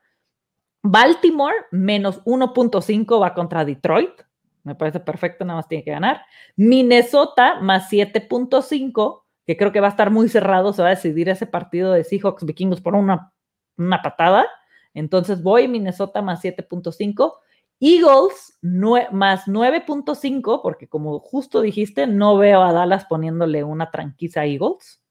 [0.82, 4.11] Baltimore menos 1.5 va contra Detroit.
[4.62, 6.23] Me parece perfecto, nada más tiene que ganar.
[6.57, 11.28] Minnesota más 7.5, que creo que va a estar muy cerrado, se va a decidir
[11.28, 13.32] ese partido de Seahawks Vikingos por una,
[13.78, 14.47] una patada.
[14.93, 17.35] Entonces voy Minnesota más 7.5.
[17.81, 24.47] Eagles más 9.5, porque como justo dijiste, no veo a Dallas poniéndole una tranquiza a
[24.47, 25.02] Eagles.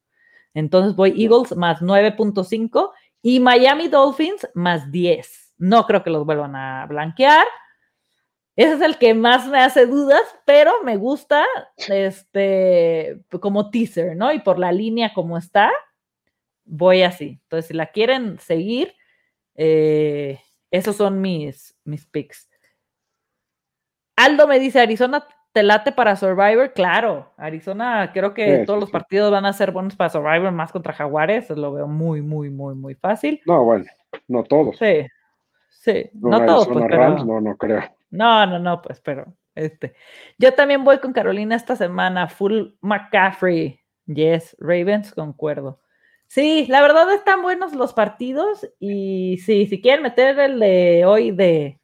[0.54, 2.92] Entonces voy Eagles más 9.5
[3.22, 5.54] y Miami Dolphins más 10.
[5.58, 7.46] No creo que los vuelvan a blanquear.
[8.56, 11.46] Ese es el que más me hace dudas, pero me gusta
[11.88, 14.32] este como teaser, ¿no?
[14.32, 15.70] Y por la línea como está,
[16.64, 17.40] voy así.
[17.42, 18.94] Entonces, si la quieren seguir,
[19.54, 20.40] eh,
[20.70, 22.49] esos son mis, mis picks.
[24.24, 26.72] Aldo me dice, Arizona te late para Survivor.
[26.72, 30.92] Claro, Arizona creo que todos los partidos van a ser buenos para Survivor, más contra
[30.92, 31.50] Jaguares.
[31.50, 33.40] Lo veo muy, muy, muy, muy fácil.
[33.46, 33.84] No, bueno,
[34.28, 34.76] no todos.
[34.78, 35.06] Sí,
[35.80, 36.84] Sí, no, todos, pues,
[37.24, 37.82] no, no creo.
[38.10, 39.94] No, no, no, pues, pero este.
[40.36, 43.80] Yo también voy con Carolina esta semana, full McCaffrey.
[44.04, 45.80] Yes, Ravens, concuerdo.
[46.26, 51.30] Sí, la verdad están buenos los partidos y sí, si quieren meter el de hoy
[51.30, 51.79] de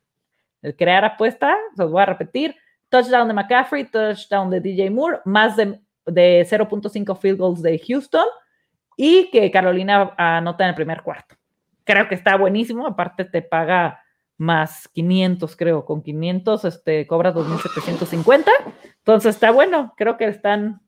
[0.62, 2.54] el crear apuesta, los voy a repetir.
[2.88, 8.26] Touchdown de McCaffrey, touchdown de DJ Moore, más de, de 0.5 field goals de Houston
[8.96, 11.36] y que Carolina anota en el primer cuarto
[11.86, 14.02] creo que está buenísimo, aparte te paga
[14.36, 18.44] más 500, creo, con 500 este, cobra 2.750,
[18.98, 20.82] entonces está bueno, creo que están...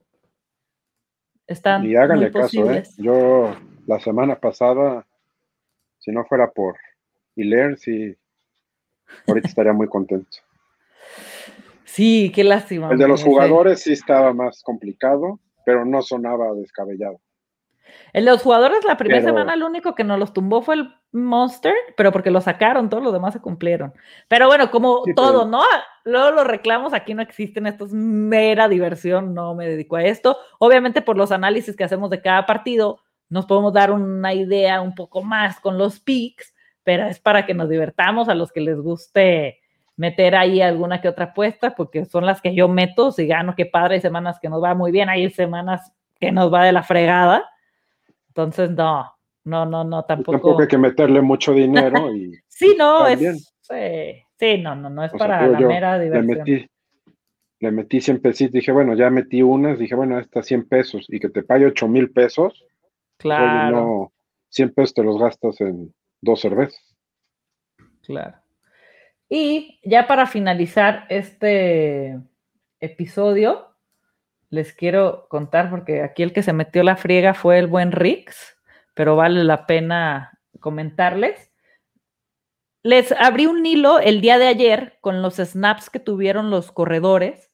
[1.46, 2.82] están y háganle caso, ¿eh?
[2.98, 3.54] yo
[3.86, 5.06] la semana pasada,
[5.98, 6.76] si no fuera por
[7.36, 8.16] Hilaire, sí,
[9.26, 10.38] ahorita estaría muy contento.
[11.84, 12.90] Sí, qué lástima.
[12.90, 17.20] El de los jugadores sí estaba más complicado, pero no sonaba descabellado.
[18.12, 21.72] En los jugadores la primera semana lo único que nos los tumbó fue el Monster,
[21.96, 23.94] pero porque lo sacaron, todos los demás se cumplieron.
[24.28, 25.62] Pero bueno, como todo, ¿no?
[26.04, 30.36] Luego los reclamos aquí no existen, esto es mera diversión, no me dedico a esto.
[30.58, 34.94] Obviamente por los análisis que hacemos de cada partido, nos podemos dar una idea un
[34.94, 36.54] poco más con los picks,
[36.88, 39.58] pero es para que nos divertamos a los que les guste
[39.98, 43.66] meter ahí alguna que otra apuesta, porque son las que yo meto, si gano, qué
[43.66, 46.82] padre, hay semanas que nos va muy bien, hay semanas que nos va de la
[46.82, 47.44] fregada
[48.38, 49.04] entonces, no,
[49.44, 50.32] no, no, no, tampoco.
[50.32, 52.32] Tampoco hay que meterle mucho dinero y.
[52.48, 53.52] sí, no, es.
[54.38, 56.26] Sí, no, no, no es para la mera diversión.
[56.28, 56.70] Le metí,
[57.58, 61.18] le metí 100 pesos, dije, bueno, ya metí unas, dije, bueno, estas 100 pesos y
[61.18, 62.64] que te pague 8 mil pesos.
[63.16, 63.76] Pues, claro.
[63.76, 64.12] no,
[64.50, 66.80] 100 pesos te los gastas en dos cervezas.
[68.02, 68.36] Claro.
[69.28, 72.18] Y ya para finalizar este
[72.80, 73.74] episodio,
[74.50, 78.56] les quiero contar, porque aquí el que se metió la friega fue el buen Rix,
[78.94, 81.52] pero vale la pena comentarles.
[82.82, 87.50] les abrí un hilo el día de ayer con los snaps que tuvieron los corredores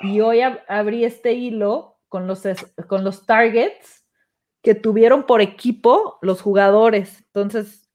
[0.00, 2.42] y hoy abrí este hilo con los,
[2.86, 4.06] con los targets
[4.62, 7.18] que tuvieron por equipo los jugadores.
[7.26, 7.87] Entonces,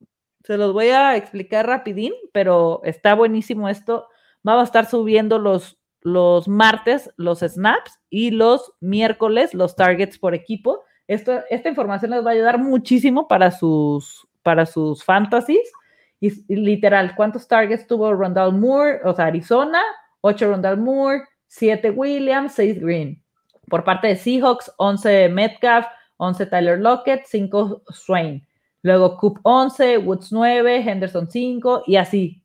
[0.44, 4.08] se los voy a explicar rapidín, pero está buenísimo esto.
[4.44, 10.36] Vamos a estar subiendo los, los martes los snaps y los miércoles los targets por
[10.36, 10.84] equipo.
[11.08, 15.72] Esto, esta información les va a ayudar muchísimo para sus, para sus fantasies.
[16.20, 19.00] Y, literal, ¿cuántos targets tuvo Rondell Moore?
[19.06, 19.82] O sea, Arizona,
[20.22, 23.22] 8 Rondell Moore, 7 Williams, 6 Green.
[23.70, 25.86] Por parte de Seahawks, 11 Metcalf,
[26.18, 28.46] 11 Tyler Lockett, 5 Swain.
[28.84, 32.44] Luego Coop 11, Woods 9, Henderson 5 y así.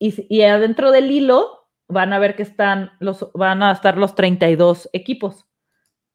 [0.00, 4.90] Y, adentro del hilo van a ver que están los, van a estar los 32
[4.92, 5.46] equipos.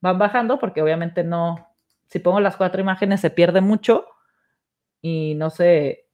[0.02, 1.70] Van bajando porque obviamente no,
[2.08, 4.06] si pongo las cuatro imágenes se pierde mucho
[5.02, 6.10] y no se,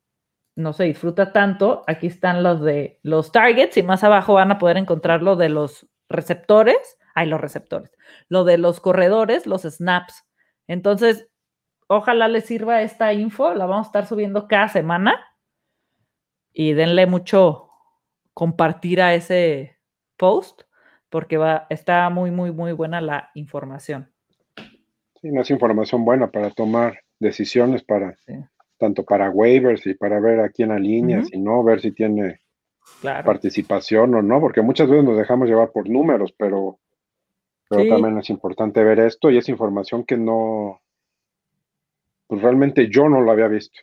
[0.56, 1.84] no se disfruta tanto.
[1.88, 5.50] Aquí están los de los targets y más abajo van a poder encontrar lo de
[5.50, 6.98] los receptores.
[7.16, 7.92] Hay los receptores.
[8.30, 10.26] Lo de los corredores, los snaps.
[10.68, 11.28] Entonces,
[11.90, 13.54] ojalá les sirva esta info.
[13.54, 15.20] La vamos a estar subiendo cada semana.
[16.54, 17.70] Y denle mucho
[18.34, 19.78] compartir a ese
[20.18, 20.62] post
[21.10, 24.12] porque va, está muy, muy, muy buena la información.
[25.22, 28.16] Sí, no es información buena para tomar decisiones para
[28.78, 32.40] tanto para waivers y para ver a quién alinea, y no, ver si tiene
[33.02, 36.80] participación o no, porque muchas veces nos dejamos llevar por números, pero,
[37.70, 40.80] pero también es importante ver esto y es información que no,
[42.30, 43.82] pues realmente yo no lo había visto.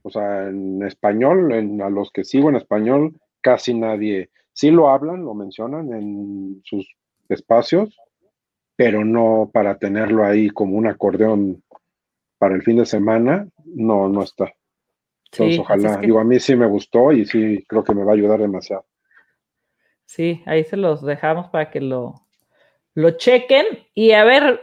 [0.00, 4.88] O sea, en español, en, a los que sigo en español, casi nadie, sí lo
[4.88, 6.88] hablan, lo mencionan en sus
[7.28, 7.94] espacios,
[8.76, 11.62] pero no para tenerlo ahí como un acordeón
[12.38, 14.54] para el fin de semana, no, no está.
[15.30, 18.14] Entonces, ojalá, digo, a mí sí me gustó y sí creo que me va a
[18.14, 18.86] ayudar demasiado.
[20.06, 22.22] Sí, ahí se los dejamos para que lo,
[22.94, 23.66] lo chequen.
[23.92, 24.60] Y a ver,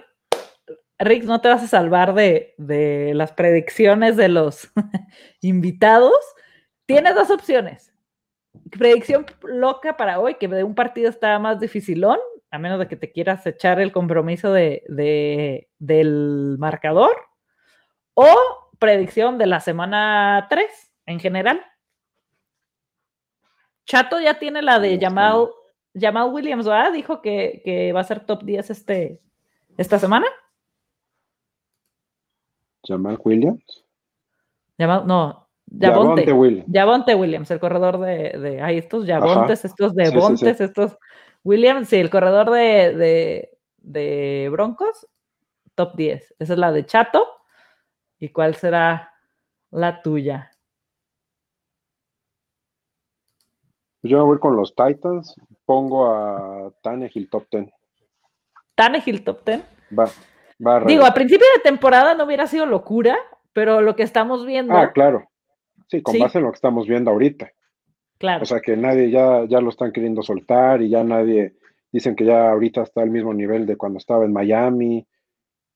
[0.99, 4.71] Rick, no te vas a salvar de, de las predicciones de los
[5.41, 6.13] invitados.
[6.85, 7.93] Tienes dos opciones.
[8.71, 12.19] Predicción loca para hoy, que de un partido está más dificilón,
[12.51, 17.15] a menos de que te quieras echar el compromiso de, de del marcador
[18.13, 18.35] o
[18.79, 20.65] predicción de la semana 3
[21.05, 21.65] en general.
[23.85, 25.49] Chato ya tiene la de Jamal,
[25.93, 26.93] Jamal Williams, ¿verdad?
[26.93, 29.21] Dijo que, va a ser top 10 este,
[29.77, 30.27] esta semana.
[32.85, 33.83] ¿Jamal Williams?
[34.77, 35.47] no,
[35.79, 37.15] Javonte, Williams.
[37.15, 40.97] Williams, el corredor de, de hay estos Javontes, estos de Bontes, estos
[41.43, 45.07] Williams, sí, el corredor de, de, de Broncos,
[45.75, 46.35] top 10.
[46.39, 47.25] Esa es la de Chato.
[48.19, 49.11] ¿Y cuál será
[49.71, 50.51] la tuya?
[54.01, 55.35] Yo voy con los Titans,
[55.65, 57.69] pongo a Tannehill top 10.
[58.75, 59.63] Tannehill top 10.
[59.97, 60.09] Va,
[60.85, 63.17] Digo, a principio de temporada no hubiera sido locura,
[63.53, 64.73] pero lo que estamos viendo.
[64.75, 65.29] Ah, claro.
[65.87, 67.51] Sí, con base en lo que estamos viendo ahorita.
[68.17, 68.43] Claro.
[68.43, 71.55] O sea que nadie ya, ya lo están queriendo soltar y ya nadie,
[71.91, 75.05] dicen que ya ahorita está al mismo nivel de cuando estaba en Miami.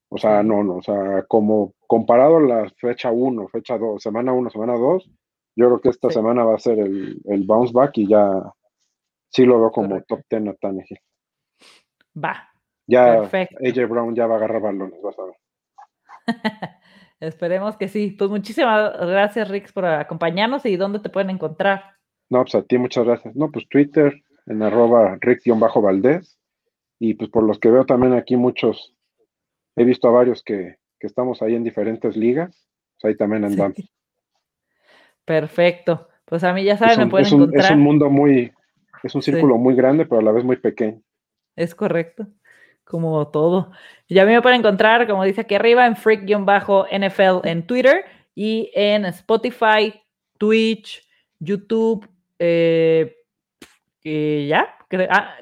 [0.09, 4.31] O sea, no, no, o sea, como comparado a la fecha 1, fecha 2, semana
[4.31, 5.11] 1, semana 2,
[5.57, 8.41] yo creo que esta semana va a ser el, bounce back y ya
[9.30, 10.99] sí lo veo como top 10 a Tannehill.
[12.23, 12.49] Va.
[12.88, 15.35] Ya AJ Brown ya va a agarrar balones, vas a ver.
[17.19, 18.15] Esperemos que sí.
[18.18, 21.95] Pues muchísimas gracias, Rix, por acompañarnos y dónde te pueden encontrar.
[22.30, 23.35] No, pues a ti muchas gracias.
[23.35, 26.38] No, pues Twitter en arroba Rick-Valdés.
[26.99, 28.95] Y pues por los que veo también aquí muchos
[29.76, 33.77] he visto a varios que, estamos ahí en diferentes ligas, pues ahí también andamos.
[35.23, 36.07] Perfecto.
[36.26, 37.65] Pues a mí ya saben, me pueden es encontrar.
[37.65, 38.51] Es un mundo muy,
[39.03, 41.01] es un círculo muy grande, pero a la vez muy pequeño.
[41.55, 42.27] Es correcto,
[42.89, 43.72] como todo.
[44.07, 48.05] Ya me pueden encontrar, como dice aquí arriba, en freak-nfl en Twitter
[48.35, 50.01] y en Spotify,
[50.38, 51.05] Twitch,
[51.39, 52.07] YouTube,
[52.39, 53.15] eh,
[54.03, 54.73] y ya,
[55.09, 55.35] ah,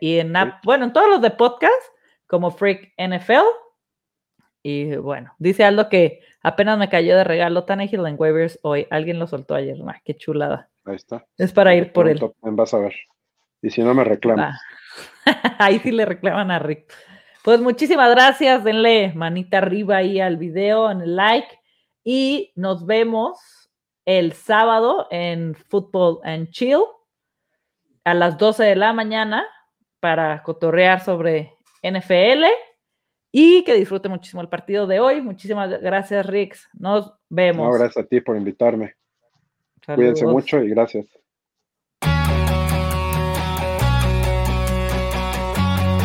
[0.00, 0.32] y en
[0.64, 1.72] bueno, en todos los de podcast
[2.26, 3.46] como Freak NFL.
[4.64, 8.86] Y bueno, dice Aldo que apenas me cayó de regalo Tannehill en waivers hoy.
[8.90, 9.76] Alguien lo soltó ayer.
[9.86, 10.70] Ah, qué chulada.
[10.84, 11.24] Ahí está.
[11.36, 12.18] Es para ir por él.
[12.40, 12.94] Vas a ver.
[13.62, 14.54] Y si no me reclaman.
[15.58, 16.92] ahí sí le reclaman a Rick.
[17.42, 18.64] Pues muchísimas gracias.
[18.64, 21.48] Denle manita arriba ahí al video, en el like.
[22.02, 23.38] Y nos vemos
[24.04, 26.82] el sábado en Football and Chill
[28.04, 29.46] a las 12 de la mañana
[30.00, 32.44] para cotorrear sobre NFL
[33.32, 35.20] y que disfrute muchísimo el partido de hoy.
[35.20, 36.68] Muchísimas gracias, Rix.
[36.74, 37.76] Nos vemos.
[37.78, 38.94] gracias a ti por invitarme.
[39.86, 41.06] Cuídense mucho y gracias.